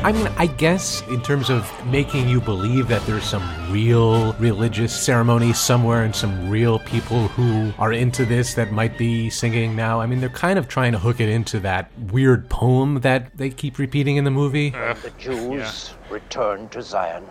I 0.03 0.13
mean, 0.13 0.27
I 0.37 0.47
guess 0.47 1.01
in 1.09 1.21
terms 1.21 1.49
of 1.49 1.69
making 1.87 2.29
you 2.29 2.39
believe 2.39 2.87
that 2.87 3.05
there's 3.05 3.25
some 3.25 3.43
real 3.69 4.31
religious 4.35 4.97
ceremony 4.97 5.51
somewhere 5.51 6.03
and 6.05 6.15
some 6.15 6.49
real 6.49 6.79
people 6.79 7.27
who 7.27 7.73
are 7.77 7.91
into 7.91 8.23
this 8.23 8.53
that 8.53 8.71
might 8.71 8.97
be 8.97 9.29
singing 9.29 9.75
now. 9.75 9.99
I 9.99 10.05
mean, 10.05 10.21
they're 10.21 10.29
kind 10.29 10.57
of 10.57 10.69
trying 10.69 10.93
to 10.93 10.99
hook 10.99 11.19
it 11.19 11.27
into 11.27 11.59
that 11.59 11.91
weird 11.99 12.47
poem 12.47 13.01
that 13.01 13.35
they 13.37 13.49
keep 13.49 13.77
repeating 13.77 14.15
in 14.15 14.23
the 14.23 14.31
movie. 14.31 14.69
The 14.69 15.11
Jews 15.17 15.93
returned 16.09 16.71
to 16.71 16.81
Zion, 16.81 17.25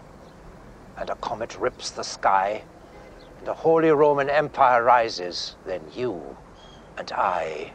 and 1.01 1.11
a 1.11 1.15
comet 1.17 1.59
rips 1.59 1.91
the 1.91 2.03
sky, 2.05 2.63
and 3.39 3.47
the 3.47 3.55
Holy 3.55 3.91
Roman 3.91 4.29
Empire 4.31 4.85
rises, 4.85 5.57
then 5.67 5.81
you 5.95 6.37
and 6.99 7.11
I 7.13 7.73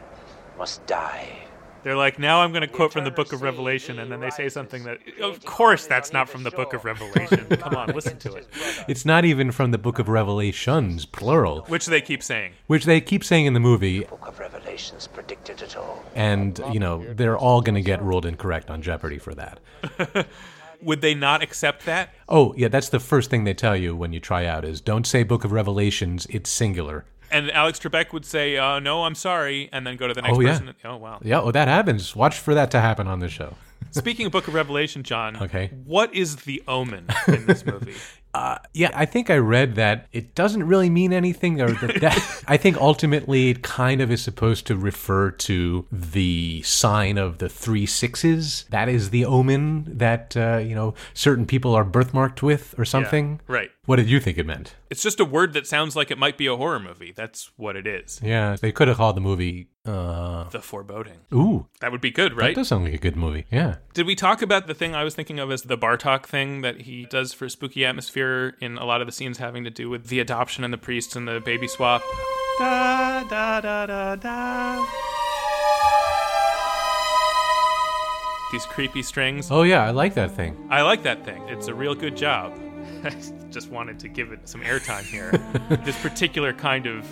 must 0.56 0.86
die. 0.86 1.42
They're 1.82 1.96
like, 1.96 2.18
now 2.18 2.40
I'm 2.40 2.50
going 2.50 2.62
to 2.62 2.66
quote 2.68 2.92
from 2.92 3.04
the 3.04 3.12
book 3.12 3.32
of 3.32 3.42
Revelation, 3.42 4.00
and 4.00 4.10
then 4.10 4.18
they 4.18 4.30
say 4.30 4.48
something 4.48 4.82
that, 4.84 4.98
of 5.22 5.44
course, 5.44 5.86
that's 5.86 6.12
not 6.12 6.28
from 6.28 6.42
the 6.42 6.50
book 6.50 6.72
of 6.72 6.84
Revelation. 6.84 7.46
Come 7.60 7.76
on, 7.76 7.88
listen 7.90 8.18
to 8.18 8.34
it. 8.34 8.48
It's 8.88 9.04
not 9.04 9.24
even 9.24 9.52
from 9.52 9.70
the 9.70 9.78
book 9.78 10.00
of 10.00 10.08
Revelations, 10.08 11.06
plural, 11.06 11.60
Which 11.68 11.86
they 11.86 12.00
keep 12.00 12.24
saying. 12.24 12.54
which 12.66 12.86
they 12.86 13.00
keep 13.00 13.22
saying 13.22 13.46
in 13.46 13.54
the 13.54 13.60
movie, 13.60 14.00
Book 14.00 14.26
of 14.26 14.40
Revelations 14.40 15.06
predicted 15.06 15.62
it 15.62 15.76
all. 15.76 16.04
and, 16.16 16.60
you 16.72 16.80
know, 16.80 17.04
they're 17.14 17.38
all 17.38 17.60
going 17.60 17.76
to 17.76 17.82
get 17.82 18.02
ruled 18.02 18.26
incorrect 18.26 18.68
on 18.68 18.82
Jeopardy 18.82 19.18
for 19.18 19.34
that. 19.36 19.60
Would 20.82 21.00
they 21.00 21.14
not 21.14 21.42
accept 21.42 21.84
that? 21.86 22.14
Oh, 22.28 22.54
yeah, 22.56 22.68
that's 22.68 22.88
the 22.88 23.00
first 23.00 23.30
thing 23.30 23.44
they 23.44 23.54
tell 23.54 23.76
you 23.76 23.94
when 23.96 24.12
you 24.12 24.20
try 24.20 24.46
out 24.46 24.64
is 24.64 24.80
don't 24.80 25.06
say 25.06 25.22
book 25.22 25.44
of 25.44 25.52
Revelations, 25.52 26.26
it's 26.30 26.50
singular. 26.50 27.04
And 27.30 27.50
Alex 27.50 27.78
Trebek 27.80 28.12
would 28.12 28.24
say, 28.24 28.56
uh, 28.56 28.78
no, 28.78 29.04
I'm 29.04 29.14
sorry, 29.16 29.68
and 29.72 29.84
then 29.86 29.96
go 29.96 30.06
to 30.06 30.14
the 30.14 30.22
next 30.22 30.36
Oh, 30.36 30.40
yeah. 30.40 30.50
person. 30.58 30.74
Oh, 30.84 30.96
wow. 30.96 31.18
Yeah, 31.22 31.40
well, 31.40 31.52
that 31.52 31.66
happens. 31.68 32.14
Watch 32.14 32.38
for 32.38 32.54
that 32.54 32.70
to 32.70 32.80
happen 32.80 33.06
on 33.08 33.18
the 33.18 33.28
show. 33.28 33.54
Speaking 33.90 34.26
of 34.26 34.32
Book 34.32 34.46
of 34.48 34.54
Revelation, 34.54 35.02
John, 35.02 35.36
Okay. 35.36 35.70
what 35.84 36.14
is 36.14 36.36
the 36.36 36.62
omen 36.68 37.06
in 37.28 37.46
this 37.46 37.64
movie? 37.66 37.94
Yeah, 38.72 38.90
I 38.94 39.04
think 39.04 39.30
I 39.30 39.36
read 39.36 39.74
that 39.76 40.06
it 40.12 40.34
doesn't 40.34 40.66
really 40.66 40.90
mean 40.90 41.12
anything, 41.12 41.60
or 41.60 41.72
that, 41.72 42.00
that 42.00 42.44
I 42.48 42.56
think 42.56 42.76
ultimately 42.76 43.50
it 43.50 43.62
kind 43.62 44.00
of 44.00 44.10
is 44.10 44.22
supposed 44.22 44.66
to 44.66 44.76
refer 44.76 45.30
to 45.30 45.86
the 45.90 46.62
sign 46.62 47.18
of 47.18 47.38
the 47.38 47.48
three 47.48 47.86
sixes. 47.86 48.64
That 48.70 48.88
is 48.88 49.10
the 49.10 49.24
omen 49.24 49.98
that 49.98 50.36
uh, 50.36 50.58
you 50.58 50.74
know 50.74 50.94
certain 51.14 51.46
people 51.46 51.74
are 51.74 51.84
birthmarked 51.84 52.42
with, 52.42 52.74
or 52.78 52.84
something. 52.84 53.40
right. 53.48 53.70
What 53.86 53.96
did 53.96 54.10
you 54.10 54.18
think 54.18 54.36
it 54.36 54.46
meant? 54.46 54.74
It's 54.88 55.02
just 55.02 55.18
a 55.18 55.24
word 55.24 55.52
that 55.54 55.66
sounds 55.66 55.96
like 55.96 56.12
it 56.12 56.18
might 56.18 56.38
be 56.38 56.46
a 56.46 56.56
horror 56.56 56.78
movie. 56.78 57.12
That's 57.14 57.50
what 57.56 57.74
it 57.74 57.86
is. 57.88 58.20
Yeah, 58.22 58.54
they 58.60 58.70
could 58.70 58.86
have 58.86 58.98
called 58.98 59.16
the 59.16 59.20
movie. 59.20 59.68
Uh, 59.84 60.48
The 60.50 60.60
Foreboding. 60.60 61.18
ooh, 61.34 61.66
That 61.80 61.90
would 61.92 62.00
be 62.00 62.10
good, 62.10 62.36
right? 62.36 62.54
that 62.54 62.60
does 62.60 62.68
sound 62.68 62.84
like 62.84 62.94
a 62.94 62.98
good 62.98 63.16
movie. 63.16 63.46
Yeah. 63.50 63.76
Did 63.94 64.06
we 64.06 64.14
talk 64.14 64.42
about 64.42 64.66
the 64.68 64.74
thing 64.74 64.94
I 64.94 65.02
was 65.04 65.14
thinking 65.14 65.38
of 65.40 65.50
as 65.50 65.62
the 65.62 65.76
Bartok 65.78 66.24
thing 66.26 66.60
that 66.62 66.82
he 66.82 67.04
does 67.06 67.32
for 67.32 67.48
spooky 67.48 67.84
atmosphere 67.84 68.54
in 68.60 68.78
a 68.78 68.84
lot 68.84 69.00
of 69.00 69.06
the 69.06 69.12
scenes 69.12 69.38
having 69.38 69.64
to 69.64 69.70
do 69.70 69.88
with 69.90 70.06
the 70.08 70.20
adoption 70.20 70.62
and 70.64 70.72
the 70.72 70.78
priest 70.78 71.14
and 71.16 71.26
the 71.28 71.40
baby 71.40 71.66
swap? 71.68 72.02
Da 72.58 73.22
da 73.24 73.60
da 73.60 73.86
da 73.86 74.16
da. 74.16 74.86
These 78.52 78.66
creepy 78.66 79.02
strings. 79.02 79.50
Oh 79.50 79.62
yeah, 79.64 79.84
I 79.84 79.90
like 79.90 80.14
that 80.14 80.30
thing. 80.30 80.56
I 80.70 80.82
like 80.82 81.02
that 81.02 81.24
thing. 81.24 81.42
It's 81.48 81.66
a 81.66 81.74
real 81.74 81.94
good 81.96 82.16
job. 82.16 82.52
I 83.06 83.14
just 83.50 83.70
wanted 83.70 83.98
to 84.00 84.08
give 84.08 84.32
it 84.32 84.48
some 84.48 84.62
airtime 84.62 85.04
here. 85.04 85.30
this 85.84 86.00
particular 86.00 86.52
kind 86.52 86.86
of 86.86 87.06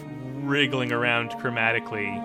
wriggling 0.45 0.93
around 0.93 1.31
chromatically. 1.33 2.21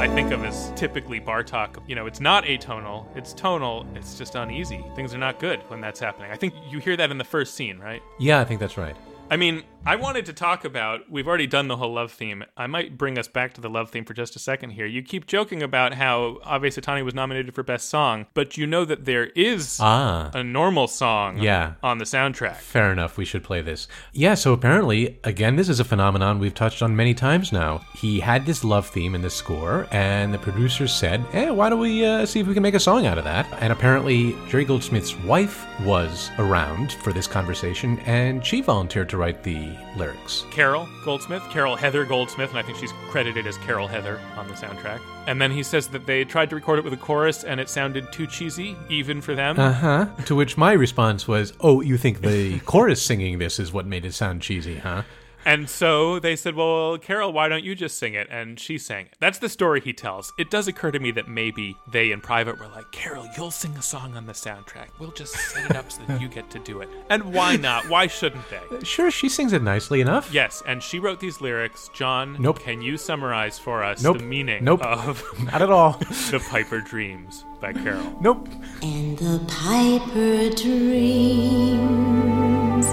I 0.00 0.08
think 0.08 0.32
of 0.32 0.44
as 0.44 0.72
typically 0.74 1.20
Bartok. 1.20 1.76
You 1.86 1.94
know, 1.94 2.06
it's 2.06 2.20
not 2.20 2.44
atonal, 2.44 3.06
it's 3.16 3.32
tonal, 3.32 3.86
it's 3.94 4.18
just 4.18 4.34
uneasy. 4.34 4.84
Things 4.96 5.14
are 5.14 5.18
not 5.18 5.38
good 5.38 5.60
when 5.68 5.80
that's 5.80 6.00
happening. 6.00 6.30
I 6.32 6.36
think 6.36 6.54
you 6.68 6.80
hear 6.80 6.96
that 6.96 7.10
in 7.10 7.18
the 7.18 7.24
first 7.24 7.54
scene, 7.54 7.78
right? 7.78 8.02
Yeah, 8.18 8.40
I 8.40 8.44
think 8.44 8.58
that's 8.58 8.76
right. 8.76 8.96
I 9.32 9.36
mean, 9.38 9.62
I 9.86 9.96
wanted 9.96 10.26
to 10.26 10.34
talk 10.34 10.66
about. 10.66 11.10
We've 11.10 11.26
already 11.26 11.46
done 11.46 11.66
the 11.66 11.76
whole 11.78 11.94
love 11.94 12.12
theme. 12.12 12.44
I 12.54 12.66
might 12.66 12.98
bring 12.98 13.16
us 13.18 13.28
back 13.28 13.54
to 13.54 13.62
the 13.62 13.70
love 13.70 13.88
theme 13.90 14.04
for 14.04 14.12
just 14.12 14.36
a 14.36 14.38
second 14.38 14.70
here. 14.70 14.84
You 14.84 15.02
keep 15.02 15.26
joking 15.26 15.62
about 15.62 15.94
how 15.94 16.38
Ave 16.44 16.68
Satani 16.68 17.02
was 17.02 17.14
nominated 17.14 17.54
for 17.54 17.62
best 17.62 17.88
song, 17.88 18.26
but 18.34 18.58
you 18.58 18.66
know 18.66 18.84
that 18.84 19.06
there 19.06 19.28
is 19.34 19.78
Ah. 19.80 20.30
a 20.34 20.44
normal 20.44 20.86
song 20.86 21.38
Yeah. 21.38 21.72
on 21.82 21.96
the 21.96 22.04
soundtrack. 22.04 22.56
Fair 22.56 22.92
enough. 22.92 23.16
We 23.16 23.24
should 23.24 23.42
play 23.42 23.62
this. 23.62 23.88
Yeah, 24.12 24.34
so 24.34 24.52
apparently, 24.52 25.18
again, 25.24 25.56
this 25.56 25.70
is 25.70 25.80
a 25.80 25.84
phenomenon 25.84 26.38
we've 26.38 26.54
touched 26.54 26.82
on 26.82 26.94
many 26.94 27.14
times 27.14 27.52
now. 27.52 27.80
He 27.96 28.20
had 28.20 28.44
this 28.44 28.62
love 28.62 28.86
theme 28.86 29.14
in 29.14 29.22
the 29.22 29.30
score, 29.30 29.86
and 29.90 30.34
the 30.34 30.38
producers 30.38 30.92
said, 30.92 31.20
hey, 31.32 31.50
why 31.50 31.70
don't 31.70 31.80
we 31.80 32.04
uh, 32.04 32.26
see 32.26 32.40
if 32.40 32.46
we 32.46 32.52
can 32.52 32.62
make 32.62 32.74
a 32.74 32.80
song 32.80 33.06
out 33.06 33.16
of 33.16 33.24
that? 33.24 33.46
And 33.60 33.72
apparently, 33.72 34.36
Jerry 34.50 34.66
Goldsmith's 34.66 35.16
wife 35.20 35.64
was 35.80 36.30
around 36.38 36.92
for 36.92 37.14
this 37.14 37.26
conversation, 37.26 37.98
and 38.04 38.44
she 38.44 38.60
volunteered 38.60 39.08
to 39.08 39.21
write 39.22 39.44
the 39.44 39.70
lyrics. 39.96 40.44
Carol 40.50 40.88
Goldsmith, 41.04 41.44
Carol 41.48 41.76
Heather 41.76 42.04
Goldsmith, 42.04 42.50
and 42.50 42.58
I 42.58 42.62
think 42.62 42.76
she's 42.76 42.92
credited 43.08 43.46
as 43.46 43.56
Carol 43.58 43.86
Heather 43.86 44.20
on 44.36 44.48
the 44.48 44.54
soundtrack. 44.54 45.00
And 45.28 45.40
then 45.40 45.52
he 45.52 45.62
says 45.62 45.86
that 45.88 46.06
they 46.06 46.24
tried 46.24 46.50
to 46.50 46.56
record 46.56 46.80
it 46.80 46.84
with 46.84 46.92
a 46.92 46.96
chorus 46.96 47.44
and 47.44 47.60
it 47.60 47.68
sounded 47.68 48.12
too 48.12 48.26
cheesy, 48.26 48.76
even 48.88 49.20
for 49.20 49.36
them. 49.36 49.60
Uh 49.60 49.72
huh. 49.72 50.06
To 50.24 50.34
which 50.34 50.56
my 50.56 50.72
response 50.72 51.28
was, 51.28 51.52
oh, 51.60 51.80
you 51.82 51.96
think 51.96 52.20
the 52.20 52.58
chorus 52.64 53.00
singing 53.00 53.38
this 53.38 53.60
is 53.60 53.72
what 53.72 53.86
made 53.86 54.04
it 54.04 54.12
sound 54.12 54.42
cheesy, 54.42 54.78
huh? 54.78 55.02
And 55.44 55.68
so 55.68 56.18
they 56.18 56.36
said, 56.36 56.54
Well, 56.54 56.98
Carol, 56.98 57.32
why 57.32 57.48
don't 57.48 57.64
you 57.64 57.74
just 57.74 57.98
sing 57.98 58.14
it? 58.14 58.28
And 58.30 58.58
she 58.60 58.78
sang 58.78 59.06
it. 59.06 59.16
That's 59.20 59.38
the 59.38 59.48
story 59.48 59.80
he 59.80 59.92
tells. 59.92 60.32
It 60.38 60.50
does 60.50 60.68
occur 60.68 60.90
to 60.92 60.98
me 61.00 61.10
that 61.12 61.28
maybe 61.28 61.76
they 61.90 62.12
in 62.12 62.20
private 62.20 62.58
were 62.58 62.68
like, 62.68 62.90
Carol, 62.92 63.26
you'll 63.36 63.50
sing 63.50 63.72
a 63.76 63.82
song 63.82 64.14
on 64.16 64.26
the 64.26 64.32
soundtrack. 64.32 64.88
We'll 64.98 65.10
just 65.10 65.34
set 65.34 65.70
it 65.70 65.76
up 65.76 65.90
so 65.90 66.02
that 66.06 66.20
you 66.20 66.28
get 66.28 66.50
to 66.50 66.58
do 66.60 66.80
it. 66.80 66.88
And 67.10 67.32
why 67.34 67.56
not? 67.56 67.88
Why 67.88 68.06
shouldn't 68.06 68.44
they? 68.50 68.84
Sure, 68.84 69.10
she 69.10 69.28
sings 69.28 69.52
it 69.52 69.62
nicely 69.62 70.00
enough. 70.00 70.32
Yes, 70.32 70.62
and 70.66 70.82
she 70.82 70.98
wrote 70.98 71.20
these 71.20 71.40
lyrics. 71.40 71.90
John, 71.94 72.36
Nope. 72.38 72.60
can 72.60 72.80
you 72.82 72.96
summarize 72.96 73.58
for 73.58 73.82
us 73.82 74.02
Nope. 74.02 74.18
the 74.18 74.24
meaning 74.24 74.64
Nope. 74.64 74.82
of 74.82 75.22
Not 75.44 75.62
at 75.62 75.70
all. 75.70 75.92
The 76.32 76.40
Piper 76.50 76.80
Dreams 76.80 77.44
by 77.60 77.72
Carol? 77.72 78.16
nope. 78.20 78.48
And 78.82 79.18
the 79.18 79.38
piper 79.48 80.54
dreams 80.56 82.86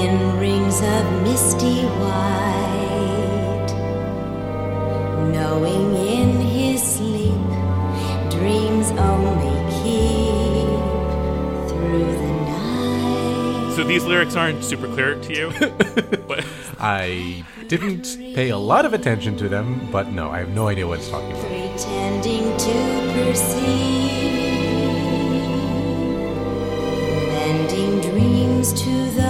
in 0.00 0.38
rings 0.38 0.80
of 0.80 1.22
misty 1.22 1.82
white, 2.02 3.70
knowing 5.32 5.94
in 5.94 6.40
his 6.40 6.82
sleep 6.82 7.48
dreams 8.30 8.90
only 8.92 9.56
keep 9.78 10.80
through 11.68 12.12
the 12.22 12.32
night. 12.50 13.74
So 13.76 13.84
these 13.84 14.04
lyrics 14.04 14.34
aren't 14.34 14.64
super 14.64 14.88
clear 14.88 15.14
to 15.14 15.32
you? 15.32 15.52
but 16.28 16.44
I 16.78 17.44
didn't 17.68 18.18
pay 18.34 18.50
a 18.50 18.58
lot 18.58 18.84
of 18.84 18.94
attention 18.94 19.36
to 19.38 19.48
them, 19.48 19.88
but 19.92 20.08
no, 20.12 20.30
I 20.30 20.38
have 20.38 20.50
no 20.50 20.66
idea 20.68 20.86
what 20.86 20.98
it's 20.98 21.08
talking 21.08 21.30
about. 21.30 21.46
pretending 21.46 22.56
to 22.66 22.74
perceive, 23.14 24.34
lending 27.32 28.00
dreams 28.00 28.72
to 28.82 28.90
those 29.12 29.23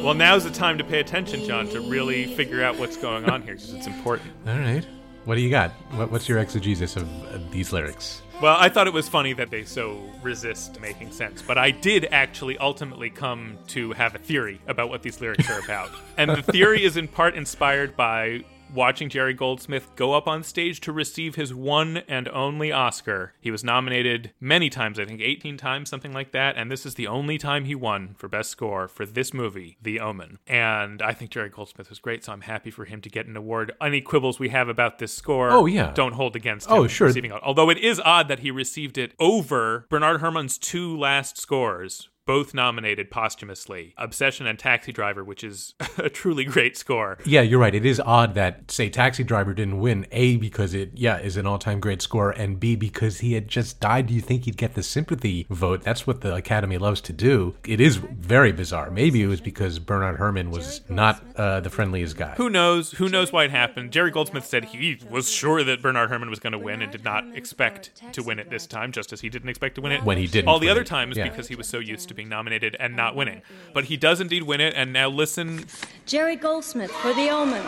well, 0.05 0.15
now's 0.15 0.45
the 0.45 0.51
time 0.51 0.79
to 0.79 0.85
pay 0.85 1.01
attention, 1.01 1.45
John, 1.45 1.69
to 1.69 1.81
really 1.81 2.27
figure 2.35 2.63
out 2.63 2.79
what's 2.79 2.97
going 2.97 3.29
on 3.31 3.43
here 3.43 3.55
because 3.55 3.73
it's 3.73 3.87
important. 3.87 4.31
All 4.47 4.59
right. 4.59 4.87
What 5.25 5.35
do 5.37 5.41
you 5.43 5.51
got? 5.51 5.71
What, 5.93 6.11
what's 6.11 6.29
your 6.29 6.39
exegesis 6.39 6.97
of 6.97 7.09
uh, 7.27 7.39
these 7.51 7.73
lyrics? 7.73 8.23
Well, 8.41 8.57
I 8.59 8.69
thought 8.69 8.87
it 8.87 8.93
was 8.93 9.09
funny 9.09 9.33
that 9.35 9.51
they 9.51 9.65
so 9.65 10.01
resist 10.23 10.81
making 10.81 11.13
sense, 11.13 11.43
but 11.43 11.59
I 11.59 11.71
did 11.71 12.07
actually 12.11 12.57
ultimately 12.59 13.11
come 13.11 13.59
to 13.69 13.93
have 13.93 14.15
a 14.15 14.19
theory 14.19 14.61
about 14.67 14.89
what 14.89 15.03
these 15.03 15.21
lyrics 15.21 15.51
are 15.51 15.61
about. 15.61 15.91
and 16.17 16.31
the 16.31 16.43
theory 16.43 16.85
is 16.85 16.97
in 16.97 17.09
part 17.09 17.35
inspired 17.35 17.97
by 17.97 18.45
watching 18.75 19.09
Jerry 19.09 19.35
Goldsmith 19.35 19.91
go 19.97 20.13
up 20.13 20.27
on 20.29 20.43
stage 20.43 20.81
to 20.83 20.93
receive 20.93 21.35
his 21.35 21.55
one 21.55 21.99
and 22.09 22.29
only 22.29 22.71
Oscar. 22.73 23.33
He 23.41 23.51
was 23.51 23.65
nominated 23.65 24.33
many 24.41 24.69
times, 24.71 24.99
I 24.99 25.05
think 25.05 25.21
18 25.21 25.57
times, 25.57 25.89
something 25.89 26.13
like 26.13 26.33
that, 26.33 26.57
and 26.57 26.71
this 26.71 26.85
is 26.87 26.95
the 26.95 27.07
only 27.07 27.39
time 27.39 27.65
he 27.65 27.75
won 27.75 28.15
for 28.19 28.29
Best 28.29 28.51
Score 28.51 28.89
for 28.89 29.07
this 29.07 29.33
movie, 29.33 29.79
The 29.83 30.01
Omen. 30.01 30.39
And 30.47 31.01
I 31.03 31.13
think 31.13 31.31
Jerry 31.31 31.49
Goldsmith 31.49 31.89
was 31.89 31.99
great, 31.99 32.25
so 32.25 32.33
I'm 32.33 32.43
happy 32.43 32.71
for 32.71 32.85
him 32.85 33.01
to 33.03 33.09
get 33.09 33.27
an 33.27 33.37
award. 33.37 33.73
Any 33.81 34.01
quibbles 34.01 34.39
we 34.39 34.51
have 34.51 34.69
about 34.69 34.99
this 34.99 35.13
score 35.15 35.51
Oh, 35.51 35.67
yeah. 35.67 35.93
don't 35.95 36.15
hold 36.15 36.37
against 36.37 36.71
oh, 36.71 36.77
him 36.77 36.83
Oh, 36.85 36.87
sure. 36.89 37.07
receiving 37.09 37.31
it. 37.33 37.41
Although 37.43 37.71
it 37.71 37.79
is 37.79 38.01
odd 38.05 38.29
that 38.29 38.41
he 38.41 38.51
received 38.51 38.99
it 38.99 39.15
over 39.19 39.87
Bernard 39.89 40.21
Herrmann's 40.21 40.59
two 40.59 40.97
last 40.97 41.39
scores, 41.39 42.09
both 42.29 42.53
nominated 42.53 43.11
posthumously 43.11 43.95
Obsession 43.97 44.47
and 44.47 44.59
Taxi 44.59 44.93
Driver, 44.93 45.25
which 45.25 45.43
is 45.43 45.73
a 45.97 46.11
truly 46.11 46.45
great 46.45 46.77
score. 46.77 47.17
Yeah, 47.25 47.41
you're 47.41 47.59
right. 47.59 47.75
It 47.75 47.87
is 47.87 47.99
odd 48.01 48.35
that, 48.35 48.71
say, 48.71 48.91
Taxi 48.91 49.25
Driver 49.25 49.55
didn't 49.55 49.81
win, 49.81 50.07
A, 50.13 50.37
because 50.37 50.75
it, 50.75 50.91
yeah, 50.93 51.17
is 51.19 51.39
an 51.39 51.47
all 51.47 51.59
time 51.59 51.81
great 51.81 52.03
score, 52.03 52.31
and 52.33 52.61
B, 52.61 52.77
because 52.77 53.21
he 53.21 53.33
had 53.33 53.49
just 53.49 53.81
died. 53.81 54.09
Do 54.09 54.15
you 54.15 54.21
think 54.21 54.45
he'd 54.45 54.59
get 54.59 54.75
the 54.75 54.83
sympathy 54.83 55.47
vote? 55.49 55.83
That's 55.83 56.07
what 56.07 56.21
the 56.21 56.35
Academy 56.35 56.77
loves 56.77 57.01
to 57.01 57.15
do. 57.15 57.55
It 57.67 57.81
is 57.81 57.97
very 57.97 58.53
bizarre. 58.53 58.91
Maybe 58.91 59.23
it 59.23 59.27
was 59.27 59.41
because 59.41 59.79
Bernard 59.79 60.19
Herrmann 60.19 60.51
was 60.51 60.83
not 60.91 61.25
uh, 61.35 61.61
the 61.61 61.71
friendliest 61.71 62.19
guy. 62.19 62.35
Who 62.37 62.51
knows? 62.51 62.93
Who 62.93 63.09
knows 63.09 63.33
why 63.33 63.45
it 63.45 63.51
happened? 63.51 63.91
Jerry 63.91 64.11
Goldsmith 64.11 64.45
said 64.45 64.67
he 64.67 64.99
was 65.11 65.31
sure 65.31 65.65
that 65.65 65.81
Bernard 65.81 66.11
Herrmann 66.11 66.29
was 66.29 66.41
going 66.41 66.53
to 66.53 66.59
win 66.59 66.83
and 66.83 66.93
did 66.93 67.05
not 67.05 67.25
expect 67.35 68.03
to 68.13 68.23
win 68.23 68.39
it 68.39 68.51
this 68.51 68.67
time, 68.67 68.93
just 68.93 69.15
as 69.15 69.23
he 69.23 69.31
didn't 69.31 69.49
expect 69.49 69.77
to 69.77 69.81
win 69.81 69.93
it 69.93 70.05
When 70.05 70.19
he 70.19 70.27
didn't 70.27 70.49
all 70.49 70.59
the 70.59 70.69
other 70.69 70.85
times 70.85 71.17
Yeah. 71.17 71.27
because 71.31 71.49
he 71.49 71.55
was 71.55 71.67
so 71.67 71.79
used 71.79 72.07
to 72.09 72.18
being 72.19 72.29
nominated 72.29 72.77
and 72.81 72.95
not 72.97 73.15
winning. 73.17 73.41
But 73.73 73.85
he 73.85 73.97
does 73.97 74.21
indeed 74.21 74.43
win 74.43 74.61
it, 74.61 74.75
and 74.77 74.93
now 74.93 75.09
listen 75.09 75.65
Jerry 76.05 76.37
Goldsmith 76.37 76.91
for 76.91 77.15
The 77.15 77.31
Omen. 77.31 77.65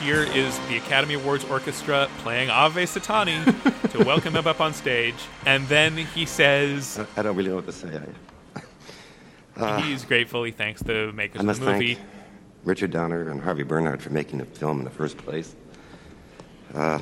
here 0.00 0.22
is 0.22 0.56
the 0.68 0.76
Academy 0.76 1.14
Awards 1.14 1.44
Orchestra 1.44 2.08
playing 2.18 2.48
Ave 2.48 2.84
Satani 2.84 3.44
to 3.90 4.04
welcome 4.04 4.34
him 4.36 4.46
up 4.46 4.60
on 4.60 4.72
stage. 4.72 5.16
And 5.44 5.66
then 5.68 5.96
he 5.96 6.24
says 6.24 7.04
I 7.16 7.22
don't 7.22 7.36
really 7.36 7.50
know 7.50 7.56
what 7.56 7.66
to 7.66 7.72
say. 7.72 8.00
I, 9.56 9.80
he's 9.82 10.04
grateful. 10.04 10.44
He 10.44 10.52
thanks 10.52 10.80
the 10.82 11.12
makers 11.12 11.40
of 11.40 11.58
the 11.58 11.64
movie. 11.72 11.94
thank 11.96 12.08
Richard 12.64 12.92
Donner 12.92 13.28
and 13.28 13.40
Harvey 13.40 13.64
Bernhard 13.64 14.00
for 14.00 14.10
making 14.10 14.38
the 14.38 14.44
film 14.44 14.78
in 14.78 14.84
the 14.84 14.90
first 14.90 15.16
place. 15.16 15.56
Uh, 16.72 17.00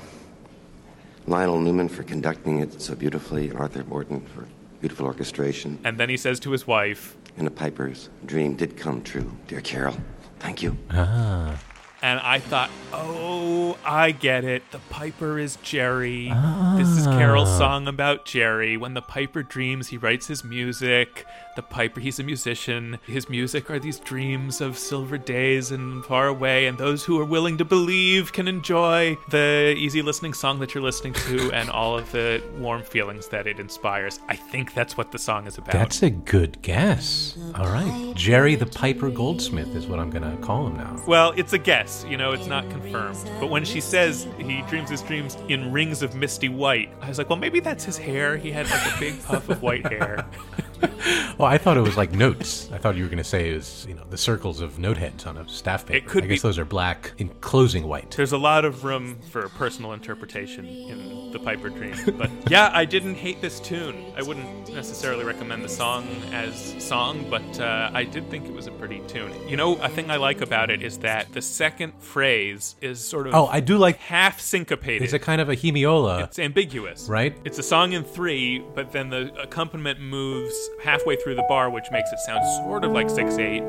Lionel 1.27 1.61
Newman 1.61 1.91
for 1.91 2.03
conducting 2.03 2.61
it 2.61 2.81
so 2.81 2.95
beautifully, 2.95 3.51
and 3.51 3.59
Arthur 3.59 3.85
Morton 3.85 4.23
for 4.23 4.47
beautiful 4.81 5.07
orchestration. 5.07 5.79
And 5.85 5.99
then 5.99 6.09
he 6.09 6.17
says 6.17 6.41
to 6.41 6.51
his 6.51 6.67
wife, 6.67 7.17
And 7.37 7.47
the 7.47 7.51
Piper's 7.51 8.09
dream 8.27 8.57
did 8.57 8.77
come 8.77 9.03
true, 9.03 9.31
dear 9.47 9.61
Carol. 9.61 9.97
Thank 10.39 10.63
you. 10.63 10.77
Ah. 10.91 11.59
And 12.03 12.19
I 12.21 12.39
thought, 12.39 12.71
oh, 12.93 13.77
I 13.85 14.13
get 14.13 14.45
it. 14.45 14.63
The 14.71 14.79
Piper 14.91 15.39
is 15.39 15.57
Jerry. 15.63 16.33
This 16.77 16.89
is 16.89 17.07
Carol's 17.07 17.49
ah. 17.51 17.59
song 17.59 17.89
about 17.89 18.25
Jerry. 18.25 18.77
When 18.77 18.95
the 18.95 19.03
Piper 19.03 19.43
dreams, 19.43 19.89
he 19.89 19.97
writes 19.97 20.27
his 20.27 20.43
music. 20.43 21.27
The 21.57 21.63
Piper, 21.63 22.01
he's 22.01 22.19
a 22.19 22.23
musician. 22.23 22.99
His 23.07 23.29
music 23.29 23.71
are 23.71 23.79
these 23.79 23.99
dreams 23.99 24.61
of 24.61 24.79
silver 24.79 25.19
days 25.19 25.73
and 25.73 26.05
far 26.05 26.29
away, 26.29 26.67
and 26.67 26.79
those 26.79 27.05
who 27.05 27.21
are 27.21 27.25
willing 27.25 27.59
to 27.59 27.65
believe 27.65 28.33
can 28.33 28.49
enjoy 28.49 29.19
the 29.31 29.75
easy 29.77 30.01
listening 30.01 30.33
song 30.33 30.61
that 30.61 30.75
you're 30.75 30.83
listening 30.83 31.13
to 31.15 31.51
and 31.53 31.69
all 31.69 31.99
of 31.99 32.11
the 32.13 32.43
warm 32.59 32.83
feelings 32.83 33.29
that 33.29 33.47
it 33.47 33.59
inspires. 33.59 34.21
I 34.29 34.37
think 34.37 34.75
that's 34.75 34.97
what 34.97 35.13
the 35.13 35.19
song 35.19 35.47
is 35.47 35.59
about. 35.59 35.73
That's 35.73 36.03
a 36.03 36.11
good 36.11 36.63
guess. 36.63 37.37
All 37.57 37.67
right. 37.67 38.13
Jerry 38.15 38.55
the 38.55 38.67
Piper 38.67 39.11
Goldsmith 39.11 39.75
is 39.75 39.87
what 39.87 39.99
I'm 39.99 40.11
going 40.11 40.31
to 40.31 40.41
call 40.43 40.69
him 40.69 40.77
now. 40.77 41.03
Well, 41.07 41.33
it's 41.37 41.53
a 41.53 41.59
guess, 41.59 41.90
you 42.09 42.17
know, 42.17 42.33
it's 42.33 42.47
not 42.47 42.69
confirmed. 42.71 43.19
But 43.39 43.51
when 43.51 43.65
she 43.65 43.81
says 43.81 44.27
he 44.39 44.63
dreams 44.63 44.91
his 44.91 45.03
dreams 45.03 45.37
in 45.49 45.73
rings 45.73 46.03
of 46.03 46.15
misty 46.15 46.49
white, 46.49 46.91
I 47.01 47.09
was 47.09 47.19
like, 47.19 47.29
well, 47.29 47.39
maybe 47.39 47.61
that's 47.61 47.85
his 47.85 47.99
hair. 47.99 48.37
He 48.37 48.51
had 48.51 48.69
like 48.71 48.95
a 48.95 48.99
big 48.99 49.23
puff 49.23 49.49
of 49.49 49.63
white 49.63 49.87
hair. 49.87 50.27
Well, 51.39 51.49
I 51.49 51.57
thought 51.57 51.79
it 51.79 51.81
was 51.81 51.97
like 51.97 52.13
notes. 52.13 52.69
I 52.71 52.77
thought 52.77 52.97
you 52.97 53.03
were 53.03 53.09
going 53.09 53.17
to 53.17 53.25
say 53.25 53.51
it 53.51 53.55
was, 53.55 53.87
you 53.89 53.95
know, 53.95 54.05
the 54.11 54.19
circles 54.19 54.61
of 54.61 54.79
note 54.79 54.99
heads 54.99 55.25
on 55.25 55.39
a 55.39 55.49
staff 55.49 55.87
paper. 55.87 55.97
It 55.97 56.07
could 56.07 56.25
I 56.25 56.27
guess 56.27 56.43
be- 56.43 56.49
those 56.49 56.59
are 56.59 56.67
black 56.67 57.13
enclosing 57.17 57.89
white. 57.89 58.11
There's 58.11 58.33
a 58.33 58.39
lot 58.39 58.67
of 58.67 58.85
room 58.85 59.19
for 59.31 59.49
personal 59.49 59.93
interpretation 59.95 60.67
in 60.67 61.33
the 61.33 61.39
Piper 61.39 61.71
Dream. 61.71 61.95
But 62.19 62.31
yeah, 62.51 62.71
I 62.75 62.85
didn't 62.85 63.15
hate 63.15 63.41
this 63.41 63.59
tune. 63.59 64.13
I 64.19 64.23
wouldn't 64.23 64.71
necessarily 64.75 65.25
recommend 65.25 65.65
the 65.65 65.69
song 65.71 66.07
as 66.33 66.75
song, 66.85 67.25
but 67.31 67.59
uh, 67.59 67.91
I 67.95 68.05
did 68.05 68.29
think 68.29 68.45
it 68.45 68.53
was 68.53 68.67
a 68.67 68.73
pretty 68.73 69.01
tune. 69.09 69.33
You 69.49 69.57
know, 69.57 69.77
a 69.77 69.89
thing 69.89 70.11
I 70.11 70.17
like 70.17 70.43
about 70.43 70.69
it 70.71 70.83
is 70.83 70.99
that 70.99 71.33
the 71.33 71.41
second 71.41 71.95
phrase 72.01 72.77
is 72.83 73.03
sort 73.03 73.27
of 73.27 73.35
Oh, 73.35 73.47
I 73.47 73.61
do 73.61 73.79
like 73.79 73.97
half 73.97 74.41
syncopated. 74.41 75.01
it's 75.03 75.15
a 75.15 75.19
kind 75.19 75.41
of 75.41 75.49
a 75.49 75.57
hemiola. 75.57 76.25
It's 76.25 76.39
ambiguous. 76.39 77.09
Right? 77.09 77.35
It's 77.45 77.59
a 77.59 77.63
song 77.63 77.95
in 77.95 78.05
three, 78.05 78.59
but 78.75 78.93
then 78.93 79.09
the 79.09 79.33
accompaniment 79.41 80.01
moves 80.01 80.69
halfway 80.79 81.17
through 81.17 81.35
the 81.35 81.45
bar, 81.49 81.71
which 81.71 81.91
makes 81.91 82.13
it 82.13 82.19
sound 82.21 82.45
sort 82.65 82.85
of 82.85 82.93
like 82.93 83.11
6 83.11 83.39
8. 83.39 83.61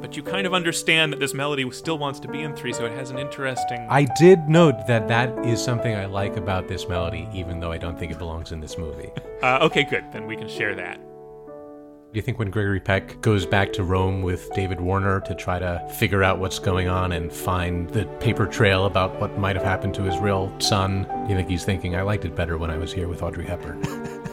But 0.00 0.16
you 0.16 0.22
kind 0.22 0.46
of 0.46 0.52
understand 0.52 1.12
that 1.12 1.20
this 1.20 1.32
melody 1.32 1.70
still 1.70 1.96
wants 1.96 2.20
to 2.20 2.28
be 2.28 2.42
in 2.42 2.54
three, 2.54 2.72
so 2.72 2.84
it 2.84 2.92
has 2.92 3.10
an 3.10 3.18
interesting. 3.18 3.86
I 3.88 4.06
did 4.18 4.48
note 4.48 4.86
that 4.86 5.08
that 5.08 5.46
is 5.46 5.62
something 5.62 5.94
I 5.94 6.04
like 6.04 6.36
about 6.36 6.68
this 6.68 6.86
melody, 6.88 7.28
even 7.32 7.60
though 7.60 7.72
I 7.72 7.78
don't 7.78 7.98
think 7.98 8.12
it 8.12 8.18
belongs 8.18 8.52
in 8.52 8.60
this 8.60 8.76
movie. 8.76 9.10
Uh, 9.42 9.58
okay, 9.62 9.82
good. 9.82 10.04
Then 10.12 10.26
we 10.26 10.36
can 10.36 10.48
share 10.48 10.74
that. 10.76 11.00
Do 12.12 12.18
you 12.18 12.22
think 12.22 12.38
when 12.38 12.50
Gregory 12.50 12.78
Peck 12.78 13.22
goes 13.22 13.46
back 13.46 13.72
to 13.72 13.82
Rome 13.82 14.20
with 14.20 14.52
David 14.52 14.78
Warner 14.78 15.20
to 15.20 15.34
try 15.34 15.58
to 15.58 15.82
figure 15.98 16.22
out 16.22 16.38
what's 16.38 16.58
going 16.58 16.86
on 16.86 17.12
and 17.12 17.32
find 17.32 17.88
the 17.88 18.04
paper 18.20 18.44
trail 18.44 18.84
about 18.84 19.18
what 19.18 19.38
might 19.38 19.56
have 19.56 19.64
happened 19.64 19.94
to 19.94 20.02
his 20.02 20.18
real 20.18 20.54
son, 20.60 21.06
you 21.26 21.34
think 21.34 21.48
he's 21.48 21.64
thinking, 21.64 21.96
I 21.96 22.02
liked 22.02 22.26
it 22.26 22.36
better 22.36 22.58
when 22.58 22.68
I 22.68 22.76
was 22.76 22.92
here 22.92 23.08
with 23.08 23.22
Audrey 23.22 23.46
Hepburn? 23.46 23.80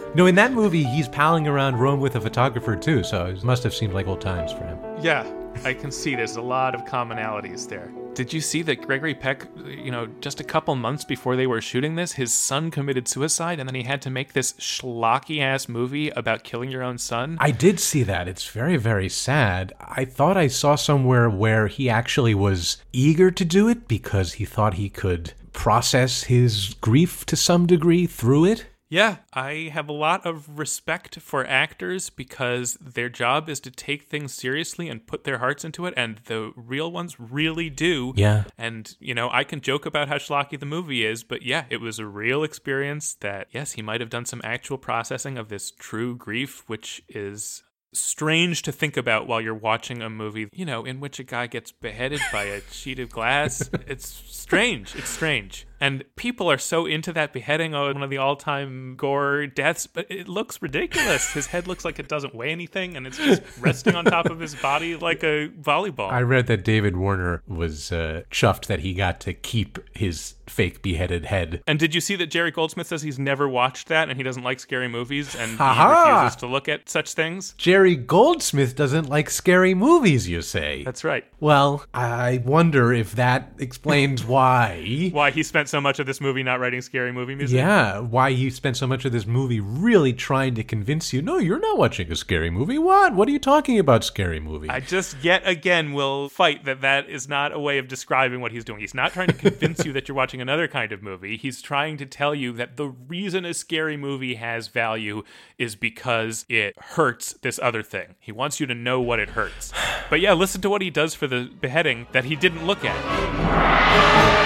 no, 0.13 0.25
in 0.25 0.35
that 0.35 0.51
movie, 0.51 0.83
he's 0.83 1.07
palling 1.07 1.47
around 1.47 1.77
Rome 1.77 2.01
with 2.01 2.17
a 2.17 2.19
photographer 2.19 2.75
too, 2.75 3.01
so 3.01 3.27
it 3.27 3.45
must 3.45 3.63
have 3.63 3.73
seemed 3.73 3.93
like 3.93 4.07
old 4.07 4.19
times 4.19 4.51
for 4.51 4.65
him. 4.65 4.77
Yeah, 5.01 5.23
I 5.63 5.73
can 5.73 5.91
see 5.91 6.15
there's 6.15 6.37
a 6.37 6.41
lot 6.41 6.73
of 6.73 6.85
commonalities 6.85 7.67
there. 7.67 7.91
Did 8.13 8.33
you 8.33 8.41
see 8.41 8.61
that 8.63 8.81
Gregory 8.81 9.13
Peck, 9.13 9.47
you 9.65 9.91
know, 9.91 10.07
just 10.19 10.39
a 10.39 10.43
couple 10.43 10.75
months 10.75 11.05
before 11.05 11.35
they 11.35 11.47
were 11.47 11.61
shooting 11.61 11.95
this, 11.95 12.13
his 12.13 12.33
son 12.33 12.71
committed 12.71 13.07
suicide 13.07 13.59
and 13.59 13.69
then 13.69 13.75
he 13.75 13.83
had 13.83 14.01
to 14.01 14.09
make 14.09 14.33
this 14.33 14.53
schlocky 14.53 15.41
ass 15.41 15.69
movie 15.69 16.09
about 16.09 16.43
killing 16.43 16.71
your 16.71 16.83
own 16.83 16.97
son? 16.97 17.37
I 17.39 17.51
did 17.51 17.79
see 17.79 18.03
that. 18.03 18.27
It's 18.27 18.49
very, 18.49 18.77
very 18.77 19.09
sad. 19.09 19.73
I 19.79 20.05
thought 20.05 20.37
I 20.37 20.47
saw 20.47 20.75
somewhere 20.75 21.29
where 21.29 21.67
he 21.67 21.89
actually 21.89 22.35
was 22.35 22.77
eager 22.91 23.31
to 23.31 23.45
do 23.45 23.67
it 23.69 23.87
because 23.87 24.33
he 24.33 24.45
thought 24.45 24.73
he 24.73 24.89
could 24.89 25.33
process 25.53 26.23
his 26.23 26.75
grief 26.81 27.25
to 27.27 27.35
some 27.35 27.67
degree 27.67 28.05
through 28.05 28.45
it. 28.45 28.65
Yeah, 28.89 29.17
I 29.33 29.69
have 29.71 29.87
a 29.87 29.93
lot 29.93 30.25
of 30.25 30.57
respect 30.57 31.19
for 31.19 31.45
actors 31.45 32.09
because 32.09 32.73
their 32.81 33.07
job 33.07 33.47
is 33.47 33.59
to 33.61 33.71
take 33.71 34.03
things 34.03 34.33
seriously 34.33 34.89
and 34.89 35.05
put 35.05 35.23
their 35.25 35.37
hearts 35.37 35.63
into 35.63 35.85
it, 35.85 35.93
and 35.95 36.19
the 36.25 36.51
real 36.55 36.91
ones 36.91 37.19
really 37.19 37.69
do. 37.69 38.13
Yeah. 38.15 38.45
And, 38.57 38.95
you 38.99 39.13
know, 39.13 39.29
I 39.31 39.43
can 39.43 39.61
joke 39.61 39.85
about 39.85 40.07
how 40.07 40.15
schlocky 40.15 40.59
the 40.59 40.65
movie 40.65 41.05
is, 41.05 41.23
but 41.23 41.43
yeah, 41.43 41.65
it 41.69 41.81
was 41.81 41.99
a 41.99 42.05
real 42.07 42.43
experience 42.43 43.13
that, 43.21 43.47
yes, 43.51 43.73
he 43.73 43.83
might 43.83 44.01
have 44.01 44.09
done 44.09 44.25
some 44.25 44.41
actual 44.43 44.79
processing 44.79 45.37
of 45.37 45.49
this 45.49 45.69
true 45.69 46.15
grief, 46.15 46.63
which 46.65 47.03
is 47.07 47.61
strange 47.93 48.61
to 48.63 48.71
think 48.71 48.97
about 48.97 49.27
while 49.27 49.41
you're 49.41 49.53
watching 49.53 50.01
a 50.01 50.09
movie, 50.09 50.47
you 50.51 50.65
know, 50.65 50.83
in 50.83 50.99
which 50.99 51.19
a 51.19 51.23
guy 51.23 51.47
gets 51.47 51.71
beheaded 51.71 52.21
by 52.31 52.43
a 52.43 52.61
sheet 52.71 52.99
of 52.99 53.09
glass. 53.09 53.69
It's 53.87 54.07
strange. 54.07 54.95
It's 54.95 55.09
strange. 55.09 55.65
And 55.81 56.03
people 56.15 56.51
are 56.51 56.57
so 56.57 56.85
into 56.85 57.13
that 57.13 57.33
beheading, 57.33 57.73
oh, 57.73 57.93
one 57.93 58.03
of 58.03 58.09
the 58.09 58.17
all 58.17 58.35
time 58.35 58.95
gore 58.95 59.47
deaths, 59.47 59.87
but 59.87 60.05
it 60.09 60.27
looks 60.27 60.61
ridiculous. 60.61 61.31
His 61.31 61.47
head 61.47 61.67
looks 61.67 61.85
like 61.85 61.99
it 61.99 62.07
doesn't 62.07 62.35
weigh 62.35 62.51
anything, 62.51 62.95
and 62.97 63.07
it's 63.07 63.17
just 63.17 63.41
resting 63.59 63.95
on 63.95 64.05
top 64.05 64.25
of 64.27 64.39
his 64.39 64.55
body 64.55 64.95
like 64.95 65.23
a 65.23 65.49
volleyball. 65.49 66.11
I 66.11 66.21
read 66.21 66.47
that 66.47 66.63
David 66.63 66.97
Warner 66.97 67.41
was 67.47 67.91
uh, 67.91 68.23
chuffed 68.31 68.65
that 68.67 68.79
he 68.81 68.93
got 68.93 69.19
to 69.21 69.33
keep 69.33 69.79
his 69.95 70.35
fake 70.47 70.81
beheaded 70.81 71.25
head. 71.25 71.61
And 71.67 71.77
did 71.79 71.93
you 71.93 72.01
see 72.01 72.15
that 72.17 72.27
Jerry 72.27 72.51
Goldsmith 72.51 72.87
says 72.87 73.01
he's 73.03 73.19
never 73.19 73.47
watched 73.47 73.87
that 73.89 74.09
and 74.09 74.17
he 74.17 74.23
doesn't 74.23 74.43
like 74.43 74.59
scary 74.59 74.87
movies 74.87 75.35
and 75.35 75.51
he 75.51 75.57
refuses 75.57 76.35
to 76.37 76.47
look 76.47 76.67
at 76.67 76.89
such 76.89 77.13
things? 77.13 77.53
Jerry 77.57 77.95
Goldsmith 77.95 78.75
doesn't 78.75 79.07
like 79.07 79.29
scary 79.29 79.75
movies, 79.75 80.27
you 80.27 80.41
say? 80.41 80.83
That's 80.83 81.03
right. 81.03 81.23
well, 81.39 81.85
I 81.93 82.41
wonder 82.43 82.91
if 82.91 83.13
that 83.15 83.53
explains 83.59 84.25
why. 84.25 85.09
Why 85.11 85.29
he 85.31 85.43
spent 85.43 85.68
so 85.69 85.79
much 85.79 85.99
of 85.99 86.05
this 86.05 86.19
movie 86.19 86.43
not 86.43 86.59
writing 86.59 86.81
scary 86.81 87.11
movie 87.11 87.35
music? 87.35 87.55
Yeah, 87.55 87.99
why 87.99 88.31
he 88.31 88.49
spent 88.49 88.77
so 88.77 88.87
much 88.87 89.05
of 89.05 89.11
this 89.11 89.25
movie 89.25 89.59
really 89.59 90.13
trying 90.13 90.55
to 90.55 90.63
convince 90.63 91.13
you, 91.13 91.21
no, 91.21 91.37
you're 91.37 91.59
not 91.59 91.77
watching 91.77 92.11
a 92.11 92.15
scary 92.15 92.49
movie. 92.49 92.77
What? 92.77 93.13
What 93.15 93.27
are 93.27 93.31
you 93.31 93.39
talking 93.39 93.79
about, 93.79 94.03
scary 94.03 94.39
movie? 94.39 94.69
I 94.69 94.79
just 94.79 95.17
yet 95.23 95.43
again 95.45 95.93
will 95.93 96.29
fight 96.29 96.65
that 96.65 96.81
that 96.81 97.09
is 97.09 97.29
not 97.29 97.53
a 97.53 97.59
way 97.59 97.77
of 97.77 97.87
describing 97.87 98.41
what 98.41 98.51
he's 98.51 98.65
doing. 98.65 98.79
He's 98.79 98.93
not 98.93 99.13
trying 99.13 99.27
to 99.27 99.33
convince 99.33 99.85
you 99.85 99.93
that 99.93 100.07
you're 100.07 100.15
watching 100.15 100.41
another 100.41 100.67
kind 100.67 100.91
of 100.91 101.03
movie. 101.03 101.37
He's 101.37 101.61
trying 101.61 101.97
to 101.97 102.05
tell 102.05 102.33
you 102.33 102.53
that 102.53 102.77
the 102.77 102.87
reason 102.87 103.45
a 103.45 103.53
scary 103.53 103.97
movie 103.97 104.35
has 104.35 104.67
value 104.67 105.23
is 105.57 105.75
because 105.75 106.45
it 106.49 106.75
hurts 106.77 107.33
this 107.41 107.59
other 107.61 107.83
thing. 107.83 108.15
He 108.19 108.31
wants 108.31 108.59
you 108.59 108.65
to 108.65 108.75
know 108.75 108.99
what 108.99 109.19
it 109.19 109.29
hurts. 109.29 109.71
But 110.09 110.19
yeah, 110.19 110.33
listen 110.33 110.61
to 110.61 110.69
what 110.69 110.81
he 110.81 110.89
does 110.89 111.13
for 111.13 111.27
the 111.27 111.49
beheading 111.61 112.07
that 112.11 112.25
he 112.25 112.35
didn't 112.35 112.65
look 112.65 112.83
at. 112.83 114.38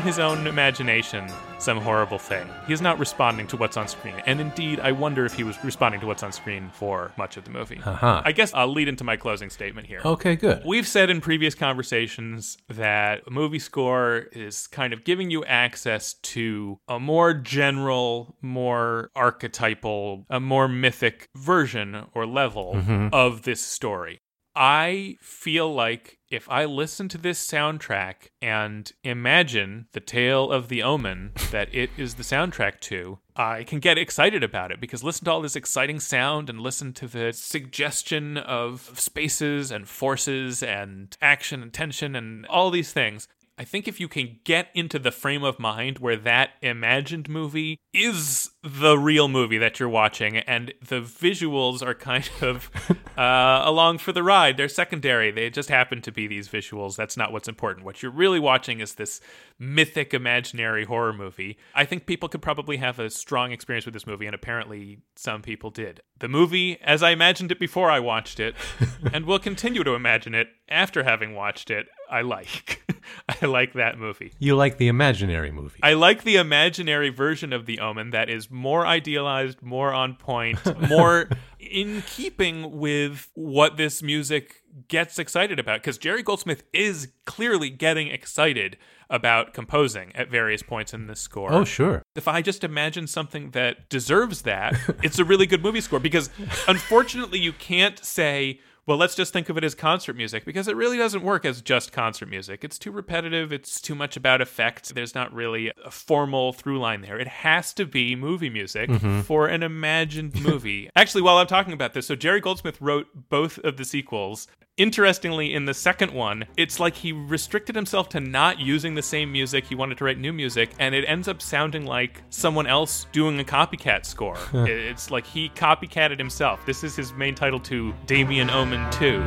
His 0.00 0.18
own 0.18 0.46
imagination 0.46 1.26
some 1.60 1.78
horrible 1.78 2.18
thing. 2.18 2.48
He 2.66 2.72
is 2.72 2.80
not 2.80 2.98
responding 2.98 3.46
to 3.48 3.56
what's 3.56 3.76
on 3.76 3.86
screen. 3.86 4.14
And 4.24 4.40
indeed, 4.40 4.80
I 4.80 4.92
wonder 4.92 5.26
if 5.26 5.34
he 5.34 5.44
was 5.44 5.62
responding 5.62 6.00
to 6.00 6.06
what's 6.06 6.22
on 6.22 6.32
screen 6.32 6.70
for 6.72 7.12
much 7.18 7.36
of 7.36 7.44
the 7.44 7.50
movie. 7.50 7.80
Uh-huh. 7.84 8.22
I 8.24 8.32
guess 8.32 8.54
I'll 8.54 8.72
lead 8.72 8.88
into 8.88 9.04
my 9.04 9.16
closing 9.16 9.50
statement 9.50 9.86
here. 9.86 10.00
okay, 10.04 10.36
good. 10.36 10.62
We've 10.64 10.86
said 10.86 11.10
in 11.10 11.20
previous 11.20 11.54
conversations 11.54 12.56
that 12.68 13.22
a 13.26 13.30
movie 13.30 13.58
score 13.58 14.28
is 14.32 14.66
kind 14.68 14.92
of 14.92 15.04
giving 15.04 15.30
you 15.30 15.44
access 15.44 16.14
to 16.14 16.78
a 16.88 16.98
more 16.98 17.34
general, 17.34 18.36
more 18.40 19.10
archetypal, 19.14 20.24
a 20.30 20.40
more 20.40 20.66
mythic 20.66 21.28
version 21.36 22.06
or 22.14 22.26
level 22.26 22.82
of 23.12 23.42
this 23.42 23.62
story. 23.62 24.20
I 24.54 25.16
feel 25.20 25.72
like 25.72 26.19
if 26.30 26.48
I 26.48 26.64
listen 26.64 27.08
to 27.08 27.18
this 27.18 27.44
soundtrack 27.44 28.28
and 28.40 28.90
imagine 29.02 29.86
the 29.92 30.00
tale 30.00 30.50
of 30.50 30.68
the 30.68 30.82
omen 30.82 31.32
that 31.50 31.74
it 31.74 31.90
is 31.96 32.14
the 32.14 32.22
soundtrack 32.22 32.80
to, 32.80 33.18
I 33.34 33.64
can 33.64 33.80
get 33.80 33.98
excited 33.98 34.44
about 34.44 34.70
it 34.70 34.80
because 34.80 35.02
listen 35.02 35.24
to 35.24 35.32
all 35.32 35.42
this 35.42 35.56
exciting 35.56 35.98
sound 35.98 36.48
and 36.48 36.60
listen 36.60 36.92
to 36.94 37.08
the 37.08 37.32
suggestion 37.32 38.36
of 38.36 38.92
spaces 38.94 39.70
and 39.70 39.88
forces 39.88 40.62
and 40.62 41.16
action 41.20 41.62
and 41.62 41.72
tension 41.72 42.14
and 42.14 42.46
all 42.46 42.70
these 42.70 42.92
things. 42.92 43.26
I 43.60 43.64
think 43.64 43.86
if 43.86 44.00
you 44.00 44.08
can 44.08 44.38
get 44.44 44.68
into 44.74 44.98
the 44.98 45.10
frame 45.10 45.44
of 45.44 45.58
mind 45.58 45.98
where 45.98 46.16
that 46.16 46.52
imagined 46.62 47.28
movie 47.28 47.76
is 47.92 48.52
the 48.62 48.96
real 48.96 49.28
movie 49.28 49.58
that 49.58 49.78
you're 49.78 49.86
watching 49.86 50.38
and 50.38 50.72
the 50.80 51.02
visuals 51.02 51.82
are 51.82 51.92
kind 51.92 52.30
of 52.40 52.70
uh, 53.18 53.60
along 53.64 53.98
for 53.98 54.12
the 54.12 54.22
ride, 54.22 54.56
they're 54.56 54.66
secondary. 54.66 55.30
They 55.30 55.50
just 55.50 55.68
happen 55.68 56.00
to 56.00 56.10
be 56.10 56.26
these 56.26 56.48
visuals. 56.48 56.96
That's 56.96 57.18
not 57.18 57.32
what's 57.32 57.48
important. 57.48 57.84
What 57.84 58.02
you're 58.02 58.10
really 58.10 58.40
watching 58.40 58.80
is 58.80 58.94
this 58.94 59.20
mythic 59.58 60.14
imaginary 60.14 60.86
horror 60.86 61.12
movie. 61.12 61.58
I 61.74 61.84
think 61.84 62.06
people 62.06 62.30
could 62.30 62.40
probably 62.40 62.78
have 62.78 62.98
a 62.98 63.10
strong 63.10 63.52
experience 63.52 63.84
with 63.84 63.92
this 63.92 64.06
movie, 64.06 64.24
and 64.24 64.34
apparently 64.34 65.00
some 65.16 65.42
people 65.42 65.70
did. 65.70 66.00
The 66.18 66.28
movie, 66.28 66.78
as 66.80 67.02
I 67.02 67.10
imagined 67.10 67.52
it 67.52 67.60
before 67.60 67.90
I 67.90 68.00
watched 68.00 68.40
it, 68.40 68.54
and 69.12 69.26
will 69.26 69.38
continue 69.38 69.84
to 69.84 69.92
imagine 69.92 70.34
it 70.34 70.48
after 70.68 71.04
having 71.04 71.34
watched 71.34 71.70
it, 71.70 71.88
I 72.10 72.22
like. 72.22 72.82
I 73.42 73.46
like 73.46 73.74
that 73.74 73.98
movie. 73.98 74.32
You 74.38 74.56
like 74.56 74.78
the 74.78 74.88
imaginary 74.88 75.50
movie. 75.50 75.80
I 75.82 75.94
like 75.94 76.24
the 76.24 76.36
imaginary 76.36 77.10
version 77.10 77.52
of 77.52 77.66
The 77.66 77.78
Omen 77.78 78.10
that 78.10 78.28
is 78.28 78.50
more 78.50 78.86
idealized, 78.86 79.62
more 79.62 79.92
on 79.92 80.16
point, 80.16 80.58
more 80.88 81.28
in 81.58 82.02
keeping 82.02 82.78
with 82.78 83.30
what 83.34 83.76
this 83.76 84.02
music 84.02 84.62
gets 84.88 85.18
excited 85.18 85.58
about. 85.58 85.80
Because 85.80 85.98
Jerry 85.98 86.22
Goldsmith 86.22 86.64
is 86.72 87.08
clearly 87.24 87.70
getting 87.70 88.08
excited 88.08 88.76
about 89.08 89.52
composing 89.52 90.14
at 90.14 90.30
various 90.30 90.62
points 90.62 90.94
in 90.94 91.06
this 91.06 91.20
score. 91.20 91.52
Oh, 91.52 91.64
sure. 91.64 92.02
If 92.14 92.28
I 92.28 92.42
just 92.42 92.62
imagine 92.62 93.06
something 93.06 93.50
that 93.50 93.88
deserves 93.88 94.42
that, 94.42 94.74
it's 95.02 95.18
a 95.18 95.24
really 95.24 95.46
good 95.46 95.62
movie 95.62 95.80
score. 95.80 95.98
Because 95.98 96.30
unfortunately, 96.68 97.40
you 97.40 97.52
can't 97.52 98.02
say, 98.04 98.60
well, 98.86 98.96
let's 98.96 99.14
just 99.14 99.32
think 99.32 99.48
of 99.48 99.56
it 99.56 99.64
as 99.64 99.74
concert 99.74 100.16
music 100.16 100.44
because 100.44 100.66
it 100.68 100.74
really 100.76 100.96
doesn't 100.98 101.22
work 101.22 101.44
as 101.44 101.60
just 101.62 101.92
concert 101.92 102.28
music. 102.28 102.64
It's 102.64 102.78
too 102.78 102.90
repetitive. 102.90 103.52
It's 103.52 103.80
too 103.80 103.94
much 103.94 104.16
about 104.16 104.40
effect. 104.40 104.94
There's 104.94 105.14
not 105.14 105.32
really 105.32 105.70
a 105.84 105.90
formal 105.90 106.52
through 106.52 106.80
line 106.80 107.02
there. 107.02 107.18
It 107.18 107.28
has 107.28 107.72
to 107.74 107.86
be 107.86 108.16
movie 108.16 108.50
music 108.50 108.90
Mhm. 108.90 109.22
for 109.24 109.46
an 109.46 109.62
imagined 109.62 110.40
movie. 110.42 110.90
Actually, 110.96 111.22
while 111.22 111.38
I'm 111.38 111.46
talking 111.46 111.72
about 111.72 111.92
this, 111.94 112.06
so 112.06 112.16
Jerry 112.16 112.40
Goldsmith 112.40 112.80
wrote 112.80 113.06
both 113.28 113.58
of 113.58 113.76
the 113.76 113.84
sequels. 113.84 114.48
Interestingly, 114.76 115.52
in 115.52 115.66
the 115.66 115.74
second 115.74 116.12
one, 116.12 116.46
it's 116.56 116.80
like 116.80 116.94
he 116.94 117.12
restricted 117.12 117.74
himself 117.74 118.08
to 118.10 118.20
not 118.20 118.60
using 118.60 118.94
the 118.94 119.02
same 119.02 119.30
music. 119.30 119.66
He 119.66 119.74
wanted 119.74 119.98
to 119.98 120.04
write 120.04 120.18
new 120.18 120.32
music, 120.32 120.70
and 120.78 120.94
it 120.94 121.04
ends 121.06 121.28
up 121.28 121.42
sounding 121.42 121.84
like 121.84 122.22
someone 122.30 122.66
else 122.66 123.06
doing 123.12 123.38
a 123.40 123.44
copycat 123.44 124.06
score. 124.06 124.38
It's 124.54 125.10
like 125.10 125.26
he 125.26 125.50
copycatted 125.50 126.18
himself. 126.18 126.64
This 126.64 126.82
is 126.82 126.96
his 126.96 127.12
main 127.12 127.34
title 127.34 127.60
to 127.60 127.92
Damien 128.06 128.48
Omen 128.48 128.90
2. 128.92 129.20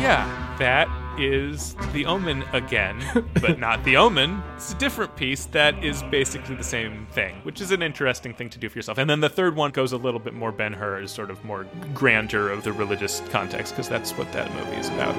Yeah, 0.00 0.56
that 0.58 0.88
is 1.18 1.74
The 1.92 2.06
Omen 2.06 2.42
again, 2.52 3.02
but 3.40 3.58
not 3.58 3.82
The 3.84 3.96
Omen. 3.96 4.42
It's 4.56 4.72
a 4.72 4.76
different 4.76 5.16
piece 5.16 5.46
that 5.46 5.82
is 5.84 6.02
basically 6.04 6.56
the 6.56 6.64
same 6.64 7.06
thing, 7.12 7.36
which 7.42 7.60
is 7.60 7.70
an 7.70 7.82
interesting 7.82 8.34
thing 8.34 8.50
to 8.50 8.58
do 8.58 8.68
for 8.68 8.78
yourself. 8.78 8.98
And 8.98 9.08
then 9.08 9.20
the 9.20 9.28
third 9.28 9.56
one 9.56 9.70
goes 9.70 9.92
a 9.92 9.96
little 9.96 10.20
bit 10.20 10.34
more 10.34 10.52
Ben 10.52 10.72
Hur, 10.72 11.00
is 11.00 11.10
sort 11.10 11.30
of 11.30 11.44
more 11.44 11.66
grandeur 11.94 12.50
of 12.50 12.64
the 12.64 12.72
religious 12.72 13.22
context, 13.30 13.74
because 13.74 13.88
that's 13.88 14.12
what 14.12 14.32
that 14.32 14.52
movie 14.54 14.76
is 14.76 14.88
about. 14.88 15.14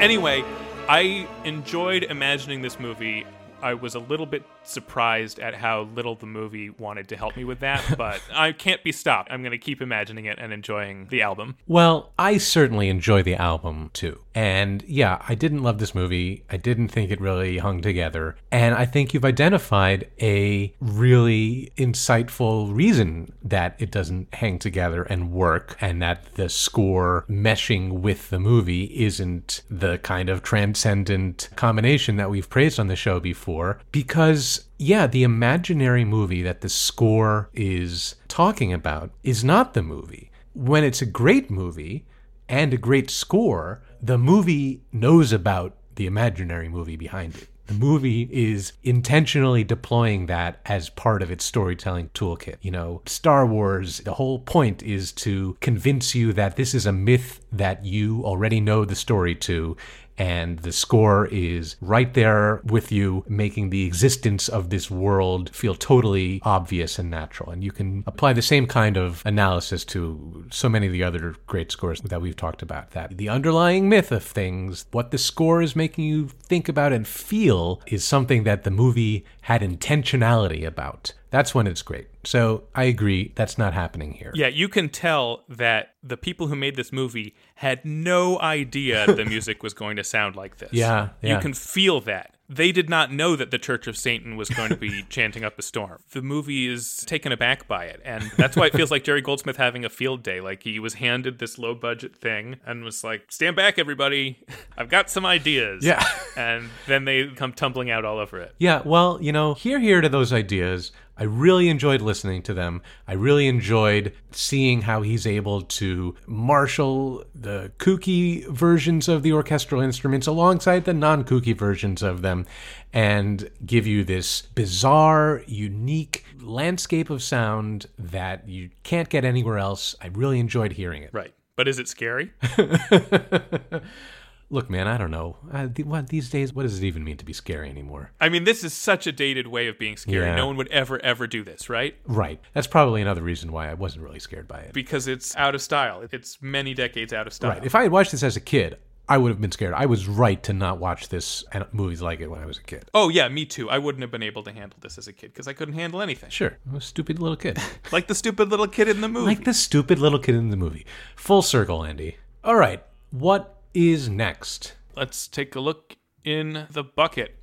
Anyway, 0.00 0.42
I 0.88 1.28
enjoyed 1.44 2.04
imagining 2.04 2.62
this 2.62 2.80
movie. 2.80 3.26
I 3.60 3.74
was 3.74 3.94
a 3.94 3.98
little 3.98 4.24
bit 4.24 4.42
surprised 4.62 5.38
at 5.38 5.54
how 5.54 5.82
little 5.94 6.14
the 6.14 6.24
movie 6.24 6.70
wanted 6.70 7.08
to 7.08 7.16
help 7.16 7.36
me 7.36 7.44
with 7.44 7.60
that, 7.60 7.84
but 7.98 8.22
I 8.32 8.52
can't 8.52 8.82
be 8.82 8.92
stopped. 8.92 9.30
I'm 9.30 9.42
going 9.42 9.52
to 9.52 9.58
keep 9.58 9.82
imagining 9.82 10.24
it 10.24 10.38
and 10.38 10.50
enjoying 10.50 11.08
the 11.10 11.20
album. 11.20 11.56
Well, 11.66 12.12
I 12.18 12.38
certainly 12.38 12.88
enjoy 12.88 13.22
the 13.22 13.34
album 13.34 13.90
too. 13.92 14.20
And 14.38 14.84
yeah, 14.86 15.20
I 15.28 15.34
didn't 15.34 15.64
love 15.64 15.78
this 15.78 15.96
movie. 15.96 16.44
I 16.48 16.58
didn't 16.58 16.90
think 16.90 17.10
it 17.10 17.20
really 17.20 17.58
hung 17.58 17.80
together. 17.80 18.36
And 18.52 18.72
I 18.72 18.84
think 18.84 19.12
you've 19.12 19.24
identified 19.24 20.08
a 20.22 20.72
really 20.78 21.72
insightful 21.76 22.72
reason 22.72 23.32
that 23.42 23.74
it 23.80 23.90
doesn't 23.90 24.32
hang 24.32 24.60
together 24.60 25.02
and 25.02 25.32
work, 25.32 25.76
and 25.80 26.00
that 26.02 26.36
the 26.36 26.48
score 26.48 27.24
meshing 27.28 28.00
with 28.00 28.30
the 28.30 28.38
movie 28.38 28.84
isn't 29.04 29.62
the 29.68 29.98
kind 29.98 30.28
of 30.28 30.44
transcendent 30.44 31.48
combination 31.56 32.14
that 32.14 32.30
we've 32.30 32.48
praised 32.48 32.78
on 32.78 32.86
the 32.86 32.94
show 32.94 33.18
before. 33.18 33.80
Because 33.90 34.68
yeah, 34.78 35.08
the 35.08 35.24
imaginary 35.24 36.04
movie 36.04 36.42
that 36.42 36.60
the 36.60 36.68
score 36.68 37.50
is 37.54 38.14
talking 38.28 38.72
about 38.72 39.10
is 39.24 39.42
not 39.42 39.74
the 39.74 39.82
movie. 39.82 40.30
When 40.54 40.84
it's 40.84 41.02
a 41.02 41.06
great 41.06 41.50
movie 41.50 42.06
and 42.48 42.72
a 42.72 42.78
great 42.78 43.10
score, 43.10 43.82
the 44.02 44.18
movie 44.18 44.82
knows 44.92 45.32
about 45.32 45.76
the 45.96 46.06
imaginary 46.06 46.68
movie 46.68 46.96
behind 46.96 47.36
it. 47.36 47.48
The 47.66 47.74
movie 47.74 48.26
is 48.32 48.72
intentionally 48.82 49.62
deploying 49.62 50.24
that 50.26 50.60
as 50.64 50.88
part 50.88 51.22
of 51.22 51.30
its 51.30 51.44
storytelling 51.44 52.08
toolkit. 52.14 52.56
You 52.62 52.70
know, 52.70 53.02
Star 53.04 53.44
Wars, 53.44 53.98
the 54.00 54.14
whole 54.14 54.38
point 54.38 54.82
is 54.82 55.12
to 55.12 55.58
convince 55.60 56.14
you 56.14 56.32
that 56.32 56.56
this 56.56 56.74
is 56.74 56.86
a 56.86 56.92
myth 56.92 57.44
that 57.52 57.84
you 57.84 58.24
already 58.24 58.58
know 58.58 58.86
the 58.86 58.94
story 58.94 59.34
to 59.34 59.76
and 60.18 60.58
the 60.58 60.72
score 60.72 61.26
is 61.30 61.76
right 61.80 62.12
there 62.12 62.60
with 62.64 62.90
you, 62.90 63.24
making 63.28 63.70
the 63.70 63.86
existence 63.86 64.48
of 64.48 64.70
this 64.70 64.90
world 64.90 65.54
feel 65.54 65.74
totally 65.74 66.40
obvious 66.44 66.98
and 66.98 67.08
natural. 67.08 67.50
And 67.50 67.62
you 67.62 67.70
can 67.70 68.02
apply 68.06 68.32
the 68.32 68.42
same 68.42 68.66
kind 68.66 68.96
of 68.96 69.22
analysis 69.24 69.84
to 69.86 70.46
so 70.50 70.68
many 70.68 70.86
of 70.86 70.92
the 70.92 71.04
other 71.04 71.36
great 71.46 71.70
scores 71.70 72.00
that 72.00 72.20
we've 72.20 72.36
talked 72.36 72.62
about. 72.62 72.90
That 72.90 73.16
the 73.16 73.28
underlying 73.28 73.88
myth 73.88 74.10
of 74.10 74.24
things, 74.24 74.86
what 74.90 75.12
the 75.12 75.18
score 75.18 75.62
is 75.62 75.76
making 75.76 76.04
you 76.04 76.28
think 76.42 76.68
about 76.68 76.92
and 76.92 77.06
feel, 77.06 77.80
is 77.86 78.04
something 78.04 78.42
that 78.44 78.64
the 78.64 78.70
movie 78.70 79.24
had 79.42 79.62
intentionality 79.62 80.66
about. 80.66 81.12
That's 81.30 81.54
when 81.54 81.66
it's 81.66 81.82
great. 81.82 82.08
So 82.24 82.64
I 82.74 82.84
agree, 82.84 83.32
that's 83.34 83.58
not 83.58 83.74
happening 83.74 84.12
here. 84.12 84.32
Yeah, 84.34 84.48
you 84.48 84.68
can 84.68 84.88
tell 84.88 85.44
that 85.48 85.94
the 86.02 86.16
people 86.16 86.46
who 86.46 86.56
made 86.56 86.76
this 86.76 86.92
movie 86.92 87.34
had 87.56 87.84
no 87.84 88.38
idea 88.40 89.06
the 89.14 89.24
music 89.24 89.62
was 89.62 89.74
going 89.74 89.96
to 89.96 90.04
sound 90.04 90.36
like 90.36 90.58
this. 90.58 90.70
Yeah, 90.72 91.10
yeah. 91.22 91.36
You 91.36 91.40
can 91.40 91.54
feel 91.54 92.00
that. 92.02 92.34
They 92.50 92.72
did 92.72 92.88
not 92.88 93.12
know 93.12 93.36
that 93.36 93.50
the 93.50 93.58
Church 93.58 93.86
of 93.86 93.94
Satan 93.94 94.34
was 94.34 94.48
going 94.48 94.70
to 94.70 94.76
be 94.76 95.02
chanting 95.10 95.44
up 95.44 95.58
a 95.58 95.62
storm. 95.62 96.00
The 96.12 96.22
movie 96.22 96.66
is 96.66 97.04
taken 97.06 97.30
aback 97.30 97.68
by 97.68 97.84
it. 97.84 98.00
And 98.06 98.30
that's 98.38 98.56
why 98.56 98.66
it 98.66 98.72
feels 98.72 98.90
like 98.90 99.04
Jerry 99.04 99.20
Goldsmith 99.20 99.58
having 99.58 99.84
a 99.84 99.90
field 99.90 100.22
day. 100.22 100.40
Like 100.40 100.62
he 100.62 100.78
was 100.78 100.94
handed 100.94 101.40
this 101.40 101.58
low 101.58 101.74
budget 101.74 102.16
thing 102.16 102.56
and 102.64 102.84
was 102.84 103.04
like, 103.04 103.30
stand 103.30 103.54
back, 103.54 103.78
everybody. 103.78 104.38
I've 104.78 104.88
got 104.88 105.10
some 105.10 105.26
ideas. 105.26 105.84
Yeah. 105.84 106.02
and 106.38 106.70
then 106.86 107.04
they 107.04 107.26
come 107.26 107.52
tumbling 107.52 107.90
out 107.90 108.06
all 108.06 108.18
over 108.18 108.40
it. 108.40 108.54
Yeah, 108.58 108.80
well, 108.82 109.18
you 109.20 109.30
know, 109.30 109.52
here, 109.52 109.78
here 109.78 110.00
to 110.00 110.08
those 110.08 110.32
ideas. 110.32 110.90
I 111.18 111.24
really 111.24 111.68
enjoyed 111.68 112.00
listening 112.00 112.42
to 112.42 112.54
them. 112.54 112.80
I 113.06 113.14
really 113.14 113.48
enjoyed 113.48 114.12
seeing 114.30 114.82
how 114.82 115.02
he's 115.02 115.26
able 115.26 115.62
to 115.62 116.14
marshal 116.26 117.24
the 117.34 117.72
kooky 117.78 118.46
versions 118.46 119.08
of 119.08 119.22
the 119.22 119.32
orchestral 119.32 119.80
instruments 119.80 120.26
alongside 120.26 120.84
the 120.84 120.94
non 120.94 121.24
kooky 121.24 121.56
versions 121.56 122.02
of 122.02 122.22
them 122.22 122.46
and 122.92 123.50
give 123.66 123.86
you 123.86 124.04
this 124.04 124.42
bizarre, 124.42 125.42
unique 125.46 126.24
landscape 126.40 127.10
of 127.10 127.22
sound 127.22 127.86
that 127.98 128.48
you 128.48 128.70
can't 128.84 129.08
get 129.08 129.24
anywhere 129.24 129.58
else. 129.58 129.96
I 130.00 130.06
really 130.08 130.38
enjoyed 130.38 130.72
hearing 130.72 131.02
it. 131.02 131.10
Right. 131.12 131.34
But 131.56 131.66
is 131.66 131.80
it 131.80 131.88
scary? 131.88 132.32
Look, 134.50 134.70
man, 134.70 134.88
I 134.88 134.96
don't 134.96 135.10
know. 135.10 135.36
Th- 135.74 135.86
what 135.86 136.08
these 136.08 136.30
days? 136.30 136.54
What 136.54 136.62
does 136.62 136.78
it 136.82 136.86
even 136.86 137.04
mean 137.04 137.18
to 137.18 137.24
be 137.24 137.34
scary 137.34 137.68
anymore? 137.68 138.12
I 138.20 138.28
mean, 138.30 138.44
this 138.44 138.64
is 138.64 138.72
such 138.72 139.06
a 139.06 139.12
dated 139.12 139.46
way 139.46 139.68
of 139.68 139.78
being 139.78 139.96
scary. 139.96 140.24
Yeah. 140.24 140.36
No 140.36 140.46
one 140.46 140.56
would 140.56 140.68
ever, 140.68 140.98
ever 141.04 141.26
do 141.26 141.44
this, 141.44 141.68
right? 141.68 141.96
Right. 142.06 142.40
That's 142.54 142.66
probably 142.66 143.02
another 143.02 143.22
reason 143.22 143.52
why 143.52 143.70
I 143.70 143.74
wasn't 143.74 144.04
really 144.04 144.20
scared 144.20 144.48
by 144.48 144.60
it. 144.60 144.72
Because 144.72 145.06
it's 145.06 145.36
out 145.36 145.54
of 145.54 145.60
style. 145.60 146.06
It's 146.10 146.40
many 146.40 146.72
decades 146.72 147.12
out 147.12 147.26
of 147.26 147.32
style. 147.34 147.50
Right. 147.50 147.64
If 147.64 147.74
I 147.74 147.82
had 147.82 147.92
watched 147.92 148.12
this 148.12 148.22
as 148.22 148.36
a 148.36 148.40
kid, 148.40 148.78
I 149.10 149.16
would 149.16 149.30
have 149.30 149.40
been 149.40 149.52
scared. 149.52 149.72
I 149.74 149.86
was 149.86 150.06
right 150.06 150.42
to 150.42 150.52
not 150.52 150.78
watch 150.78 151.08
this 151.08 151.42
and 151.52 151.64
movies 151.72 152.02
like 152.02 152.20
it 152.20 152.28
when 152.30 152.40
I 152.40 152.46
was 152.46 152.58
a 152.58 152.62
kid. 152.62 152.90
Oh 152.92 153.08
yeah, 153.08 153.28
me 153.28 153.46
too. 153.46 153.70
I 153.70 153.78
wouldn't 153.78 154.02
have 154.02 154.10
been 154.10 154.22
able 154.22 154.42
to 154.42 154.52
handle 154.52 154.78
this 154.80 154.98
as 154.98 155.08
a 155.08 155.12
kid 155.14 155.32
because 155.32 155.48
I 155.48 155.54
couldn't 155.54 155.74
handle 155.74 156.02
anything. 156.02 156.28
Sure, 156.28 156.58
I'm 156.68 156.76
a 156.76 156.80
stupid 156.80 157.18
little 157.18 157.36
kid. 157.36 157.58
Like 157.92 158.06
the 158.06 158.14
stupid 158.14 158.50
little 158.50 158.68
kid 158.68 158.86
in 158.88 159.00
the 159.00 159.08
movie. 159.08 159.24
like 159.26 159.44
the 159.44 159.54
stupid 159.54 159.98
little 159.98 160.18
kid 160.18 160.34
in 160.34 160.50
the 160.50 160.56
movie. 160.58 160.84
Full 161.16 161.40
circle, 161.40 161.84
Andy. 161.84 162.18
All 162.44 162.54
right, 162.56 162.84
what 163.10 163.57
is 163.74 164.08
next? 164.08 164.74
Let's 164.96 165.28
take 165.28 165.54
a 165.54 165.60
look 165.60 165.96
in 166.24 166.66
the 166.70 166.82
bucket. 166.84 167.36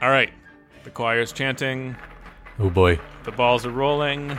All 0.00 0.10
right, 0.10 0.32
the 0.84 0.90
choir's 0.90 1.32
chanting. 1.32 1.96
Oh 2.58 2.68
boy, 2.70 2.98
The 3.24 3.32
balls 3.32 3.64
are 3.66 3.70
rolling. 3.70 4.38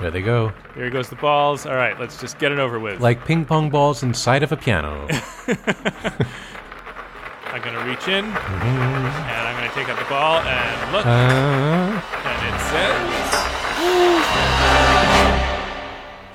there 0.00 0.10
they 0.10 0.20
go. 0.22 0.52
Here 0.74 0.90
goes 0.90 1.08
the 1.08 1.16
balls. 1.16 1.66
All 1.66 1.74
right, 1.76 1.98
let's 1.98 2.20
just 2.20 2.38
get 2.38 2.52
it 2.52 2.58
over 2.58 2.78
with. 2.78 3.00
Like 3.00 3.24
ping 3.24 3.44
pong 3.44 3.70
balls 3.70 4.02
inside 4.02 4.42
of 4.42 4.52
a 4.52 4.56
piano. 4.56 5.06
I'm 7.46 7.62
gonna 7.62 7.86
reach 7.88 8.08
in 8.08 8.24
and 8.24 8.34
I'm 8.34 9.54
gonna 9.56 9.72
take 9.74 9.88
out 9.88 9.98
the 9.98 10.04
ball 10.10 10.40
and 10.40 10.92
look, 10.92 11.06
Uh, 11.06 11.08
and 12.24 12.54
it 12.54 12.60
says, 12.60 13.34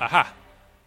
"Aha, 0.00 0.32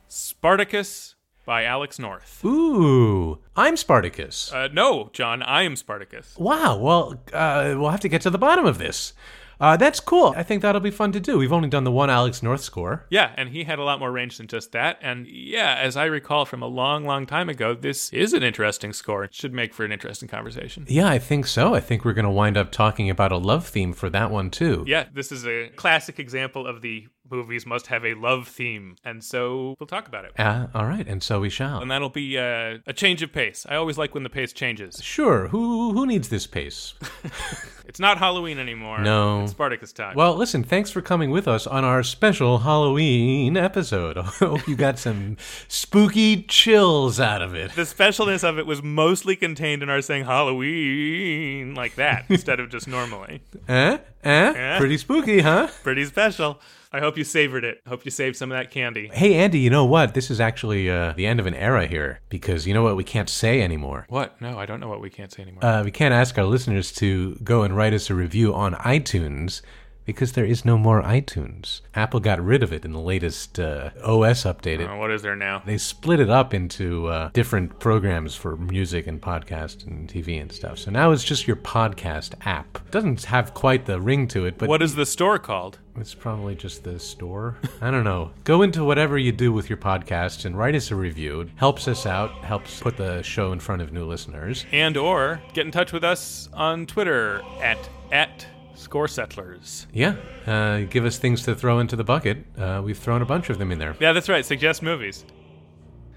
Spartacus 0.07 1.12
by 1.45 1.63
Alex 1.63 1.99
North." 1.99 2.43
ooh, 2.45 3.39
I'm 3.55 3.77
Spartacus. 3.77 4.51
Uh, 4.51 4.69
no, 4.71 5.09
John, 5.13 5.41
I 5.43 5.63
am 5.63 5.75
Spartacus. 5.75 6.35
Wow. 6.37 6.77
Well, 6.77 7.21
uh, 7.31 7.75
we'll 7.77 7.89
have 7.89 7.99
to 8.01 8.09
get 8.09 8.21
to 8.23 8.29
the 8.29 8.37
bottom 8.37 8.65
of 8.65 8.77
this. 8.77 9.13
Uh, 9.59 9.77
that's 9.77 9.99
cool. 10.01 10.33
I 10.35 10.43
think 10.43 10.61
that'll 10.61 10.81
be 10.81 10.91
fun 10.91 11.13
to 11.13 11.21
do. 11.21 11.37
We've 11.37 11.53
only 11.53 11.69
done 11.69 11.85
the 11.85 11.91
one 11.91 12.09
Alex 12.09 12.43
North 12.43 12.61
score. 12.61 13.05
Yeah, 13.09 13.31
and 13.37 13.49
he 13.49 13.63
had 13.63 13.79
a 13.79 13.83
lot 13.83 13.99
more 13.99 14.11
range 14.11 14.37
than 14.37 14.47
just 14.47 14.73
that. 14.73 14.99
And 15.01 15.25
yeah, 15.27 15.75
as 15.79 15.95
I 15.95 16.05
recall 16.05 16.45
from 16.45 16.61
a 16.61 16.67
long, 16.67 17.05
long 17.05 17.25
time 17.25 17.47
ago, 17.47 17.73
this 17.73 18.11
is 18.11 18.33
an 18.33 18.43
interesting 18.43 18.91
score. 18.91 19.23
It 19.23 19.33
should 19.33 19.53
make 19.53 19.73
for 19.73 19.85
an 19.85 19.91
interesting 19.93 20.27
conversation. 20.27 20.85
Yeah, 20.89 21.07
I 21.07 21.19
think 21.19 21.47
so. 21.47 21.73
I 21.73 21.79
think 21.79 22.03
we're 22.03 22.13
going 22.13 22.25
to 22.25 22.31
wind 22.31 22.57
up 22.57 22.71
talking 22.71 23.09
about 23.09 23.31
a 23.31 23.37
love 23.37 23.65
theme 23.65 23.93
for 23.93 24.09
that 24.09 24.31
one 24.31 24.49
too. 24.49 24.83
Yeah, 24.85 25.05
this 25.13 25.31
is 25.31 25.45
a 25.45 25.69
classic 25.77 26.19
example 26.19 26.67
of 26.67 26.81
the 26.81 27.07
movies 27.29 27.65
must 27.65 27.87
have 27.87 28.05
a 28.05 28.13
love 28.13 28.47
theme. 28.47 28.95
And 29.03 29.23
so 29.23 29.75
we'll 29.79 29.87
talk 29.87 30.07
about 30.07 30.25
it. 30.25 30.31
Uh, 30.37 30.67
all 30.73 30.85
right, 30.85 31.07
and 31.07 31.21
so 31.23 31.39
we 31.39 31.49
shall. 31.49 31.79
And 31.81 31.89
that'll 31.91 32.09
be 32.09 32.37
uh, 32.37 32.77
a 32.85 32.93
change 32.93 33.21
of 33.21 33.31
pace. 33.31 33.65
I 33.69 33.75
always 33.75 33.97
like 33.97 34.13
when 34.13 34.23
the 34.23 34.29
pace 34.29 34.53
changes. 34.53 34.99
Sure. 35.01 35.47
Who 35.49 35.93
who 35.93 36.05
needs 36.05 36.29
this 36.29 36.47
pace? 36.47 36.93
It's 37.85 37.99
not 37.99 38.17
Halloween 38.17 38.59
anymore. 38.59 39.01
No. 39.01 39.43
It's 39.43 39.51
Spartacus 39.51 39.91
time. 39.91 40.15
Well, 40.15 40.35
listen, 40.35 40.63
thanks 40.63 40.89
for 40.89 41.01
coming 41.01 41.31
with 41.31 41.47
us 41.47 41.67
on 41.67 41.83
our 41.83 42.01
special 42.01 42.59
Halloween 42.59 43.57
episode. 43.57 44.17
I 44.17 44.23
hope 44.23 44.67
you 44.67 44.75
got 44.75 44.97
some 44.97 45.37
spooky 45.67 46.43
chills 46.43 47.19
out 47.19 47.41
of 47.41 47.53
it. 47.53 47.73
the 47.75 47.81
specialness 47.81 48.43
of 48.47 48.57
it 48.57 48.65
was 48.65 48.81
mostly 48.81 49.35
contained 49.35 49.83
in 49.83 49.89
our 49.89 50.01
saying 50.01 50.25
Halloween 50.25 51.75
like 51.75 51.95
that 51.95 52.25
instead 52.29 52.59
of 52.59 52.69
just 52.69 52.87
normally. 52.87 53.41
Eh? 53.67 53.97
Eh? 54.23 54.53
Eh? 54.55 54.77
Pretty 54.79 54.97
spooky, 54.97 55.41
huh? 55.41 55.67
Pretty 55.83 56.05
special. 56.05 56.59
I 56.93 56.99
hope 56.99 57.17
you 57.17 57.23
savored 57.23 57.63
it. 57.63 57.81
Hope 57.87 58.05
you 58.05 58.11
saved 58.11 58.35
some 58.35 58.51
of 58.51 58.57
that 58.57 58.69
candy. 58.69 59.09
Hey, 59.11 59.33
Andy, 59.33 59.57
you 59.57 59.71
know 59.71 59.83
what? 59.83 60.13
This 60.13 60.29
is 60.29 60.39
actually 60.39 60.91
uh, 60.91 61.13
the 61.13 61.25
end 61.25 61.39
of 61.39 61.47
an 61.47 61.55
era 61.55 61.87
here 61.87 62.19
because 62.29 62.67
you 62.67 62.73
know 62.75 62.83
what 62.83 62.95
we 62.95 63.03
can't 63.03 63.29
say 63.29 63.63
anymore? 63.63 64.05
What? 64.09 64.39
No, 64.39 64.59
I 64.59 64.67
don't 64.67 64.79
know 64.79 64.89
what 64.89 65.01
we 65.01 65.09
can't 65.09 65.31
say 65.31 65.41
anymore. 65.41 65.65
Uh, 65.65 65.83
we 65.83 65.89
can't 65.89 66.13
ask 66.13 66.37
our 66.37 66.45
listeners 66.45 66.91
to 66.93 67.33
go 67.43 67.63
and 67.63 67.75
write 67.75 67.93
us 67.93 68.11
a 68.11 68.15
review 68.15 68.53
on 68.53 68.75
iTunes 68.75 69.63
because 70.05 70.33
there 70.33 70.45
is 70.45 70.65
no 70.65 70.77
more 70.77 71.01
iTunes. 71.01 71.81
Apple 71.95 72.19
got 72.19 72.41
rid 72.43 72.63
of 72.63 72.73
it 72.73 72.85
in 72.85 72.91
the 72.91 72.99
latest 72.99 73.59
uh, 73.59 73.89
OS 74.03 74.43
update. 74.43 74.85
Uh, 74.87 74.97
what 74.97 75.11
is 75.11 75.21
there 75.21 75.35
now? 75.35 75.61
they 75.65 75.77
split 75.77 76.19
it 76.19 76.29
up 76.29 76.53
into 76.53 77.07
uh, 77.07 77.29
different 77.33 77.79
programs 77.79 78.35
for 78.35 78.55
music 78.57 79.07
and 79.07 79.21
podcast 79.21 79.85
and 79.87 80.09
TV 80.09 80.41
and 80.41 80.51
stuff. 80.51 80.77
So 80.79 80.91
now 80.91 81.11
it's 81.11 81.23
just 81.23 81.47
your 81.47 81.55
podcast 81.57 82.33
app. 82.45 82.77
It 82.85 82.91
doesn't 82.91 83.23
have 83.25 83.53
quite 83.53 83.85
the 83.85 83.99
ring 84.01 84.27
to 84.29 84.45
it, 84.45 84.57
but 84.57 84.69
What 84.69 84.81
is 84.81 84.95
the 84.95 85.05
store 85.05 85.39
called? 85.39 85.79
it's 85.95 86.15
probably 86.15 86.55
just 86.55 86.83
the 86.83 86.97
store. 86.99 87.55
I 87.79 87.91
don't 87.91 88.03
know. 88.03 88.31
Go 88.45 88.63
into 88.63 88.83
whatever 88.83 89.15
you 89.17 89.31
do 89.31 89.53
with 89.53 89.69
your 89.69 89.77
podcast 89.77 90.45
and 90.45 90.57
write 90.57 90.73
us 90.73 90.89
a 90.89 90.95
review. 90.95 91.41
It 91.41 91.49
helps 91.55 91.87
us 91.87 92.07
out, 92.07 92.31
helps 92.43 92.79
put 92.79 92.97
the 92.97 93.21
show 93.21 93.51
in 93.51 93.59
front 93.59 93.83
of 93.83 93.93
new 93.93 94.03
listeners. 94.05 94.65
And 94.71 94.97
or 94.97 95.39
get 95.53 95.67
in 95.67 95.71
touch 95.71 95.93
with 95.93 96.03
us 96.03 96.49
on 96.51 96.87
Twitter 96.87 97.43
at 97.61 97.77
at 98.11 98.47
Score 98.75 99.07
Settlers. 99.07 99.87
Yeah, 99.93 100.15
uh, 100.45 100.79
give 100.89 101.05
us 101.05 101.17
things 101.17 101.43
to 101.43 101.55
throw 101.55 101.79
into 101.79 101.95
the 101.95 102.03
bucket. 102.03 102.39
Uh, 102.57 102.81
we've 102.83 102.97
thrown 102.97 103.21
a 103.21 103.25
bunch 103.25 103.49
of 103.49 103.57
them 103.59 103.71
in 103.71 103.79
there. 103.79 103.95
Yeah, 103.99 104.13
that's 104.13 104.29
right. 104.29 104.45
Suggest 104.45 104.81
movies. 104.81 105.25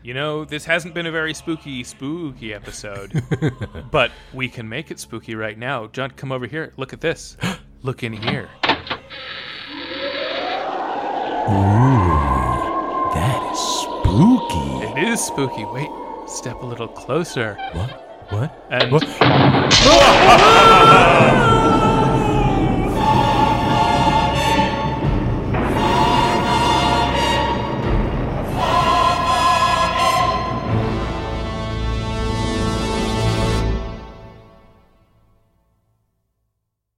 You 0.02 0.14
know, 0.14 0.44
this 0.44 0.64
hasn't 0.64 0.94
been 0.94 1.06
a 1.06 1.10
very 1.10 1.34
spooky, 1.34 1.82
spooky 1.82 2.54
episode, 2.54 3.20
but 3.90 4.12
we 4.32 4.48
can 4.48 4.68
make 4.68 4.92
it 4.92 5.00
spooky 5.00 5.34
right 5.34 5.58
now. 5.58 5.88
John, 5.88 6.12
come 6.12 6.30
over 6.30 6.46
here. 6.46 6.72
Look 6.76 6.92
at 6.92 7.00
this. 7.00 7.36
Look 7.82 8.04
in 8.04 8.12
here. 8.12 8.48
Ooh, 11.48 13.10
that 13.14 13.50
is 13.52 13.58
spooky. 13.82 15.00
It 15.00 15.08
is 15.08 15.20
spooky. 15.20 15.64
Wait, 15.64 15.88
step 16.28 16.62
a 16.62 16.66
little 16.66 16.88
closer. 16.88 17.56
What? 17.72 17.90
What? 18.30 18.66
And 18.70 18.92
What? 18.92 19.02